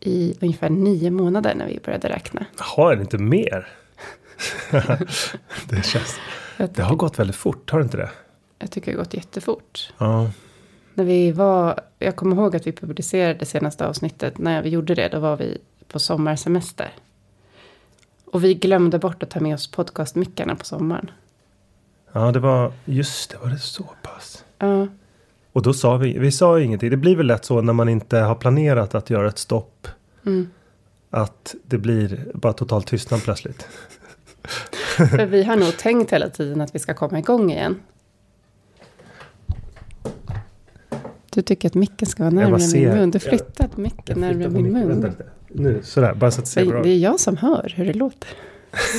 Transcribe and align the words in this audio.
I 0.00 0.34
ungefär 0.40 0.70
nio 0.70 1.10
månader 1.10 1.54
när 1.54 1.66
vi 1.66 1.80
började 1.84 2.08
räkna. 2.08 2.46
Jaha, 2.58 2.92
är 2.92 2.96
det 2.96 3.02
inte 3.02 3.18
mer? 3.18 3.68
det, 5.68 5.84
känns, 5.84 6.18
Jag 6.56 6.70
det 6.70 6.82
har 6.82 6.96
gått 6.96 7.18
väldigt 7.18 7.36
fort, 7.36 7.70
har 7.70 7.78
det 7.78 7.82
inte 7.82 7.96
det? 7.96 8.10
Jag 8.58 8.70
tycker 8.70 8.92
det 8.92 8.98
har 8.98 9.04
gått 9.04 9.14
jättefort. 9.14 9.92
Ja. 9.98 10.30
När 10.94 11.04
vi 11.04 11.32
var, 11.32 11.80
jag 11.98 12.16
kommer 12.16 12.36
ihåg 12.36 12.56
att 12.56 12.66
vi 12.66 12.72
publicerade 12.72 13.34
det 13.34 13.46
senaste 13.46 13.86
avsnittet. 13.86 14.38
När 14.38 14.62
vi 14.62 14.68
gjorde 14.68 14.94
det, 14.94 15.08
då 15.08 15.18
var 15.18 15.36
vi 15.36 15.58
på 15.88 15.98
sommarsemester. 15.98 16.94
Och 18.24 18.44
vi 18.44 18.54
glömde 18.54 18.98
bort 18.98 19.22
att 19.22 19.30
ta 19.30 19.40
med 19.40 19.54
oss 19.54 19.70
podcastmickarna 19.70 20.56
på 20.56 20.64
sommaren. 20.64 21.10
Ja, 22.12 22.32
det 22.32 22.38
var, 22.38 22.72
just 22.84 23.30
det, 23.30 23.38
var 23.38 23.48
det 23.48 23.58
så 23.58 23.84
pass? 24.02 24.44
Ja, 24.58 24.86
Och 25.52 25.62
då 25.62 25.72
sa 25.72 25.96
vi, 25.96 26.18
vi 26.18 26.30
sa 26.32 26.60
ingenting. 26.60 26.90
Det 26.90 26.96
blir 26.96 27.16
väl 27.16 27.26
lätt 27.26 27.44
så 27.44 27.60
när 27.60 27.72
man 27.72 27.88
inte 27.88 28.18
har 28.18 28.34
planerat 28.34 28.94
att 28.94 29.10
göra 29.10 29.28
ett 29.28 29.38
stopp. 29.38 29.88
Att 31.10 31.54
det 31.66 31.78
blir 31.78 32.26
bara 32.34 32.52
total 32.52 32.82
tystnad 32.82 33.22
plötsligt. 33.22 33.66
för 34.96 35.26
vi 35.26 35.42
har 35.42 35.56
nog 35.56 35.76
tänkt 35.76 36.12
hela 36.12 36.28
tiden 36.28 36.60
att 36.60 36.74
vi 36.74 36.78
ska 36.78 36.94
komma 36.94 37.18
igång 37.18 37.50
igen. 37.52 37.76
Du 41.34 41.42
tycker 41.42 41.68
att 41.68 41.74
micken 41.74 42.08
ska 42.08 42.22
vara 42.22 42.34
Jag 42.34 42.42
närmare 42.42 42.62
min 42.74 42.88
mun. 42.88 43.10
Du 43.10 43.16
jag- 43.16 43.22
flyttat 43.22 43.76
micken 43.76 44.20
närmare 44.20 44.48
min 44.48 44.72
mun. 44.72 45.14
Nu, 45.48 45.80
sådär, 45.82 46.14
bara 46.14 46.30
så 46.30 46.40
att 46.40 46.54
det 46.54 46.82
Det, 46.82 46.88
är 46.90 46.98
jag 46.98 47.20
som 47.20 47.36
hör 47.36 47.72
hur 47.76 47.84
det 47.86 47.92
låter. 47.92 48.28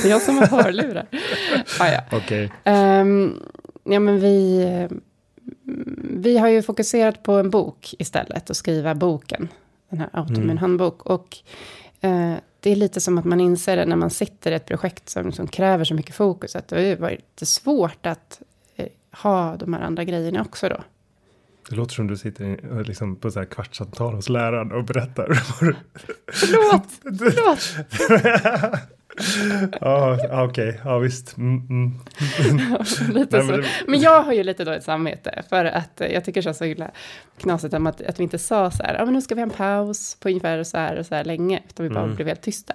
Det 0.02 0.08
är 0.08 0.10
jag 0.10 0.22
som 0.22 0.38
har 0.38 0.46
hörlurar. 0.46 1.06
Ah, 1.80 1.88
ja. 1.88 2.00
Okej. 2.12 2.52
Ehm, 2.64 3.34
Ja, 3.84 4.00
men 4.00 4.20
vi, 4.20 4.62
eh, 4.62 4.96
vi 6.10 6.38
har 6.38 6.48
ju 6.48 6.62
fokuserat 6.62 7.22
på 7.22 7.32
en 7.32 7.50
bok 7.50 7.94
istället 7.98 8.50
och 8.50 8.56
skriva 8.56 8.94
boken. 8.94 9.48
Den 9.90 9.98
här 9.98 10.08
Autoimmun 10.12 10.44
Mm. 10.44 10.58
handbok. 10.58 11.02
Och 11.02 11.36
eh, 12.00 12.34
det 12.60 12.70
är 12.70 12.76
lite 12.76 13.00
som 13.00 13.18
att 13.18 13.24
man 13.24 13.40
inser 13.40 13.76
det 13.76 13.86
när 13.86 13.96
man 13.96 14.10
sitter 14.10 14.52
i 14.52 14.54
ett 14.54 14.66
projekt 14.66 15.08
som, 15.08 15.32
som 15.32 15.46
kräver 15.48 15.84
så 15.84 15.94
mycket 15.94 16.14
fokus. 16.14 16.56
Att 16.56 16.68
det 16.68 16.76
har 16.76 16.82
ju 16.82 16.96
varit 16.96 17.18
lite 17.18 17.46
svårt 17.46 18.06
att 18.06 18.42
eh, 18.76 18.86
ha 19.22 19.56
de 19.56 19.74
här 19.74 19.80
andra 19.80 20.04
grejerna 20.04 20.40
också 20.42 20.68
då. 20.68 20.82
Det 21.70 21.76
låter 21.76 21.94
som 21.94 22.06
du 22.06 22.16
sitter 22.16 22.70
och 22.72 22.86
liksom 22.86 23.16
på 23.16 23.30
så 23.30 23.38
här 23.38 23.46
kvartssamtal 23.46 24.14
hos 24.14 24.28
läraren 24.28 24.72
och 24.72 24.84
berättar. 24.84 25.32
Förlåt! 26.32 26.86
Förlåt! 27.18 27.76
ja, 29.80 30.18
ja, 30.30 30.44
okej, 30.44 30.80
ja 30.84 30.98
visst. 30.98 31.36
Mm, 31.36 31.66
mm. 31.70 31.92
lite 33.14 33.42
så. 33.42 33.62
men 33.86 34.00
jag 34.00 34.22
har 34.22 34.32
ju 34.32 34.42
lite 34.42 34.64
dåligt 34.64 34.84
samvete. 34.84 35.42
För 35.48 35.64
att 35.64 35.90
jag 36.10 36.24
tycker 36.24 36.40
det 36.40 36.42
känns 36.42 36.58
så 36.58 36.64
himla 36.64 36.90
knasigt 37.38 37.74
om 37.74 37.86
att, 37.86 38.02
att 38.02 38.18
vi 38.18 38.22
inte 38.22 38.38
sa 38.38 38.70
så 38.70 38.82
här. 38.82 38.94
Ja, 38.98 39.04
men 39.04 39.14
nu 39.14 39.20
ska 39.20 39.34
vi 39.34 39.40
ha 39.40 39.46
en 39.46 39.50
paus 39.50 40.16
på 40.20 40.28
ungefär 40.28 40.62
så 40.64 40.76
här 40.78 40.98
och 40.98 41.06
så 41.06 41.14
här 41.14 41.24
länge. 41.24 41.62
Utan 41.68 41.84
vi 41.88 41.90
bara 41.90 42.04
Mm. 42.04 42.16
blev 42.16 42.28
helt 42.28 42.42
tysta. 42.42 42.74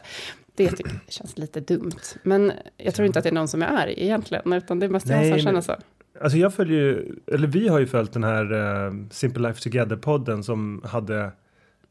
Det 0.55 0.67
tycker 0.71 0.91
jag 1.05 1.13
känns 1.13 1.37
lite 1.37 1.59
dumt. 1.59 1.91
Men 2.23 2.51
jag 2.77 2.93
tror 2.95 3.05
inte 3.05 3.19
att 3.19 3.23
det 3.23 3.29
är 3.29 3.33
någon 3.33 3.47
som 3.47 3.61
är 3.61 3.67
arg 3.67 3.93
egentligen. 3.97 4.53
Utan 4.53 4.79
det 4.79 4.89
måste 4.89 5.13
jag 5.13 5.39
känna 5.41 5.51
men- 5.51 5.63
så. 5.63 5.75
Alltså 6.21 6.37
jag 6.37 6.53
följer 6.53 6.79
ju, 6.79 7.15
eller 7.33 7.47
vi 7.47 7.67
har 7.67 7.79
ju 7.79 7.87
följt 7.87 8.13
den 8.13 8.23
här 8.23 8.53
eh, 8.87 8.93
Simple 9.11 9.47
Life 9.47 9.69
Together-podden 9.69 10.41
som 10.43 10.81
hade 10.85 11.31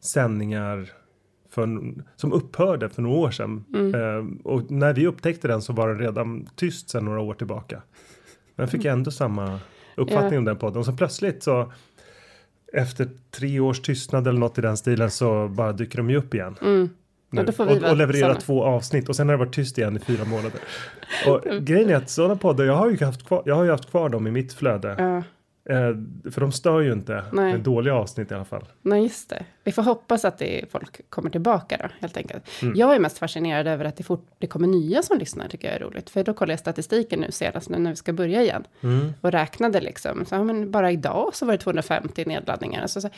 sändningar 0.01 0.93
en- 1.63 2.03
som 2.17 2.33
upphörde 2.33 2.89
för 2.89 3.03
några 3.03 3.17
år 3.17 3.31
sedan. 3.31 3.65
Mm. 3.75 3.95
Eh, 3.95 4.25
och 4.45 4.71
när 4.71 4.93
vi 4.93 5.07
upptäckte 5.07 5.49
den 5.49 5.63
så 5.63 5.73
var 5.73 5.89
den 5.89 5.99
redan 5.99 6.49
tyst 6.57 6.91
sedan 6.91 7.05
några 7.05 7.21
år 7.21 7.35
tillbaka. 7.35 7.83
Men 8.57 8.69
fick 8.69 8.85
ändå 8.85 9.11
samma 9.11 9.59
uppfattning 9.97 10.33
Ja. 10.33 10.39
om 10.39 10.45
den 10.45 10.57
podden. 10.57 10.79
Och 10.79 10.85
så 10.87 10.93
plötsligt 10.93 11.43
så 11.43 11.73
efter 12.73 13.09
tre 13.31 13.61
års 13.61 13.81
tystnad 13.81 14.27
eller 14.29 14.39
något 14.41 14.59
i 14.59 14.61
den 14.61 14.77
stilen 14.77 15.11
så 15.11 15.49
bara 15.49 15.73
dyker 15.73 15.97
de 15.97 16.11
ju 16.11 16.17
upp 16.17 16.35
igen. 16.35 16.55
Mm. 16.63 16.89
Ja, 17.31 17.43
och, 17.59 17.91
och 17.91 17.97
levererar 17.97 18.29
såna. 18.29 18.41
två 18.41 18.65
avsnitt 18.65 19.09
och 19.09 19.17
sen 19.17 19.29
har 19.29 19.37
det 19.37 19.45
varit 19.45 19.55
tyst 19.55 19.79
igen 19.79 19.97
i 19.97 20.01
fyra 20.01 20.25
månader. 20.25 20.61
Och 21.29 21.65
grejen 21.67 21.91
är 21.91 21.95
att 21.95 22.11
sådana 22.11 22.37
poddar, 22.37 22.65
jag 22.65 22.75
har 22.75 22.91
ju 22.91 23.05
haft 23.05 23.27
kvar, 23.27 23.43
jag 23.47 23.55
har 23.55 23.65
ju 23.65 23.71
haft 23.71 23.91
kvar 23.91 24.09
dem 24.09 24.27
i 24.27 24.31
mitt 24.31 24.53
flöde. 24.53 24.95
Ja, 24.99 25.23
Eh, 25.71 26.31
för 26.33 26.41
de 26.41 26.53
stör 26.53 26.81
ju 26.81 26.93
inte. 26.93 27.25
Nej. 27.33 27.53
Är 27.53 27.59
dåliga 27.59 27.95
avsnitt 27.95 28.31
i 28.31 28.35
alla 28.35 28.45
fall. 28.45 28.65
nej, 28.83 29.03
just 29.03 29.31
det. 29.31 29.45
Vi 29.65 29.73
får 29.73 29.83
hoppas 29.83 30.25
att 30.25 30.39
det 30.39 30.65
folk 30.71 31.11
kommer 31.11 31.31
tillbaka 31.31 31.77
då, 31.83 31.89
helt 32.01 32.17
enkelt. 32.17 32.45
Mm. 32.63 32.75
Jag 32.77 32.95
är 32.95 32.99
mest 32.99 33.19
fascinerad 33.19 33.67
över 33.67 33.85
att 33.85 33.97
det, 33.97 34.03
fort, 34.05 34.27
det 34.39 34.47
kommer 34.47 34.69
nya 34.69 35.03
som 35.03 35.19
lyssnar, 35.19 35.49
tycker 35.49 35.69
jag 35.69 35.77
är 35.77 35.81
roligt. 35.81 36.11
För 36.11 36.25
då 36.25 36.35
kollar 36.35 36.53
jag 36.53 36.59
statistiken 36.59 37.21
nu 37.21 37.31
senast, 37.31 37.69
nu 37.69 37.79
när 37.79 37.91
vi 37.91 37.97
ska 37.97 38.13
börja 38.13 38.43
igen. 38.43 38.65
Mm. 38.83 39.13
och 39.21 39.33
räknade 39.33 39.81
liksom. 39.81 40.25
Så, 40.27 40.35
ja, 40.35 40.45
men 40.45 40.71
bara 40.71 40.91
idag 40.91 41.31
så 41.35 41.47
var 41.47 41.53
det 41.53 41.59
250 41.59 42.25
nedladdningar. 42.27 42.87
Så, 42.87 43.01
så, 43.01 43.09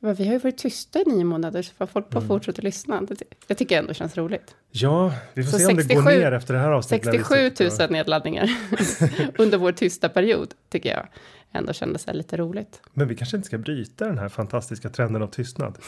ja, 0.00 0.12
vi 0.12 0.26
har 0.26 0.32
ju 0.32 0.38
varit 0.38 0.58
tysta 0.58 0.98
i 0.98 1.04
nio 1.06 1.24
månader, 1.24 1.62
så 1.62 1.86
folk 1.86 2.10
bara 2.10 2.18
Mm. 2.18 2.28
fortsätta 2.28 2.62
lyssna. 2.62 3.00
Det, 3.00 3.22
det 3.46 3.54
tycker 3.54 3.74
jag 3.74 3.82
ändå 3.82 3.94
känns 3.94 4.16
roligt. 4.16 4.54
Ja, 4.70 5.12
vi 5.34 5.42
får 5.44 5.50
Så 5.50 5.58
se 5.58 5.66
om 5.66 5.76
det 5.76 5.82
67 5.82 6.02
går 6.04 6.10
ner 6.10 6.32
efter 6.32 6.54
det 6.54 6.60
här 6.60 6.70
avsnittet. 6.70 7.04
när 7.06 7.12
vi 7.12 7.18
67 7.18 7.64
000 7.64 7.70
sitter 7.70 7.84
och- 7.84 7.90
nedladdningar 7.92 8.48
under 9.38 9.58
vår 9.58 9.72
tysta 9.72 10.08
period, 10.08 10.54
tycker 10.70 10.90
jag 10.90 11.06
ändå 11.52 11.72
kändes 11.72 12.06
här 12.06 12.14
lite 12.14 12.36
roligt. 12.36 12.80
Men 12.92 13.08
vi 13.08 13.14
kanske 13.14 13.36
inte 13.36 13.46
ska 13.46 13.58
bryta 13.58 14.06
den 14.06 14.18
här 14.18 14.28
fantastiska 14.28 14.88
trenden 14.88 15.22
av 15.22 15.26
tystnad. 15.26 15.78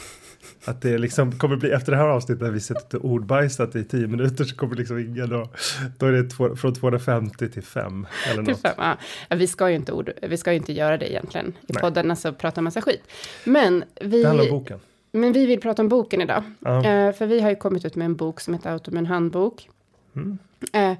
Att 0.65 0.81
det 0.81 0.97
liksom 0.97 1.31
kommer 1.39 1.55
bli 1.55 1.71
efter 1.71 1.91
det 1.91 1.97
här 1.97 2.07
avsnittet 2.07 2.41
när 2.41 2.51
vi 2.51 2.59
suttit 2.59 2.93
och 2.93 3.05
ordbajsat 3.05 3.75
i 3.75 3.83
tio 3.83 4.07
minuter 4.07 4.43
så 4.43 4.55
kommer 4.55 4.75
liksom 4.75 4.99
ingen 4.99 5.33
och 5.33 5.55
då 5.97 6.05
är 6.05 6.11
det 6.11 6.29
två, 6.29 6.55
från 6.55 6.73
250 6.73 7.49
till 7.49 7.63
5 7.63 8.07
eller 8.31 8.43
Till 8.43 8.51
något. 8.53 8.61
fem, 8.61 8.73
ja. 8.77 8.97
Vi, 9.35 9.47
ska 9.47 9.69
ju 9.69 9.75
inte 9.75 9.91
ord, 9.91 10.11
vi 10.21 10.37
ska 10.37 10.51
ju 10.51 10.57
inte 10.57 10.73
göra 10.73 10.97
det 10.97 11.11
egentligen 11.11 11.47
i 11.47 11.73
Nej. 11.73 11.81
podden, 11.81 12.11
alltså 12.11 12.33
prata 12.33 12.61
massa 12.61 12.81
skit. 12.81 13.03
Men 13.43 13.83
Det 13.95 14.23
handlar 14.23 14.31
om 14.31 14.45
vi, 14.45 14.51
boken. 14.51 14.79
men 15.11 15.33
vi 15.33 15.45
vill 15.45 15.61
prata 15.61 15.81
om 15.81 15.89
boken 15.89 16.21
idag. 16.21 16.43
Eh, 16.65 17.11
för 17.13 17.25
vi 17.25 17.39
har 17.41 17.49
ju 17.49 17.55
kommit 17.55 17.85
ut 17.85 17.95
med 17.95 18.05
en 18.05 18.15
bok 18.15 18.39
som 18.39 18.53
heter 18.53 18.71
Automun 18.71 19.05
handbok. 19.05 19.69
Mm. 20.15 20.37
Eh, 20.73 20.97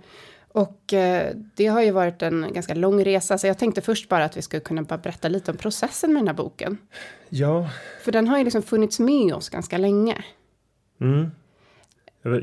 och 0.54 0.94
eh, 0.94 1.36
det 1.56 1.68
har 1.68 1.82
ju 1.82 1.92
varit 1.92 2.22
en 2.22 2.54
ganska 2.54 2.74
lång 2.74 3.04
resa, 3.04 3.38
så 3.38 3.48
jag 3.48 3.58
tänkte 3.58 3.82
först 3.82 4.10
bara 4.10 4.26
att 4.26 4.38
vi 4.38 4.42
skulle 4.42 4.60
kunna 4.62 4.84
bara 4.84 4.98
berätta 4.98 5.28
lite 5.28 5.52
om 5.52 5.58
processen 5.58 6.14
med 6.14 6.20
den 6.22 6.28
här 6.28 6.36
boken. 6.36 6.78
Ja, 7.30 7.70
För 8.04 8.12
den 8.12 8.28
har 8.28 8.38
ju 8.38 8.44
liksom 8.44 8.62
funnits 8.62 9.00
med 9.00 9.34
oss 9.34 9.50
ganska 9.50 9.78
länge. 9.78 10.24
mm. 11.02 11.32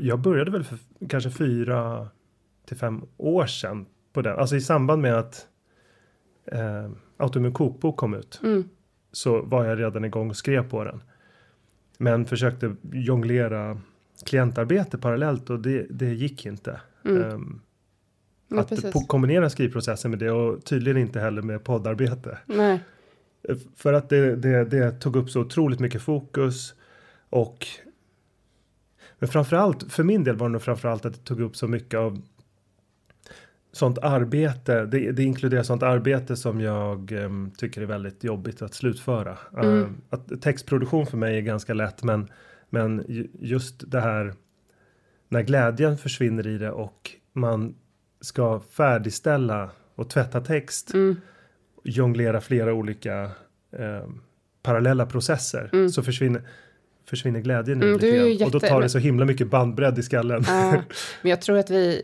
Jag 0.01 0.19
började 0.19 0.51
väl 0.51 0.63
för 0.63 0.77
kanske 1.09 1.29
fyra 1.31 2.07
till 2.65 2.77
fem 2.77 3.01
år 3.17 3.45
sedan 3.45 3.85
på 4.13 4.21
den. 4.21 4.39
Alltså 4.39 4.55
i 4.55 4.61
samband 4.61 5.01
med 5.01 5.15
att 5.17 5.47
eh, 6.51 6.89
Autoimmun 7.17 7.53
kokbok 7.53 7.97
kom 7.97 8.13
ut. 8.13 8.39
Mm. 8.43 8.69
så 9.11 9.41
var 9.41 9.65
jag 9.65 9.79
redan 9.79 10.05
igång 10.05 10.29
och 10.29 10.37
skrev 10.37 10.69
på 10.69 10.83
den. 10.83 11.03
Men 11.97 12.25
försökte 12.25 12.75
jonglera 12.93 13.81
klientarbete 14.25 14.97
parallellt 14.97 15.49
och 15.49 15.59
det, 15.59 15.87
det 15.89 16.13
gick 16.13 16.45
inte. 16.45 16.81
Mm. 17.05 17.23
Ehm, 17.23 17.61
Ja, 18.49 18.59
att 18.59 18.69
precis. 18.69 18.93
kombinera 19.07 19.49
skrivprocessen 19.49 20.11
med 20.11 20.19
det 20.19 20.31
och 20.31 20.65
tydligen 20.65 20.97
inte 20.97 21.19
heller 21.19 21.41
med 21.41 21.63
poddarbete. 21.63 22.37
Nej. 22.45 22.83
Eh, 23.49 23.57
För 23.75 23.93
att 23.93 24.09
det, 24.09 24.35
det, 24.35 24.65
det 24.65 24.91
tog 24.91 25.15
upp 25.15 25.29
så 25.29 25.41
otroligt 25.41 25.79
mycket 25.79 26.01
fokus 26.01 26.73
och 27.29 27.67
men 29.19 29.29
framförallt, 29.29 29.91
för 29.91 30.03
min 30.03 30.23
del 30.23 30.35
var 30.35 30.47
det 30.49 30.51
nog 30.51 30.61
framförallt 30.61 31.05
att 31.05 31.13
det 31.13 31.19
tog 31.19 31.41
upp 31.41 31.55
så 31.55 31.67
mycket 31.67 31.97
av 31.99 32.21
sånt 33.71 33.97
arbete, 33.97 34.85
det, 34.85 35.11
det 35.11 35.23
inkluderar 35.23 35.63
sånt 35.63 35.83
arbete 35.83 36.35
som 36.35 36.61
jag 36.61 37.11
em, 37.11 37.51
tycker 37.57 37.81
är 37.81 37.85
väldigt 37.85 38.23
jobbigt 38.23 38.61
att 38.61 38.73
slutföra. 38.73 39.37
Mm. 39.57 39.81
Eh, 39.81 39.87
att 40.09 40.41
textproduktion 40.41 41.05
för 41.05 41.17
mig 41.17 41.37
är 41.37 41.41
ganska 41.41 41.73
lätt 41.73 42.03
men, 42.03 42.27
men 42.69 43.05
ju- 43.07 43.27
just 43.39 43.91
det 43.91 44.01
här 44.01 44.33
när 45.29 45.41
glädjen 45.41 45.97
försvinner 45.97 46.47
i 46.47 46.57
det 46.57 46.71
och 46.71 47.11
man 47.33 47.75
ska 48.21 48.59
färdigställa 48.59 49.69
och 49.95 50.09
tvätta 50.09 50.41
text 50.41 50.93
Mm. 50.93 51.15
jonglera 51.83 52.41
flera 52.41 52.73
olika 52.73 53.23
eh, 53.71 54.07
parallella 54.63 55.05
processer 55.05 55.69
Mm. 55.73 55.89
så 55.89 56.03
försvinner, 56.03 56.41
försvinner 57.09 57.39
glädjen 57.39 57.81
i 57.83 57.85
Mm, 57.85 57.93
lite 57.93 58.07
grann. 58.11 58.19
Och 58.47 58.51
då 58.51 58.57
jätte- 58.57 58.67
tar 58.69 58.81
det 58.81 58.89
så 58.89 58.97
himla 58.97 59.25
mycket 59.25 59.47
bandbredd 59.49 59.99
i 59.99 60.03
skallen. 60.03 60.43
Ja, 60.47 60.71
men 61.21 61.29
jag 61.29 61.41
tror 61.41 61.57
att 61.57 61.69
vi, 61.69 62.01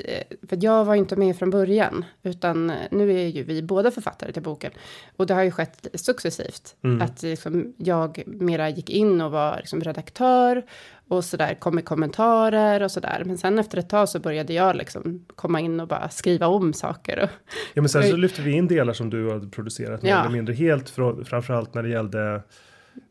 för 0.50 0.58
jag 0.62 0.86
var 0.86 0.96
inte 0.96 1.16
med 1.16 1.38
från 1.38 1.50
början, 1.50 2.06
utan 2.24 2.72
nu 2.92 3.12
är 3.22 3.28
ju 3.28 3.44
vi 3.44 3.62
båda 3.62 3.92
författare 3.92 4.32
till 4.32 4.42
boken. 4.44 4.72
Och 5.16 5.28
det 5.28 5.34
har 5.34 5.44
ju 5.44 5.52
skett 5.52 5.88
successivt, 5.94 6.76
Mm. 6.84 7.02
att 7.02 7.24
liksom 7.24 7.74
jag 7.78 8.24
mera 8.26 8.70
gick 8.70 8.90
in 8.90 9.22
och 9.22 9.32
var 9.32 9.58
liksom 9.58 9.82
redaktör 9.82 10.64
och 11.08 11.26
så 11.26 11.38
där, 11.38 11.54
kom 11.54 11.76
med 11.76 11.86
kommentarer 11.86 12.84
och 12.84 12.92
så 12.92 13.00
där. 13.00 13.24
Men 13.26 13.38
sen 13.38 13.60
efter 13.60 13.78
ett 13.78 13.90
tag 13.90 14.10
så 14.10 14.20
började 14.20 14.54
jag 14.54 14.76
liksom 14.76 15.26
komma 15.36 15.60
in 15.60 15.80
och 15.80 15.88
bara 15.88 16.10
skriva 16.10 16.48
om 16.48 16.74
saker. 16.74 17.20
Och, 17.24 17.30
Ja, 17.74 17.82
men 17.82 17.90
sen 17.90 18.04
så 18.04 18.16
lyfter 18.18 18.44
vi 18.44 18.52
in 18.52 18.68
delar 18.68 18.94
som 18.94 19.10
du 19.10 19.32
hade 19.32 19.48
producerat 19.48 20.02
mer 20.02 20.10
Ja. 20.10 20.20
eller 20.22 20.30
mindre 20.34 20.54
helt, 20.54 20.90
framförallt 21.26 21.74
när 21.74 21.84
det 21.84 21.90
gällde 21.90 22.42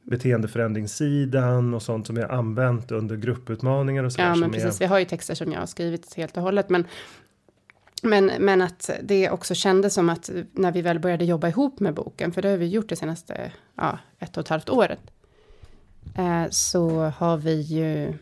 beteendeförändringssidan 0.04 1.74
och 1.74 1.82
sånt 1.82 2.06
som 2.06 2.16
jag 2.16 2.30
använt 2.30 2.90
under 2.90 3.16
grupputmaningar 3.16 4.04
och 4.04 4.12
så 4.12 4.20
ja, 4.20 4.28
men 4.28 4.38
som 4.38 4.52
precis, 4.52 4.76
är, 4.76 4.78
vi 4.78 4.86
har 4.86 4.98
ju 4.98 5.04
texter 5.04 5.34
som 5.34 5.52
jag 5.52 5.60
har 5.60 5.66
skrivit 5.66 6.14
helt 6.14 6.36
och 6.36 6.42
hållet. 6.42 6.68
Men, 6.68 6.84
men, 8.02 8.30
men 8.38 8.62
att 8.62 8.90
det 9.02 9.30
också 9.30 9.54
kändes 9.54 9.94
som 9.94 10.08
att 10.08 10.30
när 10.52 10.72
vi 10.72 10.82
väl 10.82 10.98
började 10.98 11.24
jobba 11.24 11.48
ihop 11.48 11.80
med 11.80 11.94
boken, 11.94 12.32
för 12.32 12.42
det 12.42 12.48
har 12.48 12.56
vi 12.56 12.66
gjort 12.66 12.88
det 12.88 12.96
senaste 12.96 13.52
ja, 13.74 13.98
ett 14.18 14.36
och 14.36 14.40
ett 14.40 14.48
halvt 14.48 14.68
året, 14.68 15.00
eh, 16.16 16.44
så 16.50 17.00
har 17.16 17.36
vi 17.36 17.60
ju 17.60 18.14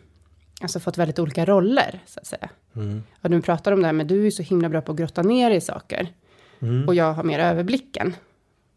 alltså 0.60 0.80
fått 0.80 0.98
väldigt 0.98 1.18
olika 1.18 1.44
roller, 1.44 2.02
så 2.06 2.20
att 2.20 2.26
säga. 2.26 2.48
Mm. 2.76 3.02
Och 3.20 3.30
du 3.30 3.42
pratar 3.42 3.72
om 3.72 3.80
det 3.80 3.86
här, 3.86 3.92
men 3.92 4.06
du 4.06 4.26
är 4.26 4.30
så 4.30 4.42
himla 4.42 4.68
bra 4.68 4.80
på 4.80 4.92
att 4.92 4.98
grotta 4.98 5.22
ner 5.22 5.50
i 5.50 5.60
saker. 5.60 6.08
Mm. 6.60 6.88
Och 6.88 6.94
jag 6.94 7.12
har 7.12 7.24
mer 7.24 7.38
överblicken. 7.38 8.14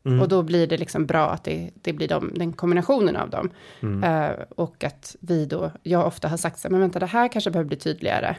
Mm. 0.05 0.21
Och 0.21 0.27
då 0.27 0.43
blir 0.43 0.67
det 0.67 0.77
liksom 0.77 1.05
bra 1.05 1.29
att 1.29 1.43
det, 1.43 1.69
det 1.81 1.93
blir 1.93 2.07
de, 2.07 2.31
den 2.35 2.53
kombinationen 2.53 3.15
av 3.15 3.29
dem. 3.29 3.49
Mm. 3.81 4.03
Eh, 4.03 4.35
och 4.55 4.83
att 4.83 5.15
vi 5.19 5.45
då, 5.45 5.71
jag 5.83 6.07
ofta 6.07 6.27
har 6.27 6.37
sagt 6.37 6.59
så 6.59 6.67
här, 6.67 6.71
men 6.71 6.81
vänta, 6.81 6.99
det 6.99 7.05
här 7.05 7.27
kanske 7.27 7.51
behöver 7.51 7.67
bli 7.67 7.77
tydligare. 7.77 8.35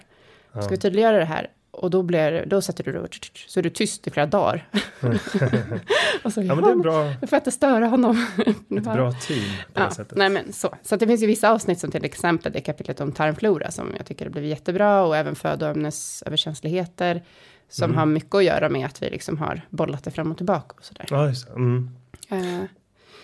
Ja. 0.53 0.63
Ska 0.63 0.71
vi 0.71 0.77
tydliggöra 0.77 1.19
det 1.19 1.25
här? 1.25 1.51
Och 1.71 1.91
då, 1.91 2.03
blir, 2.03 2.47
då 2.47 2.61
sätter 2.63 2.85
du 2.85 2.93
då, 2.93 3.07
så 3.47 3.61
är 3.61 3.63
du 3.63 3.71
tyst 3.71 4.07
i 4.07 4.11
flera 4.11 4.27
dagar. 4.27 4.69
och 6.25 6.33
så, 6.33 6.43
ja, 6.43 6.55
men 6.55 6.65
det 6.65 6.71
är 6.71 6.77
bra, 6.77 7.13
jag 7.21 7.31
får 7.31 7.37
inte 7.37 7.51
störa 7.51 7.87
honom. 7.87 8.27
ett 8.47 8.69
bra 8.85 9.13
team 9.13 9.45
på 9.73 9.81
Ja, 9.81 9.85
det 9.89 9.95
sättet. 9.95 10.19
nej 10.19 10.29
men 10.31 10.53
så. 10.53 10.75
Så 10.83 10.97
det 10.97 11.07
finns 11.07 11.23
ju 11.23 11.27
vissa 11.27 11.51
avsnitt 11.51 11.79
som 11.79 11.91
till 11.91 12.05
exempel 12.05 12.53
det 12.53 12.61
kapitlet 12.61 13.01
om 13.01 13.13
tarmflora 13.13 13.71
som 13.71 13.95
jag 13.97 14.07
tycker 14.07 14.25
har 14.25 14.33
blivit 14.33 14.51
jättebra 14.51 15.03
och 15.03 15.17
även 15.17 15.35
födoämnesöverkänsligheter 15.35 17.23
som 17.69 17.85
Mm. 17.85 17.99
har 17.99 18.07
mycket 18.07 18.35
att 18.35 18.45
göra 18.45 18.69
med 18.69 18.87
att 18.87 19.03
vi 19.03 19.11
liksom 19.11 19.39
har 19.39 19.61
bollat 19.71 20.05
det 20.05 20.11
fram 20.11 20.31
och 20.31 20.37
tillbaka 20.37 20.75
och 20.79 20.85
sådär. 20.85 21.07
Ja, 21.11 21.29
just. 21.29 21.49
Mm. 21.49 21.91
Eh, 22.29 22.37
Men 22.39 22.69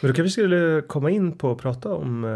då 0.01 0.07
kanske 0.07 0.23
vi 0.23 0.31
skulle 0.31 0.83
komma 0.89 1.11
in 1.11 1.33
på 1.33 1.51
och 1.51 1.59
prata 1.59 1.95
om 1.95 2.25
eh, 2.25 2.31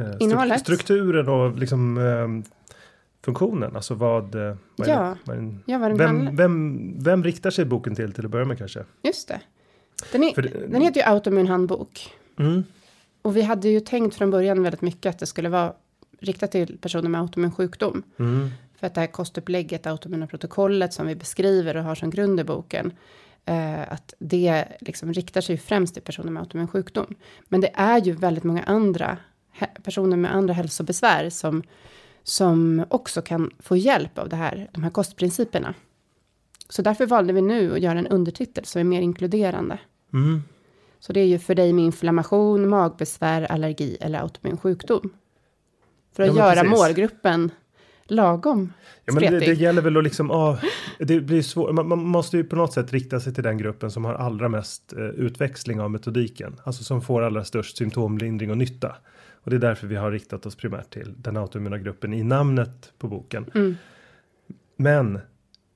eh, 0.00 0.04
stru- 0.18 0.58
strukturen 0.58 1.28
och 1.28 1.58
liksom 1.58 1.98
eh, 1.98 2.50
funktionen? 3.24 3.76
Alltså 3.76 3.94
vad... 3.94 4.34
vad 4.34 4.34
är 4.42 4.56
Ja. 4.76 4.84
det- 5.02 5.16
vad 5.24 5.36
är 5.38 5.58
Ja, 5.66 5.78
vad 5.78 5.90
den 5.90 5.98
vem, 5.98 6.36
vem, 6.36 6.94
vem 7.04 7.24
riktar 7.24 7.50
sig 7.50 7.64
boken 7.64 7.94
till 7.94 8.12
till 8.12 8.24
att 8.24 8.30
börja 8.30 8.44
med 8.44 8.58
kanske? 8.58 8.84
Just 9.02 9.28
det. 9.28 9.40
Den, 10.12 10.24
är, 10.24 10.34
För 10.34 10.42
den 10.42 10.82
heter 10.82 11.00
ju 11.00 11.06
Autoimmunhandbok. 11.06 12.10
Mm. 12.38 12.64
Och 13.22 13.36
vi 13.36 13.42
hade 13.42 13.68
ju 13.68 13.80
tänkt 13.80 14.16
från 14.16 14.30
början 14.30 14.62
väldigt 14.62 14.82
mycket 14.82 15.10
att 15.10 15.18
det 15.18 15.26
skulle 15.26 15.48
vara 15.48 15.72
riktat 16.20 16.50
till 16.52 16.78
personer 16.78 17.08
med 17.08 17.20
autoimmun 17.20 17.52
sjukdom. 17.52 18.02
Mm. 18.18 18.50
För 18.76 18.86
att 18.86 18.94
det 18.94 19.00
här 19.00 19.08
kostupplägget, 19.08 19.86
autoimmuna 19.86 20.26
protokollet 20.26 20.92
som 20.92 21.06
vi 21.06 21.14
beskriver 21.14 21.76
och 21.76 21.84
har 21.84 21.94
som 21.94 22.10
grund 22.10 22.40
i 22.40 22.44
boken, 22.44 22.92
eh, 23.44 23.92
att 23.92 24.14
det 24.18 24.64
liksom 24.80 25.12
riktar 25.12 25.40
sig 25.40 25.56
främst 25.56 25.94
till 25.94 26.02
personer 26.02 26.30
med 26.30 26.40
autoimmun 26.40 26.68
sjukdom. 26.68 27.14
Men 27.48 27.60
det 27.60 27.70
är 27.74 28.00
ju 28.00 28.12
väldigt 28.12 28.44
många 28.44 28.62
andra 28.62 29.18
personer 29.82 30.16
med 30.16 30.34
andra 30.34 30.54
hälsobesvär 30.54 31.30
som, 31.30 31.62
som 32.22 32.84
också 32.88 33.22
kan 33.22 33.50
få 33.58 33.76
hjälp 33.76 34.18
av 34.18 34.28
det 34.28 34.36
här, 34.36 34.68
de 34.72 34.82
här 34.82 34.90
kostprinciperna. 34.90 35.74
Så 36.68 36.82
därför 36.82 37.06
valde 37.06 37.32
vi 37.32 37.40
nu 37.40 37.74
att 37.74 37.80
göra 37.80 37.98
en 37.98 38.06
undertitel 38.06 38.64
som 38.64 38.80
är 38.80 38.84
mer 38.84 39.00
inkluderande. 39.00 39.78
Mm. 40.12 40.42
Så 40.98 41.12
det 41.12 41.20
är 41.20 41.26
ju 41.26 41.38
för 41.38 41.54
dig 41.54 41.72
med 41.72 41.84
inflammation, 41.84 42.68
magbesvär, 42.68 43.42
allergi 43.42 43.96
eller 44.00 44.18
autoimmun 44.20 44.58
sjukdom. 44.58 45.10
För 46.12 46.22
att 46.22 46.28
Ja, 46.28 46.34
göra 46.36 46.62
precis. 46.62 46.78
målgruppen 46.78 47.50
lagom 48.06 48.72
Ja, 49.04 49.12
men 49.12 49.22
det, 49.22 49.38
det 49.38 49.52
gäller 49.52 49.82
väl 49.82 49.96
att 49.96 50.04
liksom, 50.04 50.30
ah, 50.30 50.58
det 50.98 51.20
blir 51.20 51.42
svårt, 51.42 51.74
man, 51.74 51.88
man 51.88 51.98
måste 51.98 52.36
ju 52.36 52.44
på 52.44 52.56
något 52.56 52.72
sätt 52.72 52.92
rikta 52.92 53.20
sig 53.20 53.34
till 53.34 53.44
den 53.44 53.58
gruppen 53.58 53.90
som 53.90 54.04
har 54.04 54.14
allra 54.14 54.48
mest 54.48 54.92
eh, 54.92 55.04
utväxling 55.04 55.80
av 55.80 55.90
metodiken, 55.90 56.60
alltså 56.64 56.84
som 56.84 57.02
får 57.02 57.22
allra 57.22 57.44
störst 57.44 57.76
symptomlindring 57.76 58.50
och 58.50 58.58
nytta. 58.58 58.96
Och 59.44 59.50
det 59.50 59.56
är 59.56 59.60
därför 59.60 59.86
vi 59.86 59.96
har 59.96 60.10
riktat 60.10 60.46
oss 60.46 60.56
primärt 60.56 60.90
till 60.90 61.14
den 61.16 61.36
autoimmuna 61.36 61.78
gruppen 61.78 62.14
i 62.14 62.22
namnet 62.22 62.92
på 62.98 63.08
boken. 63.08 63.50
Mm. 63.54 63.76
Men 64.76 65.18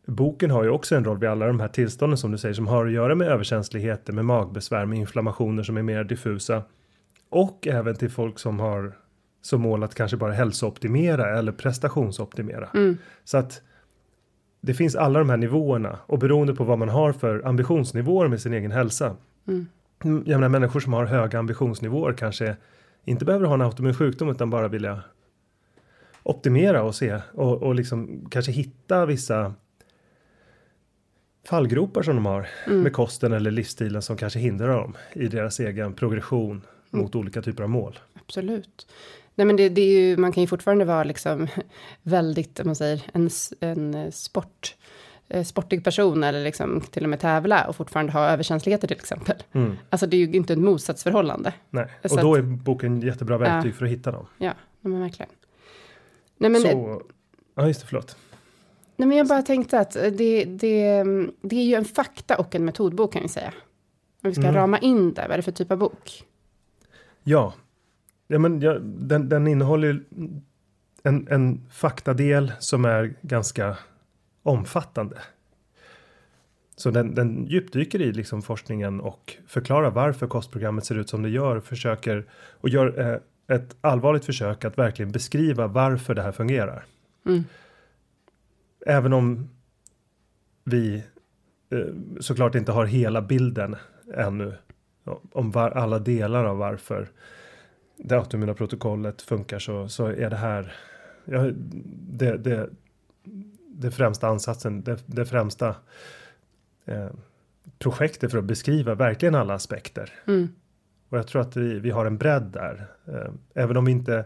boken 0.07 0.51
har 0.51 0.65
ju 0.65 0.71
också 0.71 0.97
en 0.97 1.05
roll 1.05 1.19
vid 1.19 1.29
alla 1.29 1.47
de 1.47 1.61
här 1.61 1.69
tillstånden 1.69 2.19
som 2.19 2.33
du 2.33 2.39
säger 2.39 2.55
som 2.55 2.67
har 2.67 2.87
att 2.87 2.93
göra 2.93 3.15
med 3.15 3.29
överkänsligheter, 3.29 4.13
med 4.13 4.25
magbesvär, 4.25 4.87
med 4.87 4.99
inflammationer 4.99 5.63
som 5.63 5.77
är 5.77 5.83
mer 5.83 6.05
diffusa. 6.05 6.63
Och 7.29 7.67
även 7.67 7.97
till 7.97 8.11
folk 8.11 8.39
som 8.39 8.61
har 8.61 8.93
som 9.49 9.61
mål 9.61 9.83
att 9.83 9.95
kanske 9.95 10.17
bara 10.17 10.33
hälsooptimera 10.33 11.39
eller 11.39 11.53
prestationsoptimera. 11.53 12.69
Mm. 12.75 12.99
Så 13.25 13.39
att 13.39 13.63
det 14.61 14.75
finns 14.75 14.97
alla 14.97 15.19
de 15.19 15.31
här 15.31 15.37
nivåerna 15.37 15.99
och 16.07 16.19
beroende 16.19 16.55
på 16.55 16.65
vad 16.65 16.79
man 16.79 16.89
har 16.89 17.13
för 17.13 17.47
ambitionsnivåer 17.47 18.29
med 18.29 18.41
sin 18.41 18.53
egen 18.53 18.71
hälsa. 18.71 19.17
Mm. 19.49 19.67
Mm, 20.05 20.23
Jag 20.27 20.41
menar 20.41 20.49
människor 20.49 20.81
som 20.81 20.93
har 20.93 21.05
höga 21.05 21.39
ambitionsnivåer 21.39 22.13
kanske 22.13 22.57
inte 23.05 23.25
behöver 23.25 23.47
ha 23.47 23.55
en 23.55 23.63
autoimmun 23.63 23.95
sjukdom 23.95 24.29
utan 24.29 24.51
bara 24.51 24.69
vilja 24.69 25.01
optimera 26.23 26.83
och 26.83 26.95
se 26.95 27.21
och, 27.33 27.63
och 27.63 27.75
liksom 27.75 28.27
kanske 28.31 28.53
hitta 28.53 29.07
vissa 29.07 29.55
fallgropar 31.49 32.03
som 32.03 32.15
de 32.15 32.27
har 32.27 32.49
Mm. 32.67 32.83
med 32.83 32.93
kosten 32.93 33.33
eller 33.33 33.51
livsstilen 33.51 34.03
som 34.03 34.17
kanske 34.17 34.39
hindrar 34.39 34.69
dem 34.81 34.97
i 35.13 35.29
deras 35.29 35.61
egen 35.61 35.93
progression 35.95 36.63
mot 36.91 37.15
olika 37.15 37.43
typer 37.43 37.63
av 37.63 37.69
mål. 37.71 37.99
Absolut. 38.21 38.87
Nej, 39.39 39.47
men 39.47 39.57
det, 39.57 39.69
det 39.69 39.81
är 39.81 40.01
ju, 40.01 40.17
man 40.17 40.33
kan 40.33 40.41
ju 40.41 40.47
fortfarande 40.47 40.85
vara 40.85 41.05
liksom 41.05 41.49
väldigt, 42.03 42.61
om 42.61 42.67
man 42.67 42.77
säger, 42.77 43.03
en, 43.13 43.31
en 43.61 43.95
eh, 43.95 44.11
sport, 44.11 44.77
eh, 45.29 45.45
sportig 45.45 45.85
person 45.85 46.25
eller 46.25 46.45
liksom 46.45 46.81
till 46.81 47.03
och 47.05 47.09
med 47.11 47.21
tävla 47.21 47.67
och 47.69 47.77
fortfarande 47.77 48.13
ha 48.13 48.29
överkänsligheter 48.29 48.89
till 48.89 48.97
exempel. 48.97 49.37
Mm. 49.53 49.77
Alltså 49.91 50.07
det 50.07 50.17
är 50.17 50.19
ju 50.19 50.33
inte 50.33 50.53
ett 50.53 50.59
motsatsförhållande. 50.59 51.53
Nej, 51.71 51.87
Så 52.05 52.15
och 52.17 52.21
då 52.23 52.33
att- 52.33 52.39
är 52.39 52.43
boken 52.43 53.01
jättebra 53.01 53.39
verktyg 53.39 53.75
för 53.75 53.85
att 53.85 53.91
hitta 53.91 54.11
dem. 54.13 54.27
Ja, 54.39 54.53
men 54.81 55.01
verkligen. 55.01 55.31
Nej 56.37 56.51
men, 56.51 56.61
Så, 56.61 57.03
ja 57.55 57.67
just 57.67 57.81
det, 57.81 57.87
förlåt. 57.87 58.17
nej, 58.97 59.09
men 59.09 59.19
jag 59.19 59.27
bara 59.29 59.43
tänkte 59.43 59.81
att 59.81 59.91
det, 59.93 60.11
det, 60.45 61.05
det 61.43 61.57
är 61.57 61.65
ju 61.65 61.75
en 61.75 61.85
fakta 61.85 62.37
och 62.37 62.55
en 62.55 62.65
metodbok 62.65 63.13
kan 63.13 63.23
vi 63.23 63.29
säga. 63.29 63.53
Om 64.23 64.31
vi 64.31 64.33
ska 64.35 64.43
Mm. 64.43 64.55
rama 64.55 64.79
in 64.79 65.13
det, 65.15 65.23
vad 65.23 65.31
är 65.33 65.37
det 65.37 65.43
för 65.43 65.53
typ 65.53 65.73
av 65.73 65.79
bok? 65.79 66.25
Ja, 67.23 67.53
ja 68.29 68.39
men 68.39 68.61
ja, 68.61 68.79
den, 68.83 69.29
den 69.29 69.47
innehåller 69.47 70.03
en, 71.03 71.29
en 71.31 71.61
faktadel 71.71 72.53
som 72.59 72.85
är 72.85 73.15
ganska 73.23 73.77
omfattande. 74.43 75.17
Så 76.77 76.91
den, 76.91 77.15
den 77.15 77.47
djupdyker 77.47 78.01
i 78.01 78.13
liksom 78.13 78.43
forskningen 78.43 79.01
och 79.01 79.37
förklarar 79.47 79.91
varför 79.91 80.27
kostprogrammet 80.27 80.85
ser 80.85 80.95
ut 80.95 81.09
som 81.09 81.23
det 81.23 81.29
gör. 81.29 81.61
Försöker 81.61 82.25
och 82.61 82.69
gör 82.69 83.01
eh, 83.01 83.57
ett 83.57 83.77
allvarligt 83.81 84.25
försök 84.25 84.65
att 84.65 84.79
verkligen 84.79 85.13
beskriva 85.13 85.67
varför 85.67 86.15
det 86.15 86.23
här 86.23 86.33
fungerar. 86.33 86.85
Mm. 87.27 87.45
Även 88.87 89.13
om 89.13 89.49
vi 90.65 91.05
eh, 91.71 91.87
såklart 92.21 92.55
inte 92.55 92.73
har 92.73 92.87
hela 92.87 93.23
bilden 93.23 93.77
ännu. 94.15 94.55
Om 95.33 95.51
var, 95.51 95.71
alla 95.71 95.99
delar 95.99 96.45
av 96.45 96.59
varför 96.59 97.09
det 97.99 98.19
autoimmuna 98.19 98.55
protokollet 98.55 99.23
funkar 99.23 99.59
så, 99.59 99.89
så 99.89 100.07
är 100.07 100.31
det 100.31 100.37
här 100.37 100.75
ja, 101.25 101.51
det, 102.09 102.37
det, 102.37 102.71
det 103.69 103.91
främsta 103.91 104.29
ansatsen, 104.29 104.83
det, 104.83 105.03
det 105.07 105.27
främsta 105.27 105.77
eh, 106.85 107.11
projektet 107.79 108.31
för 108.31 108.39
att 108.39 108.45
beskriva 108.45 108.95
verkligen 108.95 109.35
alla 109.35 109.55
aspekter. 109.55 110.13
Mm. 110.27 110.49
Och 111.09 111.19
jag 111.19 111.27
tror 111.27 111.43
att 111.43 111.57
vi, 111.57 111.79
vi 111.79 111.91
har 111.91 112.07
en 112.07 112.19
bredd 112.19 112.43
där. 112.43 112.87
Eh, 113.07 113.33
även 113.55 113.77
om 113.77 113.85
vi 113.85 113.93
inte 113.93 114.25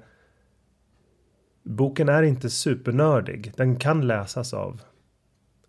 Boken 1.62 2.08
är 2.08 2.22
inte 2.22 2.50
supernördig. 2.50 3.52
Den 3.56 3.76
kan 3.76 4.06
läsas 4.06 4.54
av 4.54 4.80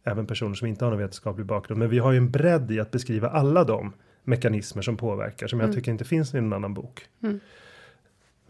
även 0.03 0.27
personer 0.27 0.55
som 0.55 0.67
inte 0.67 0.85
har 0.85 0.91
någon 0.91 0.99
vetenskaplig 0.99 1.45
bakgrund. 1.45 1.79
Men 1.79 1.89
vi 1.89 1.99
har 1.99 2.11
ju 2.11 2.17
en 2.17 2.31
bredd 2.31 2.71
i 2.71 2.79
att 2.79 2.91
beskriva 2.91 3.29
alla 3.29 3.63
de 3.63 3.93
mekanismer 4.23 4.81
som 4.81 4.97
påverkar 4.97 5.47
som 5.47 5.59
jag 5.59 5.67
Mm. 5.67 5.75
tycker 5.75 5.91
inte 5.91 6.05
finns 6.05 6.33
i 6.33 6.41
någon 6.41 6.53
annan 6.53 6.73
bok. 6.73 7.07
Mm. 7.23 7.39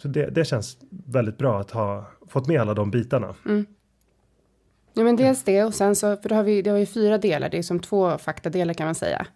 Så 0.03 0.09
det, 0.09 0.29
det 0.29 0.45
känns 0.45 0.77
väldigt 0.89 1.37
bra 1.37 1.59
att 1.59 1.71
ha 1.71 2.05
fått 2.27 2.47
med 2.47 2.61
alla 2.61 2.73
de 2.73 2.91
bitarna. 2.91 3.35
Mm. 3.45 3.65
Ja, 4.93 5.03
men 5.03 5.15
dels 5.15 5.43
det 5.43 5.63
och 5.63 5.73
sen 5.73 5.95
så, 5.95 6.17
för 6.17 6.29
då 6.29 6.35
har 6.35 6.43
vi, 6.43 6.61
det 6.61 6.69
har 6.69 6.77
ju 6.77 6.85
fyra 6.85 7.17
delar, 7.17 7.49
det 7.49 7.57
är 7.57 7.63
som 7.63 7.79
två 7.79 8.17
faktadelar 8.17 8.73
kan 8.73 8.85
man 8.85 8.95
säga. 8.95 9.27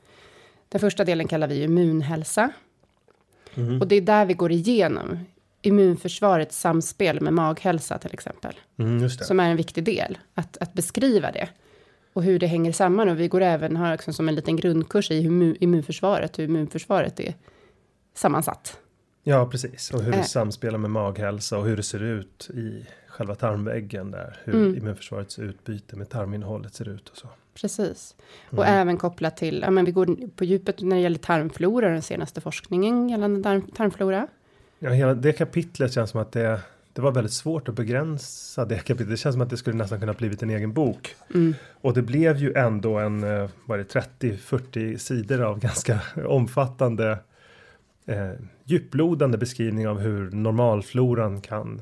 Den 0.69 0.79
första 0.79 1.05
delen 1.05 1.27
kallar 1.27 1.47
vi 1.47 1.63
immunhälsa. 1.63 2.49
Mm. 3.55 3.81
Och 3.81 3.87
det 3.87 3.95
är 3.95 4.01
där 4.01 4.25
vi 4.25 4.33
går 4.33 4.51
igenom 4.51 5.19
immunförsvarets 5.61 6.59
samspel 6.59 7.21
med 7.21 7.33
maghälsa 7.33 7.97
till 7.97 8.13
exempel. 8.13 8.55
Mm. 8.77 9.09
Som 9.09 9.39
är 9.39 9.49
en 9.49 9.57
viktig 9.57 9.83
del, 9.83 10.17
att, 10.33 10.57
att 10.57 10.73
beskriva 10.73 11.31
det. 11.31 11.49
Och 12.13 12.23
hur 12.23 12.39
det 12.39 12.47
hänger 12.47 12.71
samman. 12.71 13.09
Och 13.09 13.19
vi 13.19 13.27
går 13.27 13.41
även, 13.41 13.75
har 13.75 13.93
också 13.93 14.13
som 14.13 14.29
en 14.29 14.35
liten 14.35 14.55
grundkurs 14.55 15.11
i 15.11 15.21
hur 15.21 15.31
immu- 15.31 15.57
immunförsvaret, 15.59 16.39
hur 16.39 16.43
immunförsvaret 16.43 17.19
är 17.19 17.33
sammansatt. 18.13 18.79
Ja, 19.29 19.45
precis. 19.51 19.91
Och 19.91 20.01
hur 20.03 20.11
det 20.11 20.17
Eh. 20.17 20.23
samspelar 20.23 20.77
med 20.77 20.91
maghälsa 20.91 21.57
och 21.57 21.65
hur 21.65 21.77
det 21.77 21.83
ser 21.83 22.03
ut 22.03 22.49
i 22.53 22.85
själva 23.07 23.35
tarmväggen 23.35 24.11
där. 24.11 24.37
Hur 24.43 24.53
Mm. 24.55 24.77
immunförsvarets 24.77 25.39
utbyte 25.39 25.95
med 25.95 26.09
tarminnehållet 26.09 26.73
ser 26.73 26.89
ut 26.89 27.09
och 27.09 27.17
så. 27.17 27.27
Precis. 27.61 28.15
Och 28.49 28.65
även 28.65 28.97
kopplat 28.97 29.37
till, 29.37 29.59
ja 29.61 29.71
men 29.71 29.85
vi 29.85 29.91
går 29.91 30.17
på 30.35 30.43
djupet 30.45 30.81
när 30.81 30.95
det 30.95 31.01
gäller 31.01 31.17
tarmflora, 31.19 31.89
den 31.89 32.01
senaste 32.01 32.41
forskningen 32.41 33.09
gällande 33.09 33.43
tarm, 33.43 33.61
tarmflora. 33.61 34.27
Ja, 34.79 34.89
hela 34.89 35.13
det 35.13 35.33
kapitlet 35.33 35.93
känns 35.93 36.09
som 36.09 36.21
att 36.21 36.31
det, 36.31 36.59
det 36.93 37.01
var 37.01 37.11
väldigt 37.11 37.33
svårt 37.33 37.69
att 37.69 37.75
begränsa 37.75 38.65
det 38.65 38.75
kapitlet. 38.79 39.09
Det 39.09 39.17
känns 39.17 39.33
som 39.33 39.41
att 39.41 39.49
det 39.49 39.57
skulle 39.57 39.75
nästan 39.77 39.99
kunna 39.99 40.13
blivit 40.13 40.43
en 40.43 40.49
egen 40.49 40.73
bok. 40.73 41.15
Mm. 41.33 41.55
Och 41.81 41.93
det 41.93 42.01
blev 42.01 42.37
ju 42.37 42.53
ändå 42.53 42.97
en, 42.99 43.23
eh, 43.23 43.49
vad 43.65 43.79
är 43.79 43.83
det, 43.83 43.89
30-40 43.89 44.97
sidor 44.97 45.41
av 45.41 45.59
ganska 45.67 45.99
omfattande 46.27 47.17
eh, 48.07 48.31
djuplodande 48.63 49.37
beskrivning 49.37 49.87
av 49.87 49.99
hur 49.99 50.31
normalfloran 50.31 51.41
kan 51.41 51.81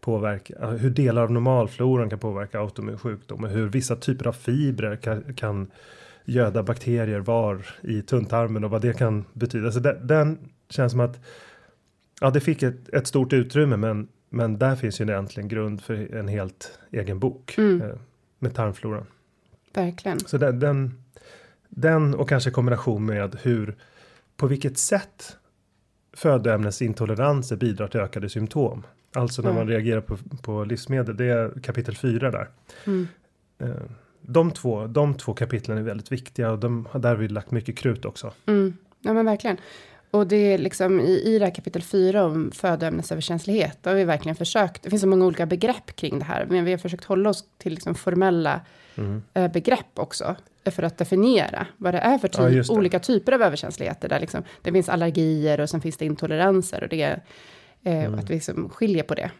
påverka, 0.00 0.54
ja, 0.60 0.70
hur 0.70 0.90
delar 0.90 1.22
av 1.22 1.30
normalfloran 1.30 2.10
kan 2.10 2.18
påverka 2.18 2.60
autoimmun 2.60 2.98
sjukdom 2.98 3.44
och 3.44 3.50
hur 3.50 3.68
vissa 3.68 3.96
typer 3.96 4.26
av 4.26 4.32
fibrer 4.32 4.96
kan, 4.96 5.34
kan 5.34 5.70
göda 6.24 6.62
bakterier 6.62 7.20
var 7.20 7.66
i 7.80 8.02
tunntarmen 8.02 8.64
och 8.64 8.70
vad 8.70 8.82
det 8.82 8.98
kan 8.98 9.24
betyda. 9.32 9.72
Så 9.72 9.80
den, 9.80 10.06
den 10.06 10.38
känns 10.68 10.92
som 10.92 11.00
att 11.00 11.20
ja, 12.20 12.30
det 12.30 12.40
fick 12.40 12.62
ett, 12.62 12.88
ett 12.88 13.06
stort 13.06 13.32
utrymme 13.32 13.76
men, 13.76 14.08
men 14.28 14.58
där 14.58 14.76
finns 14.76 15.00
ju 15.00 15.04
egentligen 15.04 15.48
grund 15.48 15.80
för 15.82 16.14
en 16.14 16.28
helt 16.28 16.78
egen 16.90 17.18
bok 17.18 17.54
Mm. 17.58 17.82
eh, 17.82 17.96
med 18.38 18.54
tarmfloran. 18.54 19.06
Verkligen. 19.74 20.18
Så 20.20 20.38
den, 20.38 20.60
den, 20.60 21.02
den 21.68 22.14
och 22.14 22.28
kanske 22.28 22.50
kombination 22.50 23.06
med 23.06 23.38
hur 23.42 23.76
på 24.42 24.46
vilket 24.48 24.78
sätt 24.78 25.36
födoämnesintoleranser 26.16 27.56
bidrar 27.56 27.88
till 27.88 28.00
ökade 28.00 28.28
symptom. 28.28 28.86
Alltså 29.14 29.42
när 29.42 29.48
Ja. 29.50 29.54
man 29.54 29.68
reagerar 29.68 30.00
på, 30.00 30.16
på 30.42 30.64
livsmedel. 30.64 31.16
Det 31.16 31.24
är 31.24 31.60
kapitel 31.62 31.96
4 31.96 32.30
där. 32.30 32.48
Mm. 32.86 33.08
Eh, 33.58 33.68
De 34.20 34.50
två, 34.50 34.86
de 34.86 35.14
två 35.14 35.34
kapitlen 35.34 35.78
är 35.78 35.82
väldigt 35.82 36.12
viktiga 36.12 36.50
och 36.50 36.58
de 36.58 36.88
har 36.90 37.00
därvid 37.00 37.32
lagt 37.32 37.50
mycket 37.50 37.76
krut 37.78 38.04
också. 38.04 38.32
Mm. 38.46 38.76
Ja 39.00 39.12
men 39.12 39.24
verkligen. 39.26 39.56
Och 40.10 40.26
det 40.26 40.36
är 40.36 40.58
liksom 40.58 41.00
i, 41.00 41.22
i 41.34 41.38
det 41.38 41.44
här 41.44 41.54
kapitel 41.54 41.82
4 41.82 42.24
om 42.24 42.50
födoämnesöverkänslighet, 42.54 43.78
har 43.84 43.94
vi 43.94 44.04
verkligen 44.04 44.36
försökt, 44.36 44.82
det 44.82 44.90
finns 44.90 45.02
så 45.02 45.08
många 45.08 45.26
olika 45.26 45.46
begrepp 45.46 45.96
kring 45.96 46.18
det 46.18 46.24
här, 46.24 46.46
men 46.50 46.64
vi 46.64 46.70
har 46.70 46.78
försökt 46.78 47.04
hålla 47.04 47.30
oss 47.30 47.44
till 47.58 47.72
liksom 47.74 47.94
formella 47.94 48.60
Mm. 48.94 49.22
eh, 49.34 49.52
begrepp 49.52 49.86
också, 49.98 50.36
för 50.70 50.82
att 50.82 50.98
definiera 50.98 51.66
vad 51.76 51.94
det 51.94 51.98
är 52.00 52.18
för 52.18 52.30
Ja, 52.32 52.48
ty- 52.48 52.54
just 52.56 52.70
det. 52.70 52.76
olika 52.78 52.98
typer 52.98 53.32
av 53.32 53.42
överkänsligheter, 53.42 54.08
där 54.08 54.20
liksom, 54.20 54.42
det 54.62 54.72
finns 54.72 54.88
allergier 54.88 55.60
och 55.60 55.70
sen 55.70 55.80
finns 55.80 55.96
det 55.96 56.04
intoleranser, 56.04 56.82
och 56.82 56.88
det 56.88 57.02
eh, 57.02 57.18
Mm. 58.04 58.14
att 58.18 58.30
vi 58.30 58.34
liksom 58.34 58.68
skiljer 58.70 59.02
på 59.02 59.14
det. 59.14 59.30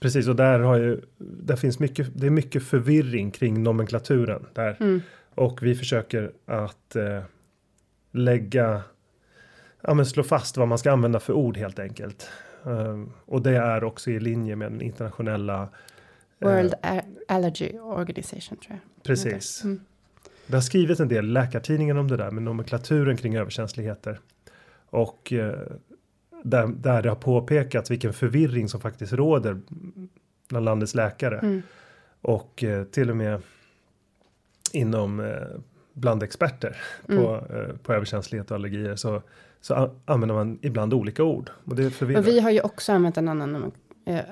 Precis, 0.00 0.28
och 0.28 0.36
där 0.36 0.58
har 0.60 0.76
ju, 0.78 1.00
där 1.18 1.56
finns 1.56 1.78
mycket, 1.78 2.08
det 2.14 2.26
är 2.26 2.30
mycket 2.30 2.62
förvirring 2.64 3.30
kring 3.30 3.62
nomenklaturen 3.62 4.46
där. 4.54 4.76
Mm. 4.80 5.02
Och 5.34 5.62
vi 5.62 5.74
försöker 5.74 6.32
att 6.46 6.96
eh, 6.96 7.22
lägga, 8.12 8.82
ja 9.80 9.94
men 9.94 10.06
slå 10.06 10.22
fast 10.22 10.56
vad 10.56 10.68
man 10.68 10.78
ska 10.78 10.92
använda 10.92 11.20
för 11.20 11.32
ord 11.32 11.56
helt 11.56 11.78
enkelt. 11.78 12.28
Um, 12.62 13.12
och 13.26 13.42
det 13.42 13.56
är 13.56 13.84
också 13.84 14.10
i 14.10 14.20
linje 14.20 14.56
med 14.56 14.72
den 14.72 14.80
internationella. 14.80 15.68
Eh, 16.40 16.48
World 16.48 16.74
A- 16.82 17.02
Allergy 17.28 17.78
Organization, 17.78 18.58
tror 18.58 18.78
jag. 18.94 19.02
Precis. 19.02 19.64
Mm. 19.64 19.80
Det 20.46 20.56
har 20.56 20.60
skrivits 20.60 21.00
en 21.00 21.08
del 21.08 21.24
i 21.24 21.28
Läkartidningen 21.28 21.96
om 21.96 22.08
det 22.08 22.16
där 22.16 22.30
med 22.30 22.42
nomenklaturen 22.42 23.16
kring 23.16 23.36
överkänsligheter. 23.36 24.20
Och 24.90 25.32
eh, 25.32 25.54
där, 26.42 26.66
där 26.66 27.02
det 27.02 27.08
har 27.08 27.16
påpekats 27.16 27.90
vilken 27.90 28.12
förvirring 28.12 28.68
som 28.68 28.80
faktiskt 28.80 29.12
råder 29.12 29.60
bland 30.48 30.64
landets 30.64 30.94
läkare. 30.94 31.38
Mm. 31.38 31.62
Och 32.20 32.64
eh, 32.64 32.84
till 32.84 33.10
och 33.10 33.16
med 33.16 33.42
inom 34.72 35.20
eh, 35.20 35.32
bland 35.92 36.22
experter 36.22 36.76
på, 37.06 37.12
Mm. 37.12 37.64
eh, 37.70 37.76
på 37.76 37.92
överkänslighet 37.92 38.50
och 38.50 38.54
allergier 38.54 38.96
så, 38.96 39.22
så 39.60 39.94
använder 40.04 40.34
man 40.34 40.58
ibland 40.62 40.94
olika 40.94 41.24
ord. 41.24 41.50
Och 41.64 41.76
det 41.76 41.90
förvirrar. 41.90 42.20
Och 42.20 42.26
vi 42.26 42.40
har 42.40 42.50
ju 42.50 42.60
också 42.60 42.92
använt 42.92 43.16
en 43.16 43.28
annan, 43.28 43.54
eh, 43.54 43.68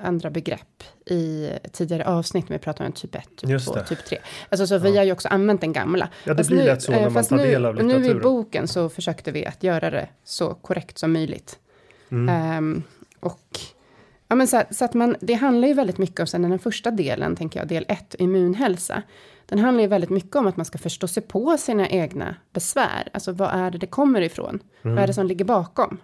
andra 0.03 0.29
begrepp 0.29 0.83
i 1.05 1.49
tidigare 1.71 2.05
avsnitt, 2.05 2.49
när 2.49 2.57
vi 2.57 2.63
pratade 2.63 2.87
om 2.87 2.93
typ 2.93 3.15
1, 3.15 3.23
typ 3.37 3.49
Just 3.49 3.65
2, 3.65 3.73
det. 3.73 3.85
typ 3.85 4.05
3. 4.05 4.17
Alltså 4.49 4.67
så 4.67 4.77
vi 4.77 4.97
har 4.97 5.03
ju 5.03 5.11
också 5.11 5.27
använt 5.27 5.61
den 5.61 5.73
gamla. 5.73 6.09
Ja, 6.23 6.33
det 6.33 6.37
Fast 6.37 6.49
blir 6.49 6.63
lätt 6.63 6.81
så 6.81 6.91
när 6.91 7.05
eh, 7.07 7.09
man 7.09 7.23
tar 7.23 7.37
nu, 7.37 7.43
del 7.43 7.65
av 7.65 7.75
och 7.77 7.85
Nu 7.85 7.93
i 7.93 7.97
litteraturen. 7.97 8.21
boken 8.23 8.67
så 8.67 8.89
försökte 8.89 9.31
vi 9.31 9.45
att 9.45 9.63
göra 9.63 9.89
det 9.89 10.09
så 10.23 10.53
korrekt 10.53 10.97
som 10.97 11.13
möjligt. 11.13 11.59
Mm. 12.11 12.29
Ehm, 12.29 12.83
och 13.19 13.59
ja, 14.27 14.35
men 14.35 14.47
så, 14.47 14.61
så 14.71 14.85
att 14.85 14.93
man, 14.93 15.15
det 15.19 15.33
handlar 15.33 15.67
ju 15.67 15.73
väldigt 15.73 15.97
mycket 15.97 16.19
om, 16.19 16.27
sen 16.27 16.41
den 16.41 16.59
första 16.59 16.91
delen, 16.91 17.35
tänker 17.35 17.59
jag, 17.59 17.67
del 17.67 17.85
1, 17.87 18.15
immunhälsa. 18.19 19.03
Den 19.45 19.59
handlar 19.59 19.81
ju 19.81 19.87
väldigt 19.87 20.09
mycket 20.09 20.35
om 20.35 20.47
att 20.47 20.57
man 20.57 20.65
ska 20.65 20.77
förstå 20.77 21.07
sig 21.07 21.23
på 21.23 21.57
sina 21.57 21.89
egna 21.89 22.35
besvär. 22.53 23.09
Alltså 23.13 23.31
vad 23.31 23.49
är 23.53 23.71
det 23.71 23.77
det 23.77 23.87
kommer 23.87 24.21
ifrån? 24.21 24.59
Vad 24.81 24.97
är 24.99 25.07
det 25.07 25.13
som 25.13 25.27
ligger 25.27 25.45
bakom? 25.45 25.97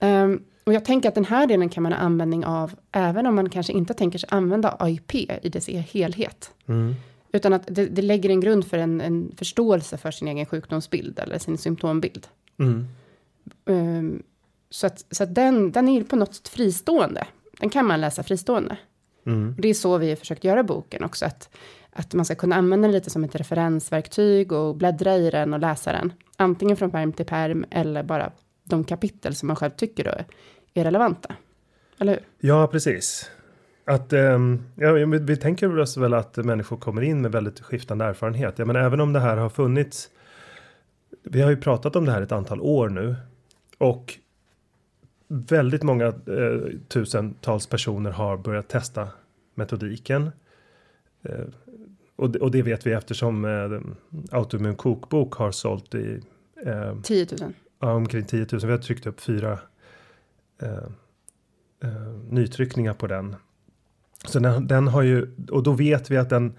Ehm, 0.00 0.42
och 0.66 0.72
jag 0.72 0.84
tänker 0.84 1.08
att 1.08 1.14
den 1.14 1.24
här 1.24 1.46
delen 1.46 1.68
kan 1.68 1.82
man 1.82 1.92
ha 1.92 1.98
användning 1.98 2.44
av, 2.44 2.74
även 2.92 3.26
om 3.26 3.34
man 3.34 3.50
kanske 3.50 3.72
inte 3.72 3.94
tänker 3.94 4.18
sig 4.18 4.28
använda 4.32 4.76
AIP 4.78 5.14
i 5.14 5.48
dess 5.48 5.68
helhet. 5.68 6.52
Mm. 6.66 6.94
Utan 7.32 7.52
att 7.52 7.62
det, 7.66 7.86
det 7.86 8.02
lägger 8.02 8.30
en 8.30 8.40
grund 8.40 8.66
för 8.66 8.78
en, 8.78 9.00
en 9.00 9.32
förståelse 9.36 9.96
för 9.96 10.10
sin 10.10 10.28
egen 10.28 10.46
sjukdomsbild 10.46 11.18
eller 11.18 11.38
sin 11.38 11.58
symptombild. 11.58 12.26
Mm. 12.58 12.86
Ehm, 13.66 14.22
så 14.70 14.86
att, 14.86 15.04
så 15.10 15.22
att 15.22 15.34
den, 15.34 15.72
den 15.72 15.88
är 15.88 16.04
på 16.04 16.16
något 16.16 16.34
sätt 16.34 16.48
fristående. 16.48 17.26
Den 17.60 17.70
kan 17.70 17.86
man 17.86 18.00
läsa 18.00 18.22
fristående. 18.22 18.76
Mm. 19.26 19.54
Det 19.58 19.68
är 19.68 19.74
så 19.74 19.98
vi 19.98 20.08
har 20.08 20.16
försökt 20.16 20.44
göra 20.44 20.62
boken 20.62 21.04
också. 21.04 21.26
Att, 21.26 21.56
att 21.90 22.14
man 22.14 22.24
ska 22.24 22.34
kunna 22.34 22.56
använda 22.56 22.88
den 22.88 22.92
lite 22.92 23.10
som 23.10 23.24
ett 23.24 23.34
referensverktyg 23.34 24.52
och 24.52 24.76
bläddra 24.76 25.16
i 25.16 25.30
den 25.30 25.54
och 25.54 25.60
läsa 25.60 25.92
den. 25.92 26.12
Antingen 26.36 26.76
från 26.76 26.90
perm 26.90 27.12
till 27.12 27.26
perm 27.26 27.64
eller 27.70 28.02
bara 28.02 28.32
de 28.64 28.84
kapitel 28.84 29.34
som 29.34 29.46
man 29.46 29.56
själv 29.56 29.70
tycker 29.70 30.04
då 30.04 30.10
är 30.80 30.84
relevanta. 30.84 31.34
Eller 31.98 32.12
hur? 32.12 32.48
Ja, 32.48 32.66
precis. 32.66 33.30
Att, 33.84 34.12
ehm, 34.12 34.62
ja, 34.74 34.92
vi, 34.92 35.04
vi 35.04 35.36
tänker 35.36 35.78
oss 35.78 35.96
väl 35.96 36.14
att 36.14 36.36
människor 36.36 36.76
kommer 36.76 37.02
in 37.02 37.22
med 37.22 37.32
väldigt 37.32 37.60
skiftande 37.60 38.04
erfarenhet. 38.04 38.58
Jag 38.58 38.66
menar, 38.66 38.80
även 38.80 39.00
om 39.00 39.12
det 39.12 39.20
här 39.20 39.36
har 39.36 39.48
funnits. 39.48 40.10
Vi 41.22 41.42
har 41.42 41.50
ju 41.50 41.56
pratat 41.56 41.96
om 41.96 42.04
det 42.04 42.12
här 42.12 42.22
ett 42.22 42.32
antal 42.32 42.60
år 42.60 42.88
nu. 42.88 43.16
Och 43.78 44.18
väldigt 45.28 45.82
många 45.82 46.06
eh, 46.06 46.78
tusentals 46.88 47.66
personer 47.66 48.10
har 48.10 48.36
börjat 48.36 48.68
testa 48.68 49.08
metodiken. 49.54 50.30
Eh, 51.22 51.44
och, 52.16 52.30
det, 52.30 52.38
och 52.38 52.50
det 52.50 52.62
vet 52.62 52.86
vi 52.86 52.92
eftersom 52.92 53.44
eh, 53.44 53.80
Autoimmun 54.38 54.76
kokbok 54.76 55.34
har 55.34 55.50
sålt 55.50 55.94
i 55.94 56.20
eh, 56.64 57.00
10 57.02 57.26
000. 57.40 57.52
Ja, 57.80 57.92
omkring 57.92 58.24
10 58.24 58.46
000. 58.52 58.60
Vi 58.64 58.70
har 58.70 58.78
tryckt 58.78 59.06
upp 59.06 59.20
fyra 59.20 59.58
Eh, 60.62 60.88
eh, 61.82 62.12
nytryckningar 62.30 62.94
på 62.94 63.06
den. 63.06 63.36
Så 64.24 64.38
den, 64.38 64.66
den 64.66 64.88
har 64.88 65.02
ju, 65.02 65.34
och 65.50 65.62
då 65.62 65.72
vet 65.72 66.10
vi 66.10 66.16
att 66.16 66.30
den, 66.30 66.54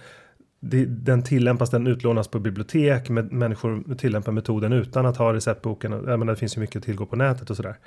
den 0.87 1.23
tillämpas, 1.23 1.69
den 1.69 1.87
utlånas 1.87 2.27
på 2.27 2.39
bibliotek, 2.39 3.09
med, 3.09 3.31
människor 3.31 3.95
tillämpar 3.95 4.31
metoden 4.31 4.73
utan 4.73 5.05
att 5.05 5.17
ha 5.17 5.33
receptboken. 5.33 5.91
Jag 5.91 6.19
menar, 6.19 6.33
det 6.33 6.39
finns 6.39 6.57
ju 6.57 6.61
mycket 6.61 6.75
att 6.75 6.83
tillgå 6.83 7.05
på 7.05 7.15
nätet 7.15 7.49
och 7.49 7.55
sådär. 7.55 7.77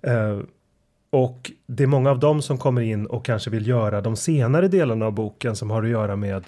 Eh, 0.00 0.40
och 1.10 1.52
det 1.66 1.82
är 1.82 1.86
många 1.86 2.10
av 2.10 2.18
dem 2.18 2.42
som 2.42 2.58
kommer 2.58 2.82
in 2.82 3.06
och 3.06 3.24
kanske 3.24 3.50
vill 3.50 3.66
göra 3.66 4.00
de 4.00 4.16
senare 4.16 4.68
delarna 4.68 5.06
av 5.06 5.12
boken 5.12 5.56
som 5.56 5.70
har 5.70 5.82
att 5.82 5.88
göra 5.88 6.16
med 6.16 6.44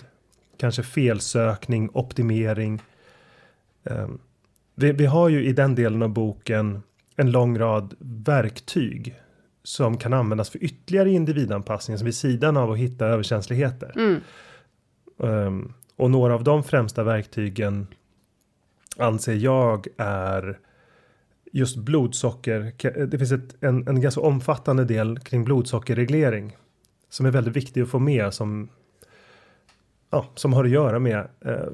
kanske 0.57 0.83
felsökning, 0.83 1.91
optimering. 1.93 2.83
Eh, 3.85 4.09
vi, 4.75 4.93
vi 4.93 5.07
har 5.07 5.29
ju 5.29 5.45
i 5.45 5.53
den 5.53 5.75
delen 5.75 6.03
av 6.03 6.09
boken 6.09 6.83
en 7.19 7.31
lång 7.31 7.59
rad 7.59 7.95
verktyg 7.99 9.15
som 9.63 9.97
kan 9.97 10.13
användas 10.13 10.51
för 10.51 10.65
ytterligare 10.65 11.11
individanpassning 11.11 11.99
som 11.99 12.05
vid 12.05 12.15
sidan 12.15 12.57
av 12.57 12.73
att 12.73 12.79
hitta 12.79 13.07
överkänsligheter. 13.07 13.93
Mm. 13.97 14.21
Um, 15.17 15.73
och 15.97 16.11
några 16.11 16.35
av 16.35 16.45
de 16.45 16.65
främsta 16.65 17.05
verktygen 17.05 17.87
anser 18.97 19.35
jag 19.35 19.87
är 19.97 20.59
just 21.53 21.77
blodsocker. 21.77 22.73
Det 23.07 23.19
finns 23.19 23.33
ett, 23.33 23.63
en, 23.63 23.89
en 23.89 24.01
ganska 24.01 24.21
omfattande 24.21 24.85
del 24.85 25.19
kring 25.19 25.45
blodsockerreglering 25.45 26.57
som 27.09 27.27
är 27.27 27.31
väldigt 27.31 27.57
viktig 27.57 27.81
att 27.81 27.89
få 27.89 27.99
med 27.99 28.35
som 28.35 28.69
ja, 30.11 30.27
som 30.35 30.53
har 30.53 30.65
att 30.65 30.71
göra 30.71 30.99
med 30.99 31.29
eh, 31.41 31.73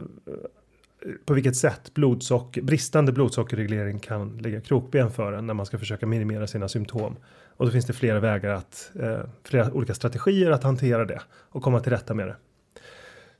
på 1.24 1.34
vilket 1.34 1.56
sätt 1.56 1.94
blodsocker, 1.94 2.62
bristande 2.62 3.12
blodsockerreglering 3.12 3.98
kan 3.98 4.38
lägga 4.38 4.60
krokben 4.60 5.10
för 5.10 5.32
en 5.32 5.46
när 5.46 5.54
man 5.54 5.66
ska 5.66 5.78
försöka 5.78 6.06
minimera 6.06 6.46
sina 6.46 6.68
symptom. 6.68 7.16
Och 7.56 7.66
då 7.66 7.72
finns 7.72 7.86
det 7.86 7.92
flera 7.92 8.20
vägar 8.20 8.50
att, 8.50 8.90
eh, 9.00 9.20
flera 9.42 9.72
olika 9.72 9.94
strategier 9.94 10.50
att 10.50 10.62
hantera 10.62 11.04
det 11.04 11.20
och 11.30 11.62
komma 11.62 11.80
till 11.80 11.92
rätta 11.92 12.14
med 12.14 12.26
det. 12.28 12.36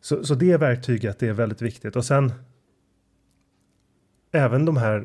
Så, 0.00 0.24
så 0.24 0.35
det 0.35 0.57
verktyget 0.57 1.22
är 1.22 1.33
väldigt 1.33 1.62
viktigt 1.62 1.96
och 1.96 2.05
sen 2.05 2.33
även 4.33 4.64
de 4.64 4.77
här 4.77 4.96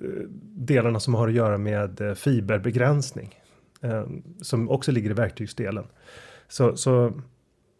eh, 0.00 0.08
delarna 0.56 1.00
som 1.00 1.14
har 1.14 1.28
att 1.28 1.34
göra 1.34 1.58
med 1.58 2.00
eh, 2.00 2.14
fiberbegränsning 2.14 3.34
eh, 3.80 4.06
som 4.42 4.70
också 4.70 4.92
ligger 4.92 5.10
i 5.10 5.14
verktygsdelen. 5.14 5.84
Så, 6.48 6.76
så 6.76 7.12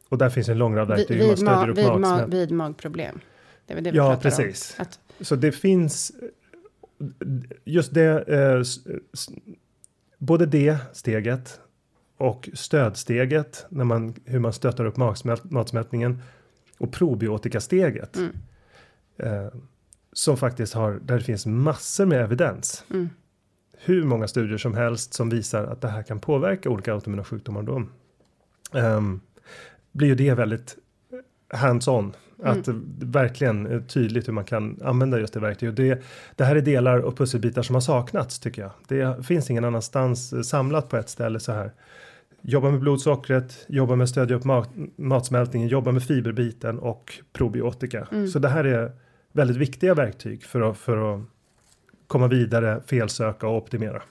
och 0.08 0.18
där 0.18 0.30
finns 0.30 0.48
en 0.48 0.58
lång 0.58 0.76
rad 0.76 0.88
verktyg. 0.88 1.18
Vid, 1.18 1.28
vid, 1.28 1.38
ma- 1.48 1.66
vid, 1.74 1.84
ma- 1.84 2.30
vid 2.30 2.50
magproblem. 2.52 3.20
Det 3.66 3.74
är 3.74 3.80
det 3.80 3.90
vi 3.90 3.96
Ja, 3.96 4.18
precis. 4.22 4.74
om. 4.78 4.82
Att, 4.82 5.00
Så 5.20 5.36
det 5.36 5.52
finns 5.52 6.12
just 7.64 7.94
det, 7.94 8.28
eh, 8.28 8.62
både 10.18 10.46
det 10.46 10.76
steget 10.92 11.60
och 12.16 12.48
stödsteget 12.54 13.66
när 13.68 13.84
man, 13.84 14.14
hur 14.24 14.38
man 14.38 14.52
stöttar 14.52 14.84
upp 14.84 14.96
magsmält, 14.96 15.44
matsmältningen 15.44 16.22
och 16.78 16.92
probiotikasteget. 16.92 18.16
Mm. 18.16 18.32
Eh, 19.16 19.52
som 20.12 20.36
faktiskt 20.36 20.74
har, 20.74 21.00
där 21.02 21.18
det 21.18 21.24
finns 21.24 21.46
massor 21.46 22.06
med 22.06 22.20
evidens. 22.20 22.84
Mm. 22.90 23.08
Hur 23.78 24.04
många 24.04 24.28
studier 24.28 24.58
som 24.58 24.74
helst 24.74 25.14
som 25.14 25.30
visar 25.30 25.64
att 25.64 25.80
det 25.80 25.88
här 25.88 26.02
kan 26.02 26.20
påverka 26.20 26.70
olika 26.70 26.92
autoimmuna 26.92 27.24
sjukdomar. 27.24 27.62
Då. 27.62 27.82
Ehm, 28.78 29.20
blir 29.92 30.08
ju 30.08 30.14
det 30.14 30.34
väldigt 30.34 30.76
hands-on. 31.48 32.12
Att 32.42 32.64
det 32.64 33.06
verkligen 33.06 33.66
är 33.66 33.80
tydligt 33.80 34.28
hur 34.28 34.32
man 34.32 34.44
kan 34.44 34.80
använda 34.84 35.18
just 35.18 35.34
det 35.34 35.40
verktyget. 35.40 35.76
Det, 35.76 36.02
det 36.36 36.44
här 36.44 36.56
är 36.56 36.60
delar 36.60 36.98
och 36.98 37.16
pusselbitar 37.16 37.62
som 37.62 37.74
har 37.74 37.80
saknats 37.80 38.38
tycker 38.38 38.62
jag. 38.62 38.70
Det 38.88 39.26
finns 39.26 39.50
ingen 39.50 39.64
annanstans 39.64 40.32
eh, 40.32 40.40
samlat 40.40 40.88
på 40.88 40.96
ett 40.96 41.08
ställe 41.08 41.40
så 41.40 41.52
här. 41.52 41.72
Jobba 42.42 42.70
med 42.70 42.80
blodsockret, 42.80 43.64
jobba 43.68 43.96
med 43.96 44.08
stödja 44.08 44.36
upp 44.36 44.44
mat, 44.44 44.70
matsmältningen, 44.96 45.68
jobba 45.68 45.92
med 45.92 46.02
fiberbiten 46.02 46.78
och 46.78 47.12
probiotika. 47.32 48.08
Så 48.32 48.38
det 48.38 48.48
här 48.48 48.64
är 48.64 48.92
väldigt 49.32 49.56
viktiga 49.56 49.94
verktyg 49.94 50.44
för 50.44 50.70
att, 50.70 50.78
för 50.78 51.14
att 51.14 51.22
komma 52.06 52.28
vidare, 52.28 52.80
felsöka 52.86 53.48
och 53.48 53.56
optimera. 53.56 54.02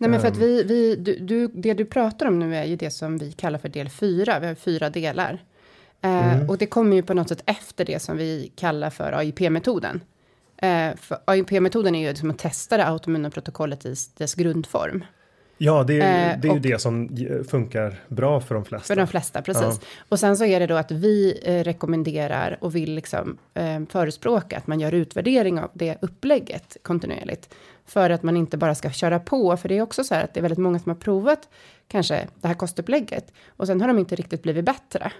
Nej, 0.00 0.10
men 0.10 0.20
för 0.20 0.28
att 0.28 0.36
Ehm. 0.36 0.40
vi, 0.40 0.62
vi 0.62 0.96
du, 0.96 1.18
du, 1.18 1.48
det 1.48 1.74
du 1.74 1.84
pratar 1.84 2.26
om 2.26 2.38
nu 2.38 2.56
är 2.56 2.64
ju 2.64 2.76
det 2.76 2.90
som 2.90 3.18
vi 3.18 3.32
kallar 3.32 3.58
för 3.58 3.68
del 3.68 3.88
fyra. 3.88 4.40
Vi 4.40 4.46
har 4.46 4.54
fyra 4.54 4.90
delar. 4.90 5.38
Eh, 6.02 6.34
Mm. 6.34 6.48
Och 6.48 6.58
det 6.58 6.66
kommer 6.66 6.96
ju 6.96 7.02
på 7.02 7.14
något 7.14 7.28
sätt 7.28 7.42
efter 7.46 7.84
det 7.84 8.02
som 8.02 8.16
vi 8.16 8.52
kallar 8.56 8.90
för 8.90 9.12
AIP-metoden. 9.12 10.00
Eh, 10.56 10.96
för 10.96 11.18
AIP-metoden 11.24 11.94
är 11.94 12.08
ju 12.08 12.14
som 12.14 12.30
att 12.30 12.38
testa 12.38 12.76
det 12.76 12.86
autoimmuna 12.86 13.30
protokollet 13.30 13.86
i 13.86 13.94
dess 14.16 14.34
grundform. 14.34 15.04
Ja, 15.58 15.84
det 15.84 16.00
är, 16.00 16.32
Eh, 16.34 16.40
det 16.40 16.48
är 16.48 16.50
ju 16.52 16.56
och- 16.56 16.60
det 16.60 16.80
som 16.80 17.16
funkar 17.48 18.00
bra 18.08 18.40
för 18.40 18.54
de 18.54 18.64
flesta. 18.64 18.86
För 18.86 18.96
de 18.96 19.06
flesta, 19.06 19.42
precis. 19.42 19.62
Ja. 19.62 19.78
Och 20.08 20.18
sen 20.20 20.36
så 20.36 20.44
är 20.44 20.60
det 20.60 20.66
då 20.66 20.74
att 20.76 20.90
vi 20.90 21.32
rekommenderar 21.66 22.58
och 22.60 22.76
vill 22.76 22.94
liksom 22.94 23.38
eh, 23.54 23.80
förespråka 23.88 24.56
att 24.56 24.66
man 24.66 24.80
gör 24.80 24.92
utvärdering 24.94 25.60
av 25.60 25.70
det 25.74 25.96
upplägget 26.02 26.76
kontinuerligt. 26.82 27.54
För 27.86 28.10
att 28.10 28.22
man 28.22 28.36
inte 28.36 28.56
bara 28.56 28.74
ska 28.74 28.90
köra 28.90 29.18
på, 29.18 29.56
för 29.56 29.68
det 29.68 29.78
är 29.78 29.82
också 29.82 30.04
så 30.04 30.14
här 30.14 30.24
att 30.24 30.34
det 30.34 30.40
är 30.40 30.42
väldigt 30.42 30.58
många 30.58 30.78
som 30.78 30.90
har 30.90 30.96
provat 30.96 31.48
kanske 31.88 32.26
det 32.40 32.48
här 32.48 32.54
kostupplägget 32.54 33.32
och 33.48 33.66
sen 33.66 33.80
har 33.80 33.88
de 33.88 33.98
inte 33.98 34.14
riktigt 34.16 34.42
blivit 34.42 34.64
bättre. 34.64 35.12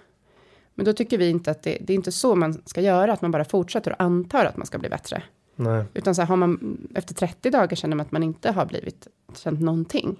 Men 0.74 0.84
då 0.84 0.92
tycker 0.92 1.18
vi 1.18 1.28
inte 1.30 1.50
att 1.50 1.62
det, 1.62 1.78
det 1.80 1.92
är 1.92 1.94
inte 1.94 2.12
så 2.12 2.34
man 2.34 2.62
ska 2.66 2.80
göra, 2.80 3.12
att 3.12 3.22
man 3.22 3.30
bara 3.30 3.44
fortsätter 3.44 3.90
och 3.92 4.02
antar 4.02 4.44
att 4.44 4.56
man 4.56 4.66
ska 4.66 4.78
bli 4.78 4.88
bättre. 4.88 5.22
Nej. 5.56 5.84
Utan 5.94 6.14
så 6.14 6.22
här, 6.22 6.26
har 6.28 6.36
man 6.36 6.78
efter 6.94 7.14
30 7.14 7.50
dagar 7.50 7.76
känner 7.76 7.96
man 7.96 8.06
att 8.06 8.12
man 8.12 8.22
inte 8.22 8.50
har 8.52 8.66
blivit 8.66 9.08
känt 9.36 9.60
någonting. 9.60 10.16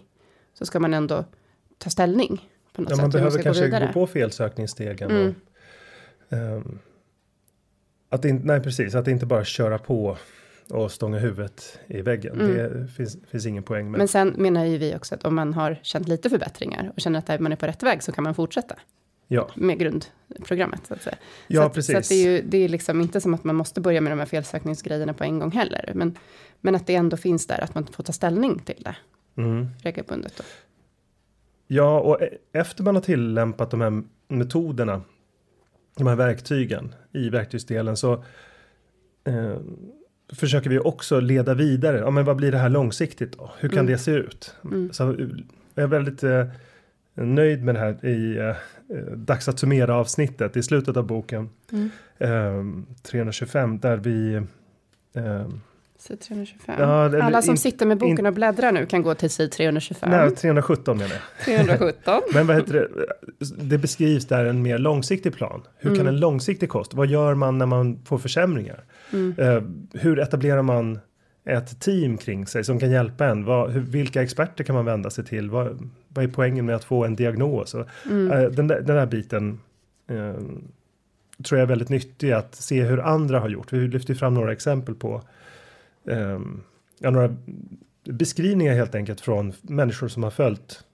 Så 0.54 0.66
ska 0.66 0.80
man 0.80 0.94
ändå 0.94 1.24
ta 1.78 1.90
ställning 1.90 2.48
på 2.72 2.82
något 2.82 2.90
Ja, 2.90 2.96
sätt. 2.96 3.02
man 3.02 3.10
behöver 3.10 3.30
ska 3.30 3.42
kanske 3.42 3.64
vidare. 3.64 3.86
gå 3.86 3.92
på 3.92 4.06
felsökningsstegen. 4.06 5.10
Mm. 5.10 5.34
Och, 6.28 6.36
ehm, 6.36 6.78
att 8.08 8.24
inte- 8.24 8.46
nej, 8.46 8.60
precis. 8.62 8.94
Att 8.94 9.08
inte 9.08 9.26
bara 9.26 9.44
köra 9.44 9.78
på 9.78 10.16
och 10.70 10.92
stånga 10.92 11.18
huvudet 11.18 11.78
i 11.86 12.02
väggen. 12.02 12.40
Mm. 12.40 12.56
Det 12.56 12.88
finns, 12.88 13.16
finns 13.30 13.46
ingen 13.46 13.62
poäng 13.62 13.90
med. 13.90 13.98
Men 13.98 14.08
sen 14.08 14.28
menar 14.28 14.64
ju 14.64 14.78
vi 14.78 14.96
också 14.96 15.14
att 15.14 15.24
om 15.24 15.34
man 15.34 15.54
har 15.54 15.78
känt 15.82 16.08
lite 16.08 16.30
förbättringar 16.30 16.92
och 16.94 17.00
känner 17.00 17.18
att 17.34 17.40
man 17.40 17.52
är 17.52 17.56
på 17.56 17.66
rätt 17.66 17.82
väg 17.82 18.02
så 18.02 18.12
kan 18.12 18.24
man 18.24 18.34
fortsätta 18.34 18.74
ja, 19.32 19.50
med 19.54 19.78
grundprogrammet. 19.78 20.86
Så 20.86 20.94
att 20.94 21.02
säga. 21.02 21.16
Ja, 21.46 21.60
så 21.60 21.66
att, 21.66 21.74
precis. 21.74 21.92
Så 21.92 21.98
att 21.98 22.08
det 22.08 22.14
är 22.14 22.30
ju 22.30 22.42
det 22.42 22.58
är 22.58 22.68
liksom 22.68 23.00
inte 23.00 23.20
som 23.20 23.34
att 23.34 23.44
man 23.44 23.56
måste 23.56 23.80
börja 23.80 24.00
med 24.00 24.12
de 24.12 24.18
här 24.18 24.26
felsökningsgrejerna 24.26 25.14
på 25.14 25.24
en 25.24 25.38
gång 25.38 25.50
heller. 25.50 25.92
Men, 25.94 26.18
men 26.60 26.74
att 26.74 26.86
det 26.86 26.94
ändå 26.94 27.16
finns 27.16 27.46
där, 27.46 27.60
att 27.64 27.74
man 27.74 27.86
får 27.86 28.04
ta 28.04 28.12
ställning 28.12 28.58
till 28.58 28.82
det 28.84 28.96
mm. 29.42 29.68
regelbundet. 29.82 30.36
Då. 30.36 30.44
ja, 31.66 32.00
och 32.00 32.22
e- 32.22 32.38
efter 32.52 32.82
man 32.82 32.94
har 32.94 33.02
tillämpat 33.02 33.70
de 33.70 33.80
här 33.80 34.02
metoderna, 34.28 35.02
de 35.96 36.06
här 36.06 36.16
verktygen 36.16 36.94
i 37.12 37.28
verktygsdelen 37.28 37.96
så 37.96 38.24
eh, 39.24 39.56
försöker 40.32 40.70
vi 40.70 40.78
också 40.78 41.20
leda 41.20 41.54
vidare. 41.54 41.98
Ja, 41.98 42.10
men 42.10 42.24
vad 42.24 42.36
blir 42.36 42.52
det 42.52 42.58
här 42.58 42.68
långsiktigt 42.68 43.38
då? 43.38 43.50
Hur 43.58 43.68
kan 43.68 43.78
Mm. 43.78 43.92
det 43.92 43.98
se 43.98 44.10
ut? 44.10 44.54
Mm. 44.64 44.92
Så 44.92 45.16
jag 45.74 45.82
är 45.82 45.86
väldigt 45.86 46.22
eh, 46.22 46.46
nöjd 47.14 47.64
med 47.64 47.74
det 47.74 47.78
här 47.78 48.04
i 48.06 48.36
eh, 48.38 48.48
eh, 48.48 48.56
dags 49.16 49.48
att 49.48 49.59
summera 49.59 49.94
avsnittet 49.96 50.57
i 50.57 50.62
slutet 50.62 50.96
av 50.96 51.07
boken. 51.07 51.48
Mm. 51.72 51.90
Eh, 52.18 52.85
325 53.03 53.79
där 53.79 53.96
vi 53.96 54.35
eh, 55.14 55.48
Sid 55.98 56.20
325. 56.20 56.74
Ja, 56.79 57.07
eller 57.07 57.18
Alla 57.20 57.42
som 57.42 57.50
in- 57.50 57.59
sitter 57.59 57.87
med 57.87 57.98
boken 57.98 58.18
in- 58.18 58.26
och 58.26 58.33
bläddrar 58.33 58.72
nu 58.72 58.87
kan 58.87 59.03
gå 59.03 59.14
till 59.14 59.31
sid 59.31 59.53
325. 59.53 60.11
nej, 60.11 60.31
317 60.31 60.98
menar 60.98 61.11
jag. 61.14 61.44
317. 61.44 62.20
Men 62.35 62.46
vad 62.46 62.57
heter 62.57 62.72
det? 62.72 62.88
Det 63.64 63.79
beskrivs 63.79 64.26
där 64.26 64.44
en 64.44 64.62
mer 64.62 64.79
långsiktig 64.79 65.35
plan. 65.35 65.62
Hur 65.76 65.90
kan 65.90 66.00
Mm. 66.00 66.14
en 66.14 66.20
långsiktig 66.20 66.68
kost? 66.68 66.94
Vad 66.94 67.07
gör 67.07 67.35
man 67.35 67.59
när 67.59 67.66
man 67.66 68.05
får 68.05 68.18
försämringar? 68.18 68.85
Mm. 69.12 69.35
Eh, 69.38 69.62
hur 70.00 70.18
etablerar 70.18 70.62
man 70.62 70.98
ett 71.44 71.81
team 71.81 72.16
kring 72.16 72.46
sig 72.46 72.64
som 72.64 72.81
kan 72.81 72.90
hjälpa 72.90 73.26
en? 73.26 73.44
Vad, 73.44 73.70
hur, 73.70 73.81
vilka 73.81 74.22
experter 74.22 74.64
kan 74.64 74.74
man 74.74 74.85
vända 74.85 75.11
sig 75.11 75.24
till? 75.24 75.50
Vad, 75.50 75.90
vad 76.09 76.24
är 76.24 76.29
poängen 76.29 76.66
med 76.66 76.76
att 76.76 76.85
få 76.85 77.05
en 77.05 77.16
diagnos? 77.16 77.76
Mm. 78.05 78.31
eh, 78.31 78.50
den, 78.50 78.68
där, 78.68 78.81
den 78.81 78.96
här 78.96 79.07
biten 79.07 79.61
eh, 80.07 80.35
tror 81.44 81.59
jag 81.59 81.61
är 81.61 81.66
väldigt 81.66 81.88
nyttig 81.88 82.33
att 82.33 82.55
se 82.55 82.83
hur 82.83 83.00
andra 83.00 83.40
har 83.40 83.48
gjort. 83.48 83.72
Vi 83.72 83.88
lyfter 83.88 84.14
fram 84.14 84.35
några 84.35 84.53
exempel 84.53 84.94
på 84.94 85.22
eh, 86.09 86.40
ja, 86.98 87.11
några 87.11 87.37
beskrivningar 88.05 88.74
helt 88.74 88.94
enkelt 88.94 89.20
från 89.20 89.53
människor 89.62 90.09
som 90.09 90.22
har 90.22 90.31
följt 90.31 90.85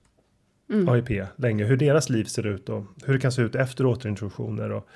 Mm. 0.71 0.89
AIP 0.89 1.29
länge, 1.37 1.65
hur 1.65 1.77
deras 1.77 2.11
liv 2.11 2.25
ser 2.25 2.47
ut 2.47 2.69
och 2.69 2.85
hur 3.05 3.15
det 3.15 3.21
kan 3.21 3.33
se 3.33 3.43
ut 3.43 3.55
efter 3.55 3.87
återintroduktioner 3.87 4.73
och 4.73 4.89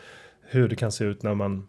hur 0.42 0.68
det 0.68 0.76
kan 0.76 0.92
se 0.92 1.04
ut 1.04 1.22
när 1.22 1.34
man 1.34 1.66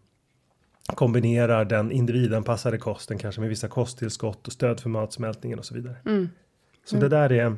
kombinerar 0.96 1.66
den 1.66 1.92
individanpassade 1.92 2.78
kosten 2.78 3.18
kanske 3.18 3.42
med 3.42 3.50
vissa 3.50 3.68
kosttillskott 3.68 4.48
och 4.48 4.54
stöd 4.54 4.80
för 4.80 4.90
matsmältningen 4.90 5.60
och 5.60 5.66
så 5.66 5.74
vidare. 5.74 5.96
Mm. 6.06 6.30
Så 6.86 6.96
det 6.96 7.10
där 7.10 7.32
är 7.32 7.58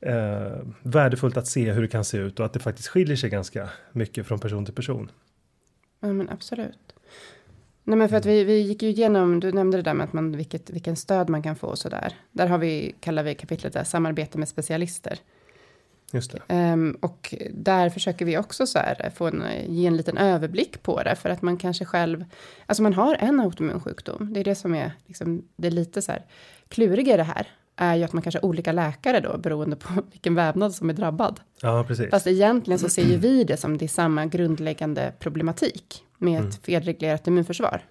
eh, 0.00 0.58
värdefullt 0.82 1.36
att 1.36 1.46
se 1.46 1.72
hur 1.72 1.82
det 1.82 1.88
kan 1.88 2.04
se 2.04 2.18
ut 2.18 2.40
och 2.40 2.46
att 2.46 2.52
det 2.52 2.58
faktiskt 2.58 2.88
skiljer 2.88 3.16
sig 3.16 3.30
ganska 3.30 3.70
mycket 3.92 4.26
från 4.26 4.38
person 4.38 4.64
till 4.64 4.74
person. 4.74 5.10
Ja, 6.00 6.12
men 6.12 6.28
absolut. 6.28 6.94
Nej, 7.84 7.98
men 7.98 8.08
för 8.08 8.16
att 8.16 8.26
vi, 8.26 8.44
vi 8.44 8.60
gick 8.60 8.82
ju 8.82 8.88
igenom, 8.88 9.40
du 9.40 9.52
nämnde 9.52 9.76
det 9.76 9.82
där 9.82 9.94
med 9.94 10.04
att 10.04 10.12
man, 10.12 10.36
vilket, 10.36 10.70
vilken 10.70 10.96
stöd 10.96 11.28
man 11.28 11.42
kan 11.42 11.56
få 11.56 11.66
och 11.66 11.78
så 11.78 11.88
där. 11.88 12.12
Där 12.32 12.46
har 12.46 12.58
vi, 12.58 12.94
kallar 13.00 13.22
vi 13.22 13.34
kapitlet 13.34 13.72
där, 13.72 13.84
samarbete 13.84 14.38
med 14.38 14.48
specialister. 14.48 15.18
Just 16.12 16.30
det. 16.32 16.42
Ehm, 16.48 16.96
och 17.00 17.34
där 17.50 17.90
försöker 17.90 18.24
vi 18.24 18.38
också 18.38 18.66
så 18.66 18.78
här 18.78 19.10
få 19.14 19.26
en, 19.26 19.42
ge 19.66 19.86
en 19.86 19.96
liten 19.96 20.18
överblick 20.18 20.82
på 20.82 21.02
det. 21.02 21.14
För 21.16 21.28
att 21.30 21.42
man 21.42 21.56
kanske 21.56 21.84
själv, 21.84 22.24
alltså 22.66 22.82
man 22.82 22.94
har 22.94 23.14
en 23.20 23.40
autoimmun 23.40 23.80
sjukdom. 23.80 24.32
Det 24.32 24.40
är 24.40 24.44
det 24.44 24.54
som 24.54 24.74
är 24.74 24.92
liksom, 25.06 25.48
det 25.56 25.66
är 25.66 25.70
lite 25.70 26.02
så 26.02 26.12
här 26.12 26.22
kluriga 26.68 27.14
i 27.14 27.16
det 27.16 27.22
här. 27.22 27.46
Är 27.76 27.94
ju 27.94 28.04
att 28.04 28.12
man 28.12 28.22
kanske 28.22 28.38
har 28.38 28.44
olika 28.44 28.72
läkare 28.72 29.20
då, 29.20 29.38
beroende 29.38 29.76
på 29.76 29.88
vilken 30.12 30.34
vävnad 30.34 30.74
som 30.74 30.90
är 30.90 30.94
drabbad. 30.94 31.40
Ja, 31.62 31.84
precis. 31.88 32.10
Fast 32.10 32.26
egentligen 32.26 32.78
så 32.78 32.88
ser 32.88 33.04
ju 33.04 33.16
vi 33.16 33.44
det 33.44 33.56
som 33.56 33.78
det 33.78 33.84
är 33.84 33.88
samma 33.88 34.26
grundläggande 34.26 35.12
problematik 35.18 36.02
med 36.18 36.36
Mm. 36.38 36.48
ett 36.48 36.64
felreglerat 36.64 37.26
immunförsvar. 37.26 37.84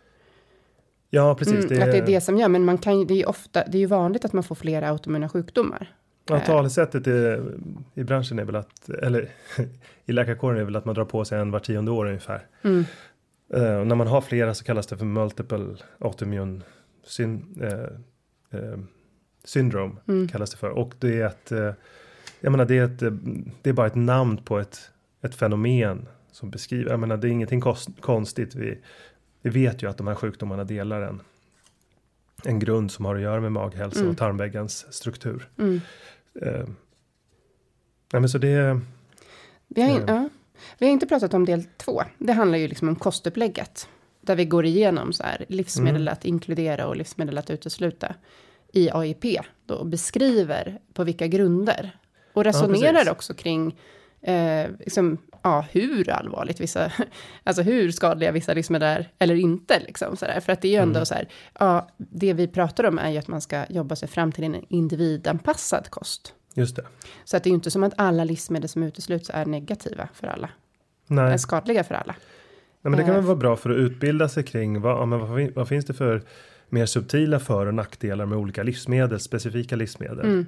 Ja, 1.09 1.35
precis. 1.35 1.71
Mm, 1.71 1.83
Att 1.83 1.91
det 1.91 1.97
är 1.97 2.05
det 2.05 2.21
som 2.21 2.37
gör, 2.37 2.47
men 2.49 2.65
man 2.65 2.77
kan 2.77 2.99
ju, 2.99 3.05
det 3.05 3.13
är 3.13 3.17
ju 3.17 3.25
ofta, 3.25 3.63
det 3.67 3.77
är 3.77 3.79
ju 3.79 3.85
vanligt 3.85 4.25
att 4.25 4.33
man 4.33 4.43
får 4.43 4.55
flera 4.55 4.89
autoimmuna 4.89 5.29
sjukdomar. 5.29 5.95
Ja, 6.27 6.39
talesättet 6.39 7.07
i, 7.07 7.41
i 7.93 8.03
branschen 8.03 8.39
är 8.39 8.45
väl 8.45 8.55
att, 8.55 8.89
eller 8.89 9.29
i 10.05 10.11
läkarkåren 10.11 10.59
är 10.59 10.63
väl 10.63 10.75
att 10.75 10.85
man 10.85 10.95
drar 10.95 11.05
på 11.05 11.25
sig 11.25 11.39
en 11.39 11.51
var 11.51 11.59
tionde 11.59 11.91
år 11.91 12.05
ungefär. 12.05 12.47
Mm. 12.61 12.85
Och 13.79 13.87
när 13.87 13.95
man 13.95 14.07
har 14.07 14.21
flera 14.21 14.53
så 14.53 14.63
kallas 14.63 14.87
det 14.87 14.97
för 14.97 15.05
multiple 15.05 15.75
autoimmune 15.99 16.61
syn, 17.03 17.45
eh, 17.61 18.59
eh, 18.59 18.79
syndrome. 19.43 19.95
Mm. 20.07 20.27
Kallas 20.27 20.51
det 20.51 20.57
för. 20.57 20.69
Och 20.69 20.93
det 20.99 21.21
är 21.21 21.25
eh, 21.51 21.73
jag 22.39 22.51
menar 22.51 22.65
det 22.65 22.77
är, 22.77 22.83
ett, 22.83 22.99
det 23.61 23.69
är 23.69 23.73
bara 23.73 23.87
ett 23.87 23.95
namn 23.95 24.37
på 24.37 24.59
ett, 24.59 24.91
ett 25.21 25.35
fenomen 25.35 26.07
som 26.31 26.49
beskriver, 26.49 26.91
jag 26.91 26.99
menar 26.99 27.17
det 27.17 27.27
är 27.27 27.31
ingenting 27.31 27.61
kost, 27.61 27.89
konstigt. 28.01 28.55
Vi, 28.55 28.77
vi 29.41 29.49
vet 29.49 29.83
ju 29.83 29.89
att 29.89 29.97
de 29.97 30.07
här 30.07 30.15
sjukdomarna 30.15 30.63
delar 30.63 31.01
en, 31.01 31.21
en 32.43 32.59
grund 32.59 32.91
som 32.91 33.05
har 33.05 33.15
att 33.15 33.21
göra 33.21 33.41
med 33.41 33.51
maghälsa 33.51 33.99
Mm. 33.99 34.11
och 34.11 34.17
tarmväggens 34.17 34.93
struktur. 34.93 35.47
Mm. 35.57 35.81
Eh, 36.41 36.67
nej 38.13 38.19
men 38.21 38.29
så 38.29 38.37
det, 38.37 38.79
Vi, 39.67 39.81
har 39.81 39.89
in, 39.89 40.03
Ja. 40.07 40.13
ja. 40.13 40.29
vi 40.77 40.85
har 40.85 40.93
inte 40.93 41.07
pratat 41.07 41.33
om 41.33 41.45
del 41.45 41.63
två. 41.77 42.01
Det 42.17 42.33
handlar 42.33 42.57
ju 42.57 42.67
liksom 42.67 42.89
om 42.89 42.95
kostupplägget. 42.95 43.89
Där 44.21 44.35
vi 44.35 44.45
går 44.45 44.65
igenom 44.65 45.13
så 45.13 45.23
här, 45.23 45.45
livsmedel 45.49 46.01
Mm. 46.01 46.11
att 46.13 46.25
inkludera 46.25 46.87
och 46.87 46.95
livsmedel 46.95 47.37
att 47.37 47.49
utesluta. 47.49 48.15
I 48.73 48.89
AIP. 48.91 49.25
Då, 49.65 49.75
och 49.75 49.85
beskriver 49.85 50.79
på 50.93 51.03
vilka 51.03 51.27
grunder. 51.27 51.97
Och 52.33 52.43
resonerar 52.43 52.93
precis. 52.93 53.11
också 53.11 53.33
kring 53.33 53.75
eh, 54.21 54.69
liksom, 54.79 55.17
ja, 55.45 55.65
hur 55.71 56.09
allvarligt 56.09 56.59
vissa, 56.59 56.91
alltså 57.43 57.61
hur 57.61 57.91
skadliga 57.91 58.31
vissa 58.31 58.53
livsmedel 58.53 58.87
är 58.87 59.09
eller 59.19 59.35
inte. 59.35 59.79
Liksom, 59.79 60.17
så 60.17 60.25
där. 60.25 60.39
För 60.39 60.53
att 60.53 60.61
det 60.61 60.67
är 60.67 60.71
ju 60.71 60.77
ändå 60.77 60.97
Mm. 60.97 61.05
så 61.05 61.13
här, 61.13 61.27
ja, 61.59 61.89
det 61.97 62.33
vi 62.33 62.47
pratar 62.47 62.83
om 62.83 62.99
är 62.99 63.09
ju 63.09 63.17
att 63.17 63.27
man 63.27 63.41
ska 63.41 63.65
jobba 63.69 63.95
sig 63.95 64.07
fram 64.09 64.31
till 64.31 64.43
en 64.43 64.55
individanpassad 64.69 65.89
kost. 65.89 66.33
just 66.53 66.75
det. 66.75 66.85
Så 67.25 67.37
att 67.37 67.43
det 67.43 67.47
är 67.47 67.51
ju 67.51 67.55
inte 67.55 67.71
som 67.71 67.83
att 67.83 67.93
alla 67.97 68.23
livsmedel 68.23 68.69
som 68.69 68.83
utesluts 68.83 69.31
är 69.33 69.45
negativa 69.45 70.07
för 70.13 70.27
alla. 70.27 70.49
Nej. 71.07 71.33
Är 71.33 71.37
skadliga 71.37 71.83
för 71.83 71.95
alla. 71.95 72.15
Nej, 72.81 72.91
men 72.91 72.91
det 72.91 73.03
kan 73.03 73.09
Eh, 73.09 73.15
väl 73.15 73.23
vara 73.25 73.35
bra 73.35 73.55
för 73.55 73.69
att 73.69 73.77
utbilda 73.77 74.29
sig 74.29 74.43
kring 74.43 74.81
vad, 74.81 74.91
ja, 74.97 75.05
men 75.05 75.19
vad, 75.19 75.51
vad 75.51 75.67
finns 75.67 75.85
det 75.85 75.93
för 75.93 76.23
mer 76.69 76.85
subtila 76.85 77.39
för 77.39 77.65
och 77.65 77.73
nackdelar 77.73 78.25
med 78.25 78.37
olika 78.37 78.63
livsmedel, 78.63 79.19
specifika 79.19 79.75
livsmedel. 79.75 80.19
Mm. 80.25 80.45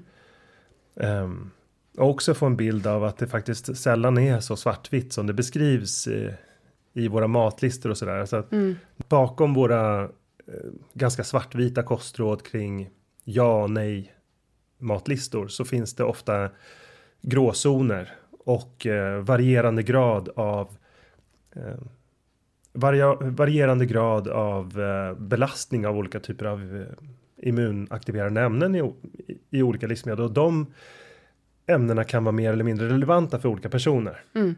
Ehm, 0.99 1.51
och 1.97 2.10
också 2.10 2.33
få 2.33 2.45
en 2.45 2.55
bild 2.57 2.88
av 2.88 3.03
att 3.03 3.17
det 3.17 3.27
faktiskt 3.27 3.77
sällan 3.77 4.17
är 4.17 4.39
så 4.39 4.55
svartvitt 4.55 5.13
som 5.13 5.27
det 5.27 5.33
beskrivs 5.33 6.07
i, 6.07 6.33
i 6.93 7.07
våra 7.07 7.27
matlistor 7.27 7.89
och 7.89 7.97
sådär. 7.97 8.25
Så 8.25 8.36
att 8.36 8.51
Mm. 8.51 8.75
bakom 9.10 9.53
våra 9.53 10.03
eh, 10.03 10.10
ganska 10.93 11.23
svartvita 11.23 11.83
kostråd 11.83 12.45
kring 12.45 12.89
ja, 13.23 13.67
nej 13.67 14.13
matlistor 14.77 15.47
så 15.47 15.65
finns 15.65 15.95
det 15.95 16.03
ofta 16.03 16.49
gråzoner 17.21 18.12
och 18.45 18.86
eh, 18.86 19.21
varierande 19.21 19.83
grad 19.83 20.29
av 20.36 20.77
eh, 21.55 21.77
varierande 23.19 23.86
grad 23.86 24.27
av 24.27 24.81
eh, 24.81 25.19
belastning 25.19 25.88
av 25.88 25.97
olika 25.97 26.19
typer 26.19 26.45
av 26.45 26.75
eh, 26.75 27.47
immunaktiverande 27.47 28.41
ämnen 28.41 28.75
i, 28.75 28.93
i 29.49 29.62
olika 29.62 29.88
livsmedel 29.88 30.25
och 30.25 30.31
de 30.31 30.67
ämnena 31.67 32.03
kan 32.03 32.23
vara 32.23 32.32
mer 32.32 32.53
eller 32.53 32.63
mindre 32.63 32.89
relevanta 32.89 33.39
för 33.39 33.49
olika 33.49 33.69
personer. 33.69 34.23
Mm. 34.36 34.56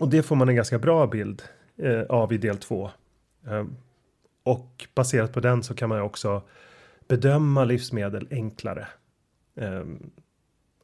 Och 0.00 0.08
det 0.08 0.22
får 0.22 0.36
man 0.36 0.48
en 0.48 0.56
ganska 0.56 0.78
bra 0.78 1.06
bild 1.06 1.42
eh, 1.76 2.02
av 2.02 2.32
i 2.32 2.38
del 2.38 2.58
två. 2.58 2.90
Eh, 3.46 3.64
och 4.42 4.88
baserat 4.94 5.32
på 5.32 5.40
den 5.40 5.62
så 5.62 5.74
kan 5.74 5.88
man 5.88 6.00
också 6.00 6.42
bedöma 7.08 7.64
livsmedel 7.64 8.28
enklare. 8.30 8.86
Um, 9.54 10.10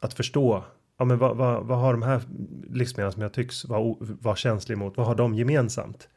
att 0.00 0.14
förstå, 0.14 0.64
ja 0.98 1.04
men 1.04 1.18
vad, 1.18 1.36
vad, 1.36 1.66
vad, 1.66 1.78
har 1.78 1.92
de 1.92 2.02
här 2.02 2.22
livsmedlen 2.70 3.12
som 3.12 3.22
jag 3.22 3.32
tycks 3.32 3.64
vara, 3.64 3.96
vara 4.00 4.36
känslig 4.36 4.78
mot, 4.78 4.96
vad 4.96 5.06
har 5.06 5.14
de 5.14 5.34
gemensamt? 5.34 6.08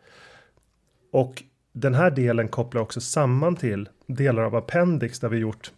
Och 1.11 1.43
den 1.71 1.93
här 1.93 2.11
delen 2.11 2.47
kopplar 2.47 2.81
också 2.81 3.01
samman 3.01 3.55
till 3.55 3.89
delar 4.07 4.43
av 4.43 4.55
Appendix 4.55 5.19
där 5.19 5.29
vi 5.29 5.37
gjort 5.37 5.71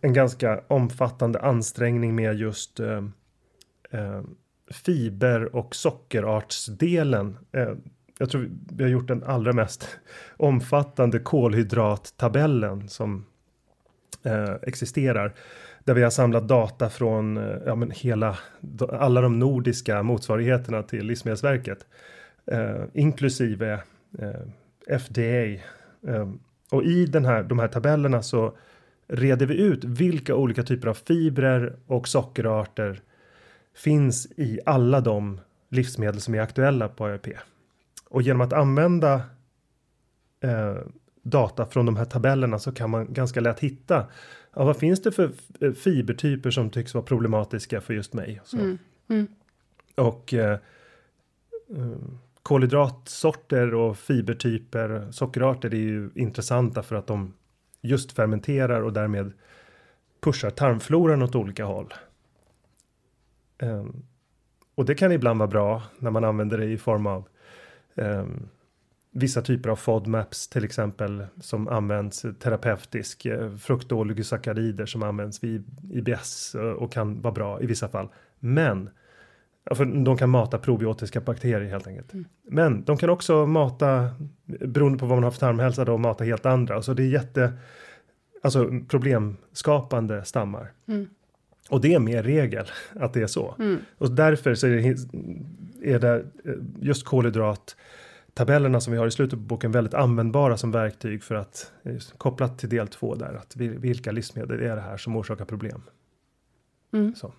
en 0.00 0.12
ganska 0.12 0.60
omfattande 0.68 1.40
ansträngning 1.40 2.14
med 2.14 2.34
just 2.34 2.80
eh, 2.80 3.04
eh, 3.90 4.22
fiber 4.70 5.56
och 5.56 5.74
sockerartsdelen. 5.74 7.38
Eh, 7.52 7.72
jag 8.18 8.30
tror 8.30 8.50
vi 8.72 8.82
har 8.82 8.90
gjort 8.90 9.08
den 9.08 9.22
allra 9.22 9.52
mest 9.52 9.98
omfattande 10.36 11.18
kolhydrattabellen 11.18 12.88
som 12.88 13.26
eh, 14.22 14.54
existerar. 14.62 15.34
Där 15.84 15.94
vi 15.94 16.02
har 16.02 16.10
samlat 16.10 16.48
data 16.48 16.88
från 16.88 17.36
eh, 17.36 17.56
ja, 17.66 17.74
men 17.74 17.90
hela, 17.90 18.38
alla 18.90 19.20
de 19.20 19.38
nordiska 19.38 20.02
motsvarigheterna 20.02 20.82
till 20.82 21.06
Livsmedelsverket. 21.06 21.86
Eh, 22.46 22.82
inklusive 22.94 23.80
eh, 24.18 24.98
FDA. 24.98 25.44
Eh, 26.06 26.28
och 26.70 26.82
i 26.82 27.06
den 27.06 27.24
här, 27.24 27.42
de 27.42 27.58
här 27.58 27.68
tabellerna 27.68 28.22
så 28.22 28.56
reder 29.12 29.46
vi 29.46 29.54
ut 29.54 29.84
vilka 29.84 30.34
olika 30.34 30.62
typer 30.62 30.88
av 30.88 30.94
fibrer 30.94 31.76
och 31.86 32.08
sockerarter 32.08 33.02
finns 33.76 34.26
i 34.36 34.60
alla 34.66 35.00
de 35.00 35.40
livsmedel 35.68 36.20
som 36.20 36.34
är 36.34 36.40
aktuella 36.40 36.88
på 36.88 37.04
AIP. 37.04 37.26
Och 38.08 38.22
genom 38.22 38.40
att 38.40 38.52
använda 38.52 39.14
eh, 40.40 40.76
data 41.22 41.66
från 41.66 41.86
de 41.86 41.96
här 41.96 42.04
tabellerna 42.04 42.58
så 42.58 42.72
kan 42.72 42.90
man 42.90 43.12
ganska 43.12 43.40
lätt 43.40 43.60
hitta 43.60 44.06
ja, 44.54 44.64
vad 44.64 44.76
finns 44.76 45.02
det 45.02 45.12
för 45.12 45.32
eh, 45.60 45.72
fibertyper 45.72 46.50
som 46.50 46.70
tycks 46.70 46.94
vara 46.94 47.04
problematiska 47.04 47.80
för 47.80 47.94
just 47.94 48.14
mig. 48.14 48.40
Mm. 48.52 48.78
Mm. 49.08 49.26
Och 49.94 50.34
eh, 50.34 50.58
eh, 51.76 51.98
kolhydratsorter 52.42 53.74
och 53.74 53.98
fibertyper, 53.98 55.08
sockerarter 55.10 55.74
är 55.74 55.78
ju 55.78 56.10
intressanta 56.14 56.82
för 56.82 56.96
att 56.96 57.06
de 57.06 57.34
just 57.80 58.12
fermenterar 58.12 58.82
och 58.82 58.92
därmed 58.92 59.32
pushar 60.20 60.50
tarmfloran 60.50 61.22
åt 61.22 61.34
olika 61.34 61.64
håll. 61.64 61.94
Um, 63.62 64.02
och 64.74 64.84
det 64.84 64.94
kan 64.94 65.12
ibland 65.12 65.38
vara 65.38 65.48
bra 65.48 65.82
när 65.98 66.10
man 66.10 66.24
använder 66.24 66.58
det 66.58 66.64
i 66.64 66.78
form 66.78 67.06
av 67.06 67.28
um, 67.94 68.48
vissa 69.10 69.42
typer 69.42 69.70
av 69.70 69.76
FODMAPs 69.76 70.48
till 70.48 70.64
exempel 70.64 71.26
som 71.40 71.68
används 71.68 72.26
terapeutisk, 72.38 73.26
eh, 73.26 73.56
fruktoligosaccharider 73.56 74.86
som 74.86 75.02
används 75.02 75.44
vid 75.44 75.64
IBS 75.90 76.54
eh, 76.54 76.60
och 76.60 76.92
kan 76.92 77.20
vara 77.20 77.34
bra 77.34 77.62
i 77.62 77.66
vissa 77.66 77.88
fall. 77.88 78.08
Men 78.38 78.90
för 79.76 80.04
de 80.04 80.16
kan 80.16 80.30
mata 80.30 80.58
probiotiska 80.58 81.20
bakterier 81.20 81.70
helt 81.70 81.86
enkelt. 81.86 82.12
Mm. 82.12 82.24
Men 82.42 82.84
de 82.84 82.96
kan 82.96 83.10
också 83.10 83.46
mata, 83.46 84.10
beroende 84.44 84.98
på 84.98 85.06
vad 85.06 85.16
man 85.16 85.24
har 85.24 85.30
för 85.30 85.38
tarmhälsa, 85.38 85.84
då 85.84 85.98
mata 85.98 86.24
helt 86.24 86.46
andra. 86.46 86.82
Så 86.82 86.94
det 86.94 87.02
är 87.02 87.08
jätte, 87.08 87.52
alltså 88.42 88.70
problemskapande 88.88 90.24
stammar. 90.24 90.72
Mm. 90.86 91.06
Och 91.70 91.80
det 91.80 91.94
är 91.94 91.98
mer 91.98 92.22
regel 92.22 92.66
att 92.92 93.12
det 93.12 93.22
är 93.22 93.26
så. 93.26 93.54
Mm. 93.58 93.78
Och 93.98 94.10
därför 94.10 94.54
så 94.54 94.66
är 94.66 94.70
det, 94.70 95.94
är 95.94 95.98
det 95.98 96.14
eh, 96.44 96.54
just 96.80 97.04
kolhydrat 97.04 97.76
tabellerna 98.34 98.80
som 98.80 98.92
vi 98.92 98.98
har 98.98 99.06
i 99.06 99.10
slutet 99.10 99.38
på 99.38 99.44
boken 99.44 99.72
väldigt 99.72 99.94
användbara 99.94 100.56
som 100.56 100.70
verktyg 100.70 101.22
för 101.22 101.34
att 101.34 101.72
kopplat 102.18 102.58
till 102.58 102.68
del 102.68 102.88
två 102.88 103.14
där 103.14 103.34
att 103.34 103.56
vilka 103.56 104.12
livsmedel 104.12 104.60
är 104.60 104.76
det 104.76 104.82
här 104.82 104.96
som 104.96 105.16
orsakar 105.16 105.44
problem. 105.44 105.82
Mm. 106.92 107.14
Så. 107.14 107.32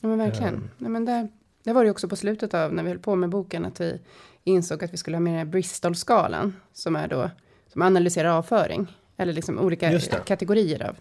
Ja 0.00 0.08
men 0.08 0.18
verkligen. 0.18 0.54
Um, 0.54 0.70
ja, 0.78 0.88
men 0.88 1.04
där, 1.04 1.28
det 1.64 1.72
var 1.72 1.84
det 1.84 1.90
också 1.90 2.08
på 2.08 2.16
slutet 2.16 2.54
av 2.54 2.74
när 2.74 2.82
vi 2.82 2.88
höll 2.88 2.98
på 2.98 3.16
med 3.16 3.28
boken 3.28 3.64
att 3.64 3.80
vi 3.80 4.00
insåg 4.44 4.84
att 4.84 4.92
vi 4.92 4.96
skulle 4.96 5.16
ha 5.16 5.20
med 5.20 5.32
den 5.32 5.38
här 5.38 5.46
Bristol-skalan 5.46 6.56
som 6.72 6.96
är 6.96 7.08
då 7.08 7.30
som 7.72 7.82
analyserar 7.82 8.38
avföring 8.38 8.96
eller 9.16 9.32
liksom 9.32 9.58
olika 9.58 9.98
kategorier 10.24 10.82
av 10.82 10.96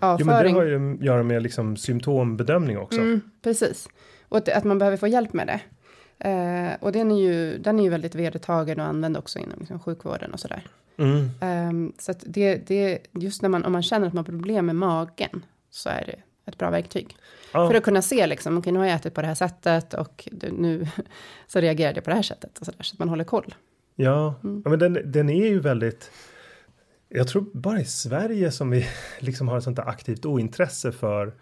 avföring. 0.00 0.18
Jo, 0.20 0.26
men 0.26 0.44
det 0.44 0.50
har 0.50 0.64
ju 0.64 0.94
att 0.94 1.02
göra 1.02 1.22
med 1.22 1.42
liksom 1.42 1.76
symptombedömning 1.76 2.78
också. 2.78 3.00
Mm, 3.00 3.20
precis. 3.42 3.88
Och 4.28 4.36
att, 4.36 4.48
att, 4.48 4.64
man 4.64 4.78
behöver 4.78 4.96
få 4.96 5.06
hjälp 5.06 5.32
med 5.32 5.46
det. 5.46 5.60
Eh, 6.28 6.76
och 6.80 6.92
den 6.92 7.12
är, 7.12 7.20
ju, 7.20 7.58
den 7.58 7.78
är 7.78 7.82
ju 7.82 7.90
väldigt 7.90 8.14
vedertagen 8.14 8.80
och 8.80 8.86
använd 8.86 9.16
också 9.16 9.38
inom 9.38 9.58
liksom, 9.58 9.80
sjukvården 9.80 10.32
och 10.32 10.40
sådär. 10.40 10.66
Mm. 10.96 11.24
Eh, 11.40 11.92
så 11.98 12.10
att 12.10 12.24
det, 12.26 12.66
det, 12.66 12.98
just 13.12 13.42
när 13.42 13.48
man, 13.48 13.64
om 13.64 13.72
man 13.72 13.82
känner 13.82 14.06
att 14.06 14.12
man 14.12 14.24
har 14.24 14.32
problem 14.32 14.66
med 14.66 14.76
magen 14.76 15.44
så 15.70 15.88
är 15.88 16.04
det 16.06 16.22
ett 16.48 16.58
bra 16.58 16.70
verktyg. 16.70 17.16
Ja. 17.52 17.68
För 17.68 17.74
att 17.74 17.82
kunna 17.82 18.02
se 18.02 18.26
liksom, 18.26 18.52
okej 18.52 18.58
okay, 18.58 18.72
nu 18.72 18.78
har 18.78 18.86
jag 18.86 18.94
ätit 18.94 19.14
på 19.14 19.20
det 19.20 19.26
här 19.26 19.34
sättet 19.34 19.94
och 19.94 20.28
nu 20.52 20.86
så 21.46 21.60
reagerade 21.60 21.96
jag 21.96 22.04
på 22.04 22.10
det 22.10 22.16
här 22.16 22.22
sättet 22.22 22.58
och 22.58 22.66
så 22.66 22.72
där, 22.72 22.82
så 22.82 22.94
att 22.94 22.98
man 22.98 23.08
håller 23.08 23.24
koll. 23.24 23.54
Ja, 23.94 24.34
mm. 24.44 24.62
ja 24.64 24.70
men 24.70 24.78
den, 24.78 24.98
den 25.04 25.28
är 25.28 25.46
ju 25.46 25.60
väldigt 25.60 26.10
jag 27.08 27.28
tror 27.28 27.46
bara 27.52 27.80
i 27.80 27.84
Sverige 27.84 28.50
som 28.50 28.70
vi 28.70 28.86
liksom 29.18 29.48
har 29.48 29.58
ett 29.58 29.64
sånt 29.64 29.76
där 29.76 29.88
aktivt 29.88 30.26
ointresse 30.26 30.92
för 30.92 31.34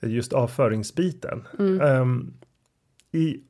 just 0.00 0.32
avföringsbiten. 0.32 1.46
Mm. 1.58 1.80
Um, 1.80 2.34
i, 3.12 3.40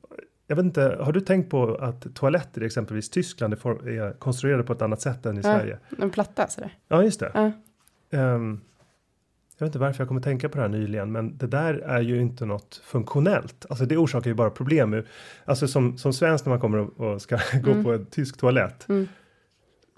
jag 0.47 0.55
vet 0.55 0.65
inte, 0.65 0.97
har 1.01 1.11
du 1.11 1.21
tänkt 1.21 1.49
på 1.49 1.75
att 1.75 2.15
toaletter 2.15 2.63
i 2.63 2.65
exempelvis 2.65 3.09
Tyskland 3.09 3.53
är, 3.53 3.89
är 3.89 4.13
konstruerade 4.13 4.63
på 4.63 4.73
ett 4.73 4.81
annat 4.81 5.01
sätt 5.01 5.25
än 5.25 5.37
i 5.37 5.41
ja, 5.43 5.43
Sverige? 5.43 5.79
De 5.89 6.09
platta 6.09 6.47
sådär. 6.47 6.77
Ja, 6.87 7.03
just 7.03 7.19
det. 7.19 7.31
Ja. 7.33 7.51
Um, 8.35 8.61
jag 9.61 9.65
vet 9.65 9.69
inte 9.69 9.79
varför 9.79 10.01
jag 10.01 10.07
kommer 10.07 10.21
tänka 10.21 10.49
på 10.49 10.55
det 10.55 10.61
här 10.61 10.69
nyligen, 10.69 11.11
men 11.11 11.37
det 11.37 11.47
där 11.47 11.73
är 11.73 12.01
ju 12.01 12.21
inte 12.21 12.45
något 12.45 12.81
funktionellt. 12.83 13.65
Alltså 13.69 13.85
det 13.85 13.97
orsakar 13.97 14.29
ju 14.29 14.33
bara 14.33 14.49
problem. 14.49 15.03
Alltså 15.45 15.67
som, 15.67 15.97
som 15.97 16.13
svensk 16.13 16.45
när 16.45 16.49
man 16.49 16.59
kommer 16.59 17.01
och, 17.01 17.21
ska 17.21 17.37
mm. 17.53 17.65
gå 17.65 17.83
på 17.83 17.93
en 17.93 18.05
tysk 18.05 18.37
toalett. 18.37 18.89
Mm. 18.89 19.07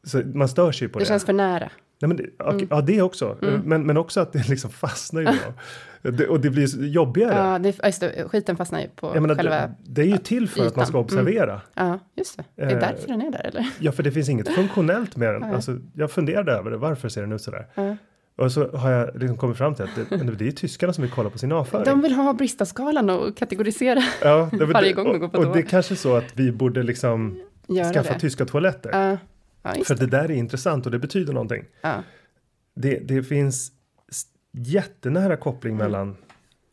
Så 0.04 0.22
man 0.34 0.48
stör 0.48 0.72
sig 0.72 0.88
på 0.88 1.00
det. 1.00 1.06
Det 1.06 1.08
känns 1.08 1.26
för 1.26 1.34
nära. 1.34 1.70
Nej, 2.02 2.08
men 2.08 2.18
det, 2.18 2.44
mm. 2.44 2.68
Ja, 2.70 2.82
det 2.82 3.02
också. 3.02 3.38
Mm. 3.42 3.62
Men, 3.66 3.86
men 3.86 3.98
också 3.98 4.20
att 4.20 4.34
det 4.34 4.48
liksom 4.50 4.72
fastnar 4.72 5.22
ju 5.22 5.28
då. 5.28 6.12
det, 6.12 6.28
och 6.28 6.40
det 6.40 6.50
blir 6.50 6.86
jobbigare. 6.86 7.36
Ja, 7.36 7.60
det, 7.60 7.86
just 7.86 8.00
det, 8.00 8.30
skiten 8.30 8.58
fastnar 8.58 8.80
ju 8.80 8.88
på 8.88 9.14
menar, 9.14 9.36
själva 9.36 9.56
det, 9.56 9.76
det 9.84 10.02
är 10.02 10.06
ju 10.06 10.18
till 10.18 10.50
för 10.50 10.58
ytan. 10.58 10.68
att 10.68 10.76
man 10.76 10.88
ska 10.88 11.00
observera. 11.00 11.62
Mm. 11.76 11.92
Ja, 11.92 12.00
just 12.16 12.38
det. 12.38 12.44
Det 12.56 12.62
är 12.62 12.74
eh, 12.74 12.80
därför 12.80 13.08
den 13.08 13.22
är 13.22 13.32
där, 13.32 13.46
eller? 13.46 13.70
Ja, 13.80 13.92
för 13.92 14.04
det 14.04 14.12
finns 14.12 14.30
inget 14.30 14.56
funktionellt 14.56 15.16
med 15.16 15.34
den. 15.34 15.42
Ja. 15.42 15.56
Alltså, 15.56 15.78
jag 15.94 16.12
funderade 16.12 16.52
över 16.52 16.72
det. 16.72 16.78
Varför 16.78 17.10
ser 17.10 17.22
den 17.22 17.32
ut 17.32 17.42
sådär? 17.42 17.68
Ja. 17.76 17.96
Och 18.36 18.52
så 18.52 18.78
har 18.78 18.92
jag 18.92 19.16
liksom 19.16 19.38
kommit 19.38 19.58
fram 19.58 19.76
till 19.76 19.84
att 19.84 20.10
det, 20.10 20.36
det 20.36 20.48
är 20.48 20.52
tyskarna 20.52 20.94
som 20.94 21.02
vill 21.02 21.12
kolla 21.12 21.30
på 21.30 21.38
sin 21.38 21.52
avföring. 21.52 21.86
De 21.86 22.02
vill 22.02 22.14
ha 22.14 22.34
Bristaskalan 22.34 23.10
och 23.10 23.38
kategorisera 23.38 24.04
ja, 24.22 24.50
det, 24.52 24.66
varje 24.74 24.94
gång 24.94 25.06
de 25.06 25.20
går 25.20 25.28
på 25.28 25.38
toa. 25.38 25.48
Och 25.48 25.54
det 25.54 25.62
är 25.62 25.66
kanske 25.66 25.96
så 25.96 26.16
att 26.16 26.40
vi 26.40 26.52
borde 26.52 26.84
liksom 26.84 27.42
Göra 27.68 27.94
skaffa 27.94 28.14
det. 28.14 28.20
tyska 28.20 28.46
toaletter. 28.46 28.90
Ja. 28.92 29.18
Ja, 29.64 29.84
För 29.84 29.96
det 29.96 30.08
där 30.08 30.24
är 30.24 30.32
intressant 30.32 30.86
och 30.86 30.92
det 30.92 31.00
betyder 31.00 31.34
någonting. 31.34 31.66
Ja. 31.82 32.04
Det, 32.76 33.00
det 33.00 33.24
finns 33.24 33.72
jättenära 34.52 35.38
koppling 35.38 35.74
mm. 35.74 35.86
mellan 35.86 36.18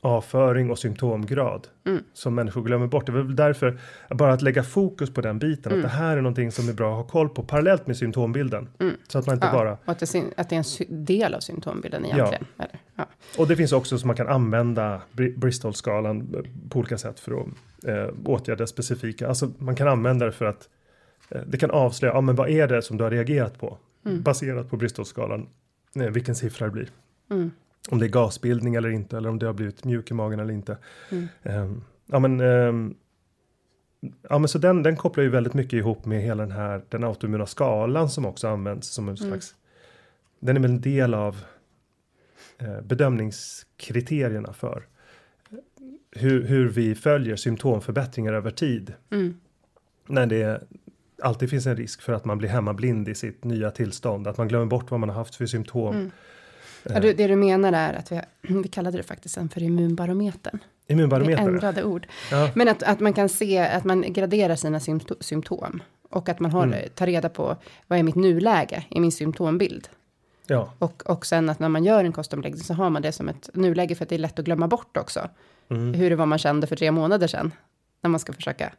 avföring 0.01 0.71
och 0.71 0.79
symptomgrad 0.79 1.69
mm. 1.87 2.03
som 2.13 2.35
människor 2.35 2.63
glömmer 2.63 2.87
bort. 2.87 3.07
Det 3.07 3.13
är 3.13 3.17
väl 3.17 3.37
därför 3.37 3.79
bara 4.11 4.33
att 4.33 4.43
lägga 4.43 4.63
fokus 4.63 5.11
på 5.11 5.21
den 5.21 5.39
biten, 5.39 5.73
mm. 5.73 5.85
att 5.85 5.91
det 5.91 5.97
här 5.97 6.17
är 6.17 6.21
någonting 6.21 6.53
som 6.53 6.69
är 6.69 6.73
bra 6.73 6.91
att 6.91 6.97
ha 6.97 7.13
koll 7.13 7.29
på 7.29 7.43
parallellt 7.43 7.87
med 7.87 7.97
symptombilden. 7.97 8.69
Mm. 8.79 8.95
Så 9.09 9.19
att 9.19 9.27
man 9.27 9.35
inte 9.35 9.47
ja, 9.47 9.53
bara... 9.53 9.73
Och 9.73 9.89
att 9.89 9.99
det, 9.99 10.25
att 10.37 10.49
det 10.49 10.57
är 10.57 10.85
en 10.89 11.05
del 11.05 11.35
av 11.35 11.41
symptombilden 11.41 12.05
egentligen. 12.05 12.47
Ja. 12.57 12.65
ja. 12.97 13.07
Och 13.39 13.49
det 13.49 13.57
finns 13.57 13.73
också 13.73 13.99
som 13.99 14.07
man 14.07 14.17
kan 14.17 14.29
använda 14.29 15.03
Bristol-skalan 15.37 16.45
på 16.71 16.79
olika 16.79 16.99
sätt 16.99 17.21
för 17.21 17.41
att 17.41 17.47
eh, 17.85 18.15
åtgärda 18.25 18.67
specifika, 18.67 19.29
alltså 19.29 19.53
man 19.59 19.77
kan 19.77 19.89
använda 19.89 20.27
det 20.27 20.33
för 20.33 20.45
att 20.45 20.69
eh, 21.29 21.41
det 21.47 21.59
kan 21.59 21.71
avslöja, 21.71 22.15
ja 22.15 22.21
men 22.21 22.35
vad 22.35 22.51
är 22.51 22.69
det 22.69 22.83
som 22.83 22.97
du 22.97 23.05
har 23.05 23.11
reagerat 23.11 23.59
på? 23.59 23.79
Mm. 24.07 24.23
Baserat 24.23 24.71
på 24.71 24.77
Bristol-skalan, 24.77 25.49
eh, 25.97 26.03
vilken 26.03 26.35
siffra 26.35 26.67
det 26.67 26.73
blir. 26.73 26.89
Mm 27.89 27.91
om 27.91 27.99
det 27.99 28.07
är 28.07 28.09
gasbildning 28.09 28.75
eller 28.75 28.91
inte 28.91 29.17
eller 29.17 29.29
om 29.29 29.39
det 29.39 29.47
har 29.47 29.53
blivit 29.53 29.85
mjuk 29.85 30.11
i 30.11 30.15
magen 30.15 30.41
eller 30.41 30.55
inte. 30.55 30.79
Mm. 31.11 31.29
Um, 31.43 31.85
ja 32.07 32.19
men 32.19 32.41
um, 32.41 32.97
Ja 34.29 34.39
men 34.39 34.49
så 34.49 34.59
den, 34.59 34.83
den 34.83 34.97
kopplar 34.97 35.25
ju 35.25 35.31
väldigt 35.31 35.55
mycket 35.55 35.73
ihop 35.73 36.07
med 36.07 36.23
hela 36.23 36.43
den 36.43 36.53
här 36.53 36.83
den 36.89 37.05
autoimmuna 37.05 37.47
skalan 37.47 38.11
som 38.11 38.27
också 38.27 38.49
används 38.49 38.89
som 38.89 39.09
en 39.09 39.17
mm. 39.17 39.31
slags. 39.31 39.55
Den 40.41 40.57
är 40.57 40.61
väl 40.61 40.71
en 40.71 40.81
del 40.81 41.15
av 41.15 41.37
eh, 42.59 42.81
bedömningskriterierna 42.81 44.53
för 44.53 44.87
hur, 46.11 46.47
hur 46.47 46.69
vi 46.69 46.95
följer 46.95 47.37
symptomförbättringar 47.37 48.33
över 48.33 48.51
tid. 48.51 48.95
Mm. 49.11 49.37
När 50.07 50.27
det 50.27 50.63
alltid 51.23 51.51
finns 51.51 51.67
en 51.67 51.77
risk 51.77 52.03
för 52.03 52.13
att 52.13 52.25
man 52.25 52.39
blir 52.39 52.49
hemmablind 52.49 53.09
i 53.09 53.15
sitt 53.15 53.45
nya 53.45 53.71
tillstånd, 53.71 54.27
att 54.27 54.39
man 54.39 54.49
glömmer 54.49 54.67
bort 54.67 54.91
vad 54.91 55.01
man 55.01 55.09
har 55.09 55.17
haft 55.17 55.35
för 55.35 55.47
symptom. 55.47 56.11
Ja, 56.83 57.01
det 57.01 57.27
du 57.27 57.37
menar 57.37 57.73
är 57.73 57.95
att 57.95 58.13
vi, 58.13 58.21
vi 58.63 58.69
kallade 58.69 58.97
det 58.97 59.03
faktiskt 59.03 59.35
sen 59.35 59.49
för 59.49 59.63
immunbarometern. 59.63 60.59
Immunbarometern? 60.87 61.49
ändrade 61.49 61.85
ord. 61.85 62.07
Ja. 62.31 62.51
Men 62.55 62.69
att, 62.69 62.83
att 62.83 63.01
man 63.01 63.13
kan 63.13 63.29
se 63.29 63.59
att 63.59 63.85
man 63.85 64.13
graderar 64.13 64.57
sina 64.57 64.81
symptom 65.21 65.83
Och 66.11 66.29
att 66.29 66.41
man 66.41 66.51
har, 66.51 66.63
Mm. 66.67 66.89
tar 66.95 67.07
reda 67.07 67.29
på 67.29 67.57
vad 67.87 67.99
är 67.99 68.03
mitt 68.03 68.15
nuläge 68.15 68.85
i 68.91 69.01
min 69.01 69.13
symptombild. 69.13 69.89
Ja, 70.47 70.73
Och, 70.79 71.03
och 71.07 71.27
sen 71.27 71.49
att 71.51 71.59
när 71.59 71.69
man 71.69 71.85
gör 71.85 72.05
en 72.05 72.13
kostomläggning 72.13 72.63
så 72.65 72.75
har 72.75 72.91
man 72.91 73.03
det 73.03 73.13
som 73.13 73.29
ett 73.29 73.51
nuläge 73.55 73.95
för 73.95 74.05
att 74.05 74.09
det 74.09 74.15
är 74.15 74.19
lätt 74.19 74.39
att 74.39 74.45
glömma 74.45 74.69
bort 74.69 74.97
också. 74.97 75.29
Mm. 75.71 75.95
Hur 75.95 76.11
det 76.11 76.17
var 76.17 76.27
man 76.27 76.39
kände 76.39 76.67
för 76.67 76.77
tre 76.77 76.91
månader 76.91 77.27
sedan. 77.27 77.53
När 78.03 78.11
man 78.11 78.21
ska 78.21 78.33
försöka 78.33 78.73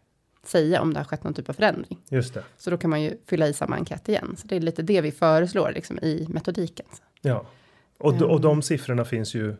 säga 0.45 0.81
om 0.81 0.93
det 0.93 0.99
har 0.99 1.05
skett 1.05 1.23
någon 1.23 1.33
typ 1.33 1.49
av 1.49 1.53
förändring. 1.53 1.99
just 2.09 2.33
det. 2.33 2.43
Så 2.57 2.69
då 2.69 2.77
kan 2.77 2.89
man 2.89 3.01
ju 3.01 3.17
fylla 3.25 3.47
i 3.47 3.53
samma 3.53 3.75
enkät 3.75 4.09
igen. 4.09 4.35
Så 4.37 4.47
det 4.47 4.55
är 4.55 4.59
lite 4.59 4.81
det 4.81 5.01
vi 5.01 5.11
föreslår 5.11 5.71
liksom, 5.75 5.99
i 5.99 6.25
metodiken. 6.29 6.85
Ja, 7.21 7.45
och, 8.01 8.13
de, 8.13 8.23
och 8.23 8.29
Mm. 8.31 8.41
de 8.41 8.61
siffrorna 8.61 9.05
finns 9.05 9.35
ju. 9.35 9.55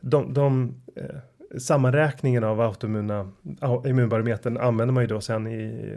De, 0.00 0.34
de 0.34 0.74
eh, 0.96 1.58
sammanräkningen 1.58 2.44
av 2.44 2.60
autoimmuna 2.60 3.32
au- 3.60 3.88
immunbarometern 3.88 4.56
använder 4.56 4.92
man 4.92 5.02
ju 5.02 5.06
då 5.06 5.20
sen 5.20 5.46
i 5.46 5.96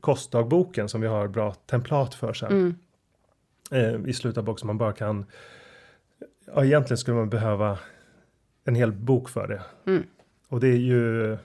kostdagboken 0.00 0.88
som 0.88 1.00
vi 1.00 1.06
har 1.06 1.28
bra 1.28 1.54
templat 1.54 2.14
för 2.14 2.32
sen. 2.32 2.52
Mm. 2.52 2.74
Eh, 3.70 4.08
I 4.08 4.12
slutet 4.12 4.38
av 4.38 4.44
boken 4.44 4.58
som 4.58 4.66
man 4.66 4.78
bara 4.78 4.92
kan. 4.92 5.24
Ja, 6.54 6.64
egentligen 6.64 6.98
skulle 6.98 7.16
man 7.16 7.28
behöva 7.30 7.78
en 8.64 8.74
hel 8.74 8.92
bok 8.92 9.28
för 9.28 9.48
det. 9.48 9.62
Mm. 9.92 10.02
Och 10.48 10.60
det 10.60 10.68
är 10.68 10.76
ju. 10.76 11.36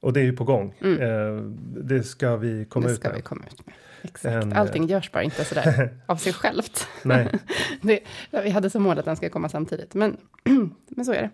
Och 0.00 0.12
det 0.12 0.20
är 0.20 0.24
ju 0.24 0.32
på 0.36 0.44
gång. 0.44 0.74
Mm. 0.80 1.00
Eh, 1.00 1.42
det 1.82 2.02
ska 2.02 2.36
vi 2.36 2.64
komma 2.64 2.86
det 2.86 2.92
ut 2.92 2.98
ska 2.98 3.08
med. 3.08 3.16
vi 3.16 3.22
komma 3.22 3.44
ut 3.52 3.66
med. 3.66 3.74
Exakt. 4.02 4.44
En, 4.44 4.52
eh, 4.52 4.60
Allting 4.60 4.86
görs 4.86 5.12
bara 5.12 5.22
inte 5.22 5.44
sådär 5.44 5.90
av 6.06 6.16
sig 6.16 6.32
självt. 6.32 6.88
Nej, 7.02 7.28
Det, 7.80 8.00
vi 8.30 8.50
hade 8.50 8.70
som 8.70 8.82
mål 8.82 8.98
att 8.98 9.04
den 9.04 9.16
ska 9.16 9.30
komma 9.30 9.48
samtidigt, 9.48 9.94
men, 9.94 10.16
men 10.88 11.04
så 11.04 11.12
är 11.12 11.22
det. 11.22 11.30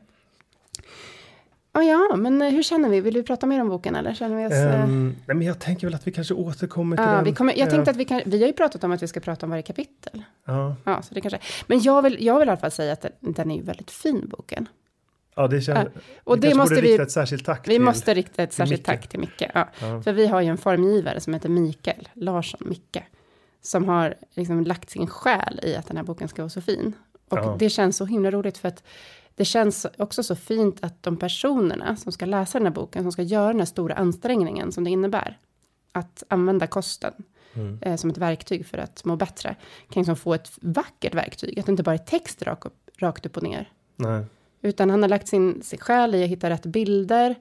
Oh 1.74 1.84
ja, 1.84 2.16
men 2.16 2.42
hur 2.42 2.62
känner 2.62 2.88
vi? 2.88 3.00
Vill 3.00 3.14
du 3.14 3.22
prata 3.22 3.46
mer 3.46 3.60
om 3.60 3.68
boken 3.68 3.96
eller 3.96 4.14
känner 4.14 4.36
vi 4.36 4.46
oss... 4.46 4.52
eh, 4.52 4.86
nej, 4.88 5.14
men 5.26 5.42
jag 5.42 5.58
tänker 5.58 5.86
väl 5.86 5.94
att 5.94 6.06
vi 6.06 6.12
kanske 6.12 6.34
återkommer 6.34 6.96
till 6.96 7.04
ja, 7.06 7.12
den. 7.12 7.24
vi, 7.24 7.32
kommer, 7.32 7.52
jag 7.58 7.68
eh, 7.68 7.70
tänkte 7.70 7.90
att 7.90 7.96
vi 7.96 8.04
kan, 8.04 8.20
vi 8.26 8.40
har 8.40 8.46
ju 8.46 8.52
pratat 8.52 8.84
om 8.84 8.92
att 8.92 9.02
vi 9.02 9.08
ska 9.08 9.20
prata 9.20 9.46
om 9.46 9.50
varje 9.50 9.62
kapitel. 9.62 10.24
Ja, 10.44 10.76
Ja, 10.84 11.02
så 11.02 11.14
det 11.14 11.20
kanske, 11.20 11.38
men 11.66 11.82
jag 11.82 12.02
vill, 12.02 12.24
jag 12.24 12.38
vill 12.38 12.48
i 12.48 12.50
alla 12.50 12.60
fall 12.60 12.70
säga 12.70 12.92
att 12.92 13.00
den, 13.00 13.12
den 13.20 13.50
är 13.50 13.56
ju 13.56 13.62
väldigt 13.62 13.90
fin, 13.90 14.28
boken. 14.28 14.68
Ja 15.38 15.48
det 15.48 15.60
känns... 15.60 15.88
Ja, 15.94 16.00
och 16.24 16.38
det 16.40 16.54
måste 16.54 16.80
vi- 16.80 16.94
ett 16.96 17.10
särskilt 17.10 17.44
tack 17.46 17.68
Vi 17.68 17.72
till. 17.72 17.82
måste 17.82 18.14
rikta 18.14 18.42
ett 18.42 18.52
särskilt 18.52 18.80
Micke. 18.80 18.86
tack 18.86 19.08
till 19.08 19.20
Micke. 19.20 19.42
Ja. 19.54 19.68
Ja. 19.80 20.02
För 20.02 20.12
vi 20.12 20.26
har 20.26 20.40
ju 20.40 20.48
en 20.48 20.58
formgivare 20.58 21.20
som 21.20 21.34
heter 21.34 21.48
Mikael 21.48 22.08
Larsson 22.14 22.60
Micke. 22.68 22.98
Som 23.62 23.84
har 23.88 24.14
liksom 24.34 24.64
lagt 24.64 24.90
sin 24.90 25.06
själ 25.06 25.60
i 25.62 25.76
att 25.76 25.86
den 25.86 25.96
här 25.96 26.04
boken 26.04 26.28
ska 26.28 26.42
vara 26.42 26.50
så 26.50 26.60
fin. 26.60 26.92
Och 27.28 27.38
Ja. 27.38 27.56
det 27.58 27.70
känns 27.70 27.96
så 27.96 28.04
himla 28.04 28.30
roligt 28.30 28.58
för 28.58 28.68
att 28.68 28.82
det 29.34 29.44
känns 29.44 29.86
också 29.98 30.22
så 30.22 30.36
fint 30.36 30.84
att 30.84 31.02
de 31.02 31.16
personerna 31.16 31.96
som 31.96 32.12
ska 32.12 32.26
läsa 32.26 32.58
den 32.58 32.66
här 32.66 32.74
boken, 32.74 33.02
som 33.04 33.12
ska 33.12 33.22
göra 33.22 33.46
den 33.48 33.58
här 33.58 33.66
stora 33.66 33.94
ansträngningen 33.94 34.72
som 34.72 34.84
det 34.84 34.90
innebär. 34.90 35.38
Att 35.92 36.22
använda 36.28 36.66
kosten 36.66 37.12
Mm. 37.54 37.78
eh, 37.82 37.96
som 37.96 38.10
ett 38.10 38.18
verktyg 38.18 38.66
för 38.66 38.78
att 38.78 39.04
må 39.04 39.16
bättre. 39.16 39.56
Kan 39.90 40.00
liksom 40.00 40.16
få 40.16 40.34
ett 40.34 40.50
vackert 40.60 41.14
verktyg, 41.14 41.58
att 41.58 41.66
det 41.66 41.72
inte 41.72 41.82
bara 41.82 41.94
är 41.94 41.98
text 41.98 42.42
rakt 42.42 42.66
upp, 42.66 42.74
rakt 42.98 43.26
upp 43.26 43.36
och 43.36 43.42
ner. 43.42 43.68
Nej. 43.96 44.24
Utan 44.62 44.90
han 44.90 45.02
har 45.02 45.08
lagt 45.08 45.28
sin, 45.28 45.62
sin 45.62 45.78
själ 45.78 46.14
i 46.14 46.22
att 46.24 46.30
hitta 46.30 46.50
rätt 46.50 46.66
bilder, 46.66 47.34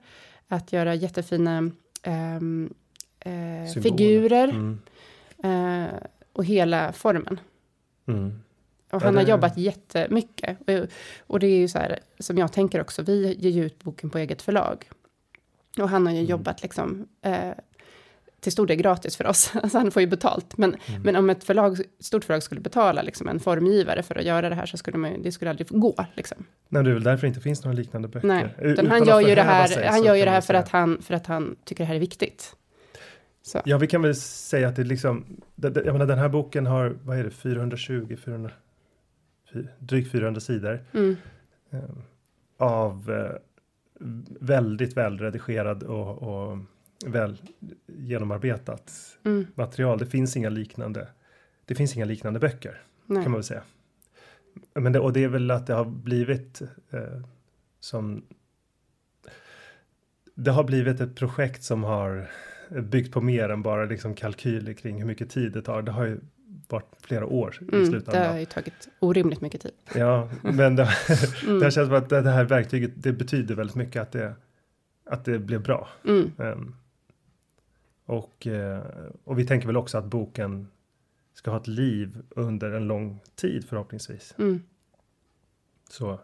att 0.48 0.74
göra 0.74 0.96
jättefina 0.96 1.58
eh, 2.04 2.40
Symboler. 2.40 3.82
figurer 3.82 4.48
Mm. 4.48 4.80
eh, 5.44 5.94
och 6.34 6.46
hela 6.46 6.94
formen. 6.94 7.40
Mm. 8.08 8.28
Och 8.92 9.02
Ja, 9.02 9.06
han 9.06 9.16
har 9.18 9.24
det- 9.24 9.30
jobbat 9.32 9.58
jättemycket. 9.58 10.58
Och, 10.70 10.88
och 11.28 11.40
det 11.40 11.48
är 11.48 11.58
ju 11.58 11.68
så 11.68 11.78
här, 11.80 12.00
som 12.20 12.38
jag 12.38 12.54
tänker 12.54 12.82
också, 12.82 13.02
vi 13.02 13.34
ger 13.34 13.50
ju 13.50 13.66
ut 13.66 13.84
boken 13.84 14.10
på 14.10 14.18
eget 14.18 14.42
förlag. 14.42 14.90
Och 15.80 15.90
han 15.90 16.06
har 16.06 16.14
Mm. 16.14 16.24
ju 16.24 16.30
jobbat 16.30 16.62
liksom 16.64 17.08
eh, 17.22 17.50
till 18.42 18.52
stor 18.52 18.68
del 18.68 18.78
gratis 18.78 19.18
för 19.18 19.28
oss. 19.28 19.52
Alltså 19.64 19.78
han 19.78 19.92
får 19.92 20.02
ju 20.02 20.08
betalt. 20.08 20.58
Men, 20.58 20.76
Mm. 20.88 21.02
men 21.02 21.16
om 21.16 21.30
ett 21.30 21.44
förlag, 21.44 21.78
stort 22.00 22.24
förlag 22.24 22.44
skulle 22.44 22.62
betala 22.62 23.02
liksom 23.02 23.28
en 23.28 23.40
formgivare 23.40 24.04
för 24.04 24.16
att 24.16 24.26
göra 24.26 24.50
det 24.50 24.56
här 24.56 24.66
så 24.66 24.78
skulle 24.78 24.98
man 24.98 25.22
det 25.22 25.32
skulle 25.32 25.50
aldrig 25.52 25.68
gå. 25.68 26.06
Liksom. 26.14 26.38
Nej, 26.70 26.84
det 26.84 26.90
är 26.90 26.94
väl 26.94 27.04
därför 27.04 27.22
det 27.22 27.28
inte 27.28 27.40
finns 27.40 27.64
några 27.64 27.78
liknande 27.78 28.08
böcker. 28.08 28.28
Nej, 28.28 28.44
U- 28.58 28.72
utan 28.72 28.88
han 28.88 29.06
gör 29.06 29.22
ju 29.22 29.36
det 29.36 29.42
här, 29.42 29.68
sig, 29.68 29.88
han 29.88 30.04
gör 30.04 30.16
ju 30.16 30.26
det 30.26 30.32
här 30.32 30.42
för 30.42 30.54
att, 30.54 30.70
han, 30.70 31.02
för 31.02 31.14
att 31.14 31.28
han 31.28 31.56
tycker 31.64 31.84
det 31.84 31.88
här 31.88 31.96
är 31.96 32.00
viktigt. 32.00 32.56
Så. 33.42 33.62
Ja, 33.66 33.78
vi 33.78 33.88
kan 33.88 34.02
väl 34.02 34.16
säga 34.16 34.68
att 34.68 34.76
det 34.76 34.84
liksom, 34.84 35.26
det- 35.56 35.70
det- 35.70 35.84
jag 35.86 35.94
menar 35.94 36.06
den 36.06 36.20
här 36.20 36.30
boken 36.30 36.66
har, 36.66 36.98
vad 37.04 37.20
är 37.20 37.24
det, 37.24 37.30
420, 37.32 38.16
400, 38.26 38.52
fy- 39.54 39.68
drygt 39.80 40.12
400 40.12 40.42
sidor. 40.42 40.86
Mm, 40.94 41.18
eh, 41.72 41.80
av 42.58 43.12
eh, 43.12 43.32
väldigt 44.40 44.98
välredigerad 44.98 45.84
och, 45.84 46.22
och 46.24 46.58
väl 47.06 47.38
genomarbetat 47.88 48.94
mm, 49.24 49.48
material. 49.56 49.98
Det 49.98 50.06
finns 50.06 50.38
inga 50.38 50.50
liknande. 50.50 51.08
Det 51.66 51.76
finns 51.76 51.96
inga 51.96 52.06
liknande 52.06 52.40
böcker 52.40 52.82
nej. 53.06 53.24
kan 53.24 53.32
man 53.32 53.40
väl 53.40 53.44
säga. 53.44 53.64
Men 54.74 54.94
det, 54.94 55.00
och 55.00 55.14
det 55.14 55.24
är 55.24 55.28
väl 55.28 55.52
att 55.52 55.68
det 55.68 55.74
har 55.74 55.86
blivit 55.86 56.62
eh, 56.92 57.22
som. 57.80 58.24
Det 60.36 60.52
har 60.52 60.64
blivit 60.64 61.00
ett 61.02 61.16
projekt 61.16 61.64
som 61.64 61.84
har 61.84 62.30
byggt 62.70 63.14
på 63.14 63.22
mer 63.22 63.50
än 63.50 63.62
bara 63.62 63.86
liksom 63.86 64.14
kalkyler 64.16 64.74
kring 64.74 64.98
hur 65.00 65.06
mycket 65.06 65.30
tid 65.30 65.52
det 65.52 65.62
tar. 65.62 65.82
Det 65.82 65.92
har 65.92 66.06
ju 66.06 66.20
varit 66.70 66.90
flera 67.02 67.26
år 67.26 67.58
i 67.62 67.64
Mm, 67.64 67.80
det 67.80 67.86
slutändan. 67.88 68.32
har 68.32 68.40
ju 68.40 68.46
tagit 68.46 68.88
orimligt 69.00 69.42
mycket 69.42 69.62
tid. 69.62 69.72
Ja, 69.96 70.30
men 70.42 70.76
det, 70.76 70.90
Mm. 71.48 71.60
det 71.60 71.72
känns 71.72 71.88
som 71.88 71.96
att 71.98 72.10
det 72.10 72.30
här 72.32 72.44
verktyget, 72.44 72.92
det 72.96 73.14
betyder 73.14 73.56
väldigt 73.56 73.76
mycket 73.76 74.02
att 74.02 74.12
det, 74.12 74.34
att 75.06 75.26
det 75.26 75.40
blev 75.40 75.64
bra. 75.64 75.88
Mm, 76.06 76.32
Ehm, 76.40 76.76
och, 78.08 78.48
eh, 78.48 78.82
och 79.24 79.40
vi 79.40 79.46
tänker 79.46 79.68
väl 79.68 79.78
också 79.78 79.98
att 79.98 80.06
boken 80.06 80.68
ska 81.34 81.52
ha 81.52 81.58
ett 81.58 81.68
liv 81.68 82.18
under 82.30 82.72
en 82.72 82.88
lång 82.88 83.20
tid 83.36 83.66
förhoppningsvis. 83.70 84.34
mm. 84.38 84.62
Så 85.90 86.20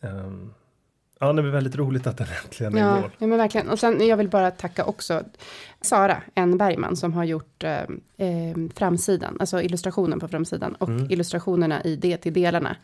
um, 0.00 0.54
ja, 1.20 1.32
det 1.32 1.42
är 1.42 1.46
väldigt 1.50 1.76
roligt 1.76 2.06
att 2.06 2.18
den 2.18 2.26
äntligen 2.44 2.74
är 2.74 2.78
i 2.78 2.80
Ja, 2.80 3.00
mål. 3.00 3.10
ja, 3.18 3.26
men 3.26 3.38
verkligen. 3.38 3.68
Och 3.70 3.78
sen 3.78 4.06
jag 4.06 4.16
vill 4.16 4.28
bara 4.28 4.50
tacka 4.50 4.84
också 4.84 5.22
Sara 5.80 6.22
N. 6.34 6.58
Bergman 6.58 6.96
som 6.96 7.12
har 7.12 7.24
gjort 7.24 7.64
eh, 7.64 7.82
eh, 8.16 8.56
framsidan, 8.74 9.36
alltså 9.40 9.62
illustrationen 9.62 10.20
på 10.20 10.28
framsidan 10.28 10.74
och 10.74 10.88
Mm. 10.88 11.10
illustrationerna 11.10 11.82
i 11.82 11.96
det 11.96 12.16
till 12.16 12.32
delarna 12.32 12.76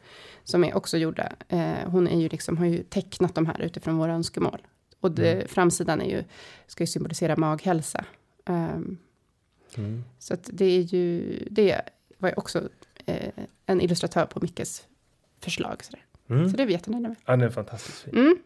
som 0.45 0.65
är 0.65 0.77
också 0.77 0.97
gjorda. 0.99 1.33
Eh, 1.49 1.73
hon 1.87 2.09
är 2.09 2.21
ju 2.21 2.29
liksom, 2.29 2.57
har 2.59 2.67
ju 2.67 2.83
tecknat 2.83 3.35
de 3.35 3.47
här 3.47 3.61
utifrån 3.61 3.97
våra 3.99 4.13
önskemål. 4.13 4.59
Och 5.01 5.13
det, 5.13 5.33
Mm. 5.35 5.49
framsidan 5.49 6.01
är 6.01 6.11
ju, 6.11 6.25
ska 6.67 6.83
ju 6.83 6.87
symbolisera 6.87 7.37
maghälsa. 7.37 8.05
Ehm, 8.47 8.99
Mm. 9.77 10.05
så 10.19 10.35
att 10.35 10.51
det 10.53 10.65
är 10.65 10.81
ju, 10.81 11.39
det 11.51 11.81
var 12.19 12.29
ju 12.29 12.35
också 12.37 12.69
eh, 13.07 13.33
en 13.67 13.81
illustratör 13.81 14.27
på 14.27 14.41
Mickes 14.43 14.87
förslag. 15.41 15.85
Så, 15.85 15.97
Mm. 16.35 16.51
så 16.51 16.57
det 16.57 16.63
är 16.63 16.67
vi 16.67 16.73
jättenöjda 16.73 17.09
med. 17.09 17.17
Ja, 17.27 17.33
den 17.33 17.41
är 17.41 17.51
fantastiskt 17.51 17.99
fin. 18.01 18.15
Mm. 18.19 18.37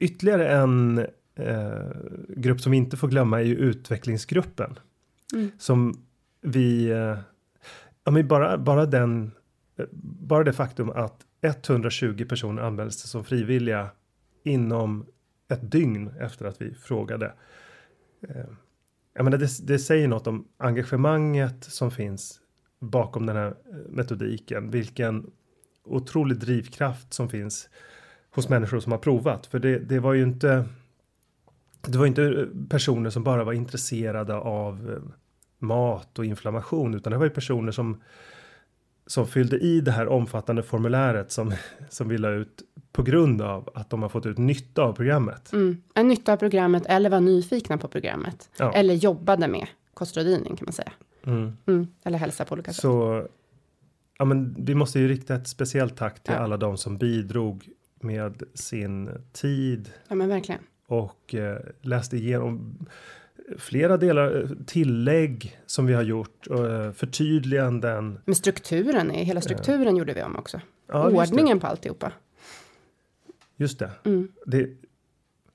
Ytterligare 0.00 0.48
en 0.48 0.98
eh, 1.34 1.90
grupp 2.28 2.60
som 2.60 2.72
vi 2.72 2.78
inte 2.78 2.96
får 2.96 3.08
glömma 3.08 3.40
är 3.40 3.44
ju 3.44 3.54
utvecklingsgruppen. 3.56 4.78
Mm. 5.34 5.50
Som 5.58 6.04
vi, 6.40 6.90
eh, 6.90 7.18
ja 8.04 8.10
men 8.12 8.28
bara, 8.28 8.58
bara 8.58 8.86
den, 8.86 9.30
bara 9.92 10.44
det 10.44 10.52
faktum 10.52 10.90
att 10.90 11.26
120 11.42 12.24
personer 12.28 12.62
anmälde 12.62 12.92
sig 12.92 13.08
som 13.08 13.24
frivilliga 13.24 13.88
inom 14.44 15.06
ett 15.50 15.70
dygn 15.70 16.10
efter 16.20 16.44
att 16.46 16.62
vi 16.62 16.74
frågade. 16.74 17.32
Eh, 18.28 18.44
jag 19.14 19.24
menar 19.24 19.38
det, 19.38 19.66
det 19.66 19.78
säger 19.78 20.08
något 20.08 20.26
om 20.26 20.48
engagemanget 20.56 21.64
som 21.64 21.90
finns 21.90 22.40
bakom 22.80 23.26
den 23.26 23.36
här 23.36 23.46
eh, 23.46 23.54
metodiken. 23.88 24.70
Vilken 24.70 25.30
otrolig 25.84 26.38
drivkraft 26.38 27.12
som 27.12 27.28
finns 27.28 27.68
hos 28.30 28.48
människor 28.48 28.80
som 28.80 28.92
har 28.92 28.98
provat. 28.98 29.46
För 29.46 29.58
det, 29.58 29.78
det 29.78 29.98
var 29.98 30.14
ju 30.14 30.22
inte 30.22 30.64
det 31.86 31.98
var 31.98 32.06
inte 32.06 32.22
eh, 32.22 32.46
personer 32.68 33.10
som 33.10 33.24
bara 33.24 33.44
var 33.44 33.52
intresserade 33.52 34.34
av 34.34 34.90
eh, 34.90 35.12
mat 35.58 36.18
och 36.18 36.24
inflammation 36.24 36.94
utan 36.94 37.12
det 37.12 37.18
var 37.18 37.24
ju 37.24 37.30
personer 37.30 37.72
som 37.72 38.02
som 39.10 39.26
fyllde 39.26 39.58
i 39.58 39.80
det 39.80 39.90
här 39.90 40.08
omfattande 40.08 40.62
formuläret 40.62 41.32
som, 41.32 41.52
som 41.88 42.08
vi 42.08 42.18
la 42.18 42.30
ut 42.30 42.62
på 42.92 43.02
grund 43.02 43.42
av 43.42 43.68
att 43.74 43.90
de 43.90 44.02
har 44.02 44.08
fått 44.08 44.26
ut 44.26 44.38
nytta 44.38 44.82
av 44.82 44.92
programmet. 44.92 45.52
Mm. 45.52 45.82
En 45.94 46.08
nytta 46.08 46.32
av 46.32 46.36
programmet 46.36 46.86
eller 46.86 47.10
var 47.10 47.20
nyfikna 47.20 47.78
på 47.78 47.88
programmet. 47.88 48.50
Ja. 48.58 48.72
Eller 48.72 48.94
jobbade 48.94 49.48
med 49.48 49.66
kostrådgivning 49.94 50.56
kan 50.56 50.64
man 50.66 50.72
säga. 50.72 50.92
Mm. 51.26 51.56
Mm. 51.66 51.86
Eller 52.04 52.18
hälsa 52.18 52.44
på 52.44 52.52
olika 52.52 52.72
sätt. 52.72 52.80
Så 52.82 53.26
ja, 54.18 54.24
men 54.24 54.54
vi 54.58 54.74
måste 54.74 55.00
ju 55.00 55.08
rikta 55.08 55.34
ett 55.34 55.48
speciellt 55.48 55.96
tack 55.96 56.22
till 56.22 56.34
Ja. 56.34 56.40
alla 56.40 56.56
de 56.56 56.76
som 56.76 56.98
bidrog 56.98 57.68
med 58.00 58.42
sin 58.54 59.10
tid 59.32 59.90
Ja 60.08 60.14
men 60.14 60.28
verkligen. 60.28 60.60
och 60.86 61.34
eh, 61.34 61.58
läste 61.80 62.16
igenom 62.16 62.78
flera 63.58 63.96
delar, 63.96 64.40
eh, 64.40 64.48
tillägg 64.66 65.58
som 65.66 65.86
vi 65.86 65.94
har 65.94 66.02
gjort, 66.02 66.46
och, 66.46 66.70
eh, 66.70 66.92
förtydliganden. 66.92 68.20
Men 68.24 68.34
strukturen, 68.34 69.10
är- 69.10 69.24
hela 69.24 69.40
strukturen 69.40 69.96
gjorde 69.96 70.12
vi 70.12 70.22
om 70.22 70.36
också. 70.36 70.60
Ja. 70.88 71.10
Ordningen 71.10 71.60
på 71.60 71.66
alltihopa. 71.66 72.12
Just 73.56 73.78
det. 73.78 73.90
Mm. 74.04 74.28
det. 74.46 74.58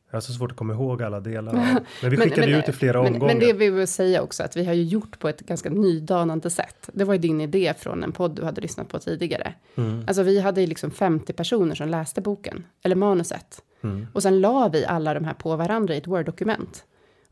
Jag 0.09 0.17
har 0.17 0.21
så 0.21 0.33
svårt 0.33 0.51
att 0.51 0.57
komma 0.57 0.73
ihåg 0.73 1.03
alla 1.03 1.19
delar. 1.19 1.53
Men 2.01 2.11
vi 2.11 2.17
skickade 2.17 2.47
men, 2.47 2.59
ut 2.59 2.69
i 2.69 2.71
flera 2.71 3.03
men, 3.03 3.13
omgångar. 3.13 3.33
Men 3.33 3.43
det 3.43 3.53
vill 3.53 3.71
vi 3.73 3.87
säga 3.87 4.21
också 4.21 4.43
att 4.43 4.57
vi 4.57 4.65
har 4.65 4.73
ju 4.73 4.83
gjort 4.83 5.19
på 5.19 5.29
ett 5.29 5.41
ganska 5.41 5.69
nydanande 5.69 6.49
sätt. 6.49 6.89
Det 6.93 7.03
var 7.03 7.13
ju 7.13 7.19
din 7.19 7.41
idé 7.41 7.73
från 7.77 8.03
en 8.03 8.11
podd 8.11 8.35
du 8.35 8.43
hade 8.43 8.61
lyssnat 8.61 8.89
på 8.89 8.99
tidigare. 8.99 9.53
Mm. 9.75 10.03
Alltså 10.07 10.23
vi 10.23 10.39
hade 10.39 10.61
ju 10.61 10.67
liksom 10.67 10.91
50 10.91 11.33
personer 11.33 11.75
som 11.75 11.89
läste 11.89 12.21
boken, 12.21 12.63
eller 12.83 12.95
manuset. 12.95 13.61
Mm. 13.83 14.07
Och 14.13 14.23
sen 14.23 14.41
la 14.41 14.69
vi 14.73 14.85
alla 14.85 15.13
de 15.13 15.25
här 15.25 15.33
på 15.33 15.55
varandra 15.55 15.93
i 15.93 15.97
ett 15.97 16.07
Word-dokument. 16.07 16.85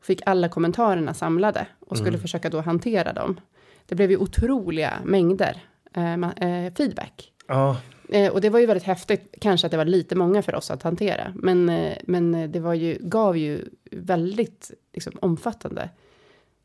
Fick 0.04 0.22
alla 0.26 0.50
kommentarerna 0.50 1.14
samlade 1.14 1.68
och 1.80 1.98
skulle 1.98 2.10
mm. 2.10 2.22
försöka 2.22 2.50
då 2.50 2.62
hantera 2.62 3.14
dem. 3.14 3.40
Det 3.86 3.96
blev 3.96 4.12
ju 4.12 4.18
otroliga 4.18 4.94
mängder 5.06 5.64
eh, 5.94 6.14
eh, 6.14 6.74
feedback. 6.74 7.32
Ja. 7.48 7.78
Eh, 8.10 8.32
och 8.32 8.42
det 8.42 8.50
var 8.50 8.60
ju 8.60 8.66
väldigt 8.66 8.84
häftigt, 8.84 9.36
kanske 9.42 9.68
att 9.68 9.72
det 9.72 9.78
var 9.78 9.86
lite 9.86 10.16
många 10.16 10.42
för 10.42 10.56
oss 10.56 10.72
att 10.72 10.84
hantera. 10.84 11.34
Men, 11.36 11.70
eh, 11.70 11.98
men 12.04 12.52
det 12.52 12.60
var 12.60 12.74
ju, 12.74 12.98
gav 13.02 13.38
ju 13.38 13.66
väldigt 13.92 14.72
liksom, 14.94 15.14
omfattande 15.22 15.90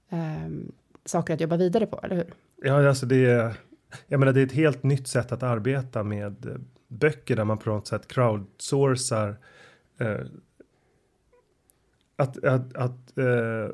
eh, 0.09 0.49
saker 1.05 1.35
att 1.35 1.41
jobba 1.41 1.57
vidare 1.57 1.87
på, 1.87 2.01
eller 2.03 2.17
hur? 2.17 2.35
Ja, 2.63 2.89
alltså 2.89 3.07
det 3.07 3.27
är, 3.27 3.55
jag 4.07 4.21
menar, 4.21 4.33
det 4.33 4.41
är 4.41 4.47
ett 4.47 4.53
helt 4.53 4.83
nytt 4.83 5.09
sätt 5.09 5.33
att 5.33 5.43
arbeta 5.43 6.03
med 6.03 6.47
eh, 6.47 6.53
böcker 6.89 7.37
där 7.37 7.45
man 7.45 7.59
på 7.59 7.71
något 7.71 7.87
sätt 7.87 8.09
crowdsourcar 8.09 9.37
eh, 9.99 10.17
att, 12.19 12.45
att, 12.45 12.77
att 12.77 13.19
eh, 13.19 13.69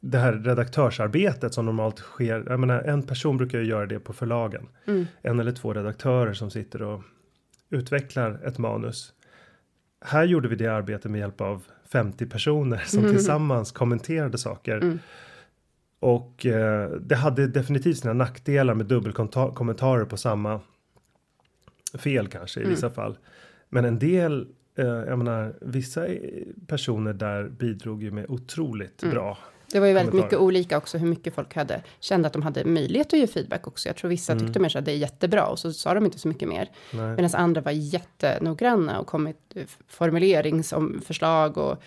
det 0.00 0.18
här 0.18 0.32
redaktörsarbetet 0.32 1.54
som 1.54 1.66
normalt 1.66 1.98
sker. 1.98 2.44
Jag 2.48 2.60
menar, 2.60 2.82
en 2.82 3.02
person 3.02 3.36
brukar 3.36 3.58
ju 3.58 3.64
göra 3.64 3.86
det 3.86 4.00
på 4.00 4.12
förlagen. 4.12 4.68
Mm. 4.86 5.06
En 5.22 5.40
eller 5.40 5.52
två 5.52 5.72
redaktörer 5.74 6.34
som 6.34 6.50
sitter 6.50 6.82
och 6.82 7.02
utvecklar 7.70 8.40
ett 8.44 8.58
manus. 8.58 9.12
Här 10.00 10.24
gjorde 10.24 10.48
vi 10.48 10.56
det 10.56 10.66
arbetet 10.66 11.10
med 11.10 11.18
hjälp 11.18 11.40
av 11.40 11.62
50 11.92 12.26
personer 12.26 12.82
som 12.86 12.98
mm. 12.98 13.12
tillsammans 13.12 13.72
kommenterade 13.72 14.38
saker. 14.38 14.76
Mm. 14.76 14.98
Och 16.00 16.46
eh, 16.46 16.90
det 16.90 17.16
hade 17.16 17.46
definitivt 17.46 17.98
sina 17.98 18.12
nackdelar 18.12 18.74
med 18.74 18.86
dubbelkommentarer 18.86 20.04
på 20.04 20.16
samma 20.16 20.60
fel 21.98 22.28
kanske 22.28 22.60
i 22.60 22.62
mm. 22.62 22.74
vissa 22.74 22.90
fall. 22.90 23.18
Men 23.68 23.84
en 23.84 23.98
del, 23.98 24.48
jag 24.82 25.18
menar, 25.18 25.54
vissa 25.60 26.06
personer 26.66 27.12
där 27.12 27.48
bidrog 27.48 28.02
ju 28.02 28.10
med 28.10 28.26
otroligt 28.28 29.02
mm. 29.02 29.14
bra 29.14 29.38
det 29.72 29.80
var 29.80 29.86
ju 29.86 29.92
väldigt 29.92 30.14
mycket 30.14 30.38
olika 30.38 30.78
också 30.78 30.98
hur 30.98 31.08
mycket 31.08 31.34
folk 31.34 31.54
hade 31.54 31.82
kände 32.00 32.26
att 32.26 32.32
de 32.32 32.42
hade 32.42 32.64
möjlighet 32.64 33.06
att 33.06 33.18
ge 33.18 33.26
feedback 33.26 33.66
också. 33.66 33.88
Jag 33.88 33.96
tror 33.96 34.10
vissa 34.10 34.32
mm. 34.32 34.46
tyckte 34.46 34.60
mer 34.60 34.76
att 34.76 34.84
det 34.84 34.92
är 34.92 34.96
jättebra 34.96 35.46
och 35.46 35.58
så 35.58 35.72
sa 35.72 35.94
de 35.94 36.04
inte 36.04 36.18
så 36.18 36.28
mycket 36.28 36.48
mer. 36.48 36.70
Medan 36.90 37.30
andra 37.34 37.60
var 37.60 37.72
jättenoggranna 37.72 39.00
och 39.00 39.06
kom 39.06 39.22
med 39.22 39.34
formuleringsförslag 39.88 41.58
och, 41.58 41.82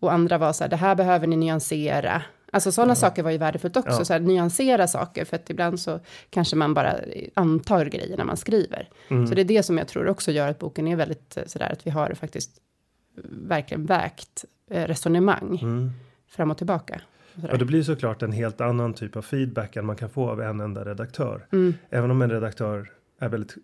och 0.00 0.12
andra 0.12 0.38
var 0.38 0.52
så 0.52 0.64
här, 0.64 0.70
det 0.70 0.76
här 0.76 0.94
behöver 0.94 1.26
ni 1.26 1.36
nyansera. 1.36 2.22
Alltså 2.52 2.72
sådana 2.72 2.92
mm. 2.92 2.96
saker 2.96 3.22
var 3.22 3.30
ju 3.30 3.38
värdefullt 3.38 3.76
också, 3.76 3.98
ja. 3.98 4.04
så 4.04 4.12
här, 4.12 4.20
nyansera 4.20 4.88
saker, 4.88 5.24
för 5.24 5.36
att 5.36 5.50
ibland 5.50 5.80
så 5.80 6.00
kanske 6.30 6.56
man 6.56 6.74
bara 6.74 6.94
antar 7.34 7.86
grejer 7.86 8.16
när 8.16 8.24
man 8.24 8.36
skriver. 8.36 8.88
Mm. 9.08 9.26
Så 9.26 9.34
det 9.34 9.40
är 9.40 9.44
det 9.44 9.62
som 9.62 9.78
jag 9.78 9.88
tror 9.88 10.08
också 10.08 10.32
gör 10.32 10.48
att 10.48 10.58
boken 10.58 10.88
är 10.88 10.96
väldigt 10.96 11.36
eh, 11.36 11.44
sådär, 11.46 11.72
att 11.72 11.86
vi 11.86 11.90
har 11.90 12.14
faktiskt 12.14 12.50
verkligen 13.30 13.86
vägt 13.86 14.44
eh, 14.70 14.86
resonemang 14.86 15.58
mm. 15.62 15.90
fram 16.28 16.50
och 16.50 16.58
tillbaka. 16.58 17.00
Och 17.50 17.58
det 17.58 17.64
blir 17.64 17.82
såklart 17.82 18.22
en 18.22 18.32
helt 18.32 18.60
annan 18.60 18.94
typ 18.94 19.16
av 19.16 19.22
feedback 19.22 19.76
än 19.76 19.86
man 19.86 19.96
kan 19.96 20.10
få 20.10 20.30
av 20.30 20.40
en 20.42 20.60
enda 20.60 20.84
redaktör. 20.84 21.46
Mm. 21.52 21.74
Även 21.90 22.10
om 22.10 22.22
en 22.22 22.30
redaktör 22.30 22.90
är 23.18 23.28
väldigt, 23.28 23.54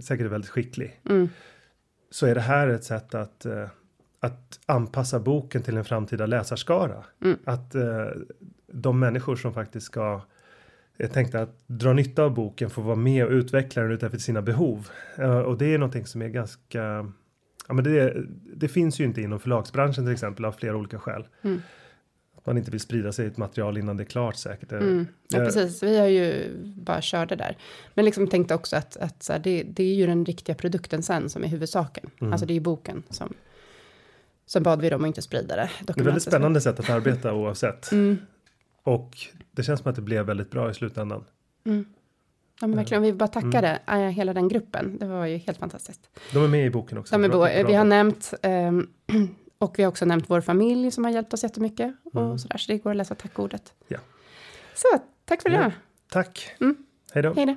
säkert 0.00 0.26
väldigt 0.26 0.50
skicklig. 0.50 1.00
Mm. 1.10 1.28
Så 2.10 2.26
är 2.26 2.34
det 2.34 2.40
här 2.40 2.68
ett 2.68 2.84
sätt 2.84 3.14
att, 3.14 3.46
att 4.22 4.60
anpassa 4.66 5.20
boken 5.20 5.62
till 5.62 5.76
en 5.76 5.84
framtida 5.84 6.26
läsarskara. 6.26 7.04
Mm. 7.24 7.38
Att 7.44 7.74
uh, 7.74 8.06
de 8.66 9.00
människor 9.00 9.36
som 9.36 9.54
faktiskt 9.54 9.86
ska 9.86 10.20
jag 10.96 11.12
tänkte 11.12 11.40
att 11.40 11.58
dra 11.66 11.92
nytta 11.92 12.22
av 12.22 12.34
boken 12.34 12.70
får 12.70 12.82
vara 12.82 12.96
med 12.96 13.24
och 13.24 13.30
utveckla 13.30 13.82
den 13.82 13.92
utifrån 13.92 14.20
sina 14.20 14.42
behov. 14.42 14.88
Uh, 15.18 15.38
och 15.38 15.58
det 15.58 15.74
är 15.74 15.78
någonting 15.78 16.06
som 16.06 16.22
är 16.22 16.28
ganska 16.28 17.12
Ja, 17.68 17.74
men 17.74 17.84
det, 17.84 18.24
det 18.56 18.68
finns 18.68 19.00
ju 19.00 19.04
inte 19.04 19.20
inom 19.22 19.40
förlagsbranschen 19.40 20.04
till 20.04 20.12
exempel 20.12 20.44
av 20.44 20.52
flera 20.52 20.76
olika 20.76 20.98
skäl. 20.98 21.28
Mm 21.42 21.60
man 22.44 22.58
inte 22.58 22.70
vill 22.70 22.80
sprida 22.80 23.12
sig 23.12 23.26
ett 23.26 23.36
material 23.36 23.78
innan 23.78 23.96
det 23.96 24.02
är 24.02 24.04
klart 24.04 24.36
säkert. 24.36 24.72
Mm. 24.72 25.06
Ja, 25.28 25.38
precis. 25.38 25.82
Vi 25.82 25.98
har 25.98 26.06
ju 26.06 26.50
bara 26.76 26.98
kört 27.02 27.28
det 27.28 27.36
där. 27.36 27.56
Men 27.94 28.04
liksom 28.04 28.28
tänkte 28.28 28.54
också 28.54 28.76
att, 28.76 28.96
att 28.96 29.22
så 29.22 29.32
här, 29.32 29.40
det, 29.40 29.62
det, 29.62 29.82
är 29.82 29.94
ju 29.94 30.06
den 30.06 30.24
riktiga 30.24 30.54
produkten 30.54 31.02
sen 31.02 31.30
som 31.30 31.44
är 31.44 31.48
huvudsaken. 31.48 32.10
Mm. 32.20 32.32
Alltså 32.32 32.46
det 32.46 32.52
är 32.52 32.54
ju 32.54 32.60
boken 32.60 33.02
som, 33.10 33.34
som 34.52 34.62
bad 34.62 34.80
vi 34.80 34.90
dem 34.90 35.02
att 35.02 35.06
inte 35.06 35.22
sprida 35.22 35.56
det. 35.56 35.70
Det 35.80 36.00
är 36.00 36.04
väldigt 36.04 36.22
spännande 36.22 36.60
sätt 36.60 36.80
att 36.80 36.90
arbeta 36.90 37.34
oavsett. 37.34 37.92
Mm. 37.92 38.18
Och 38.82 39.18
det 39.50 39.62
känns 39.62 39.80
som 39.80 39.90
att 39.90 39.96
det 39.96 40.02
blev 40.02 40.26
väldigt 40.26 40.50
bra 40.50 40.70
i 40.70 40.74
slutändan. 40.74 41.24
Mm. 41.64 41.84
Ja 42.60 42.66
men 42.66 42.76
verkligen, 42.76 43.02
vi 43.02 43.12
bara 43.12 43.28
tackade 43.28 43.68
mm. 43.68 44.12
hela 44.12 44.34
den 44.34 44.48
gruppen. 44.48 44.98
Det 44.98 45.06
var 45.06 45.26
ju 45.26 45.36
helt 45.36 45.58
fantastiskt. 45.58 46.00
De 46.32 46.44
är 46.44 46.48
med 46.48 46.66
i 46.66 46.70
boken 46.70 46.98
också. 46.98 47.14
De 47.14 47.24
är 47.24 47.28
bo 47.28 47.68
vi 47.68 47.74
har 47.74 47.84
nämnt 47.84 48.34
um, 48.42 48.88
Och 49.58 49.78
vi 49.78 49.82
har 49.82 49.90
också 49.90 50.04
nämnt 50.04 50.30
vår 50.30 50.40
familj 50.40 50.90
som 50.90 51.04
har 51.04 51.10
hjälpt 51.10 51.34
oss 51.34 51.42
jättemycket. 51.42 51.94
Mm. 52.14 52.30
Och 52.30 52.40
sådär, 52.40 52.58
så 52.58 52.72
det 52.72 52.78
går 52.78 52.90
att 52.90 52.96
läsa 52.96 53.14
tackordet. 53.14 53.74
Ja. 53.88 53.98
Så, 54.74 54.98
tack 55.24 55.42
för 55.42 55.50
det. 55.50 55.56
Ja, 55.56 55.72
tack. 56.08 56.56
Mm. 56.60 56.76
Hej 57.12 57.22
då. 57.22 57.32
Hej 57.34 57.46
då. 57.46 57.56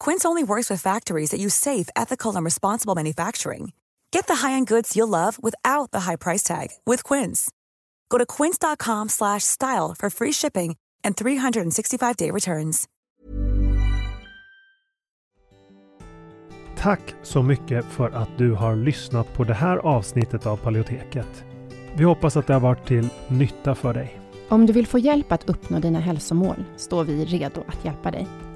Quince 0.00 0.24
only 0.24 0.42
works 0.42 0.68
with 0.68 0.82
factories 0.82 1.30
that 1.30 1.40
use 1.40 1.54
safe, 1.54 1.88
ethical, 1.94 2.34
and 2.34 2.44
responsible 2.44 2.94
manufacturing. 2.94 3.72
Get 4.10 4.26
the 4.26 4.46
high-end 4.46 4.66
goods 4.66 4.96
you'll 4.96 5.08
love 5.08 5.38
without 5.42 5.90
the 5.92 6.00
high 6.00 6.16
price 6.16 6.42
tag 6.42 6.68
with 6.84 7.04
Quince. 7.04 7.50
Go 8.08 8.18
to 8.18 8.26
quince.com/style 8.26 9.94
for 9.98 10.10
free 10.10 10.32
shipping 10.32 10.76
and 11.04 11.16
365-day 11.16 12.30
returns. 12.30 12.88
Tack 16.78 17.14
så 17.22 17.42
mycket 17.42 17.84
för 17.84 18.10
att 18.10 18.38
du 18.38 18.52
har 18.52 18.76
lyssnat 18.76 19.34
på 19.34 19.44
det 19.44 19.54
här 19.54 19.76
avsnittet 19.76 20.46
av 20.46 20.56
Paleoteket. 20.56 21.44
Vi 21.96 22.04
hoppas 22.04 22.36
att 22.36 22.46
det 22.46 22.52
har 22.52 22.60
varit 22.60 22.86
till 22.86 23.08
nytta 23.28 23.74
för 23.74 23.94
dig. 23.94 24.20
Om 24.48 24.66
du 24.66 24.72
vill 24.72 24.86
få 24.86 24.98
hjälp 24.98 25.32
att 25.32 25.48
uppnå 25.48 25.78
dina 25.78 26.00
hälsomål 26.00 26.64
står 26.76 27.04
vi 27.04 27.24
redo 27.24 27.60
att 27.68 27.84
hjälpa 27.84 28.10
dig. 28.10 28.26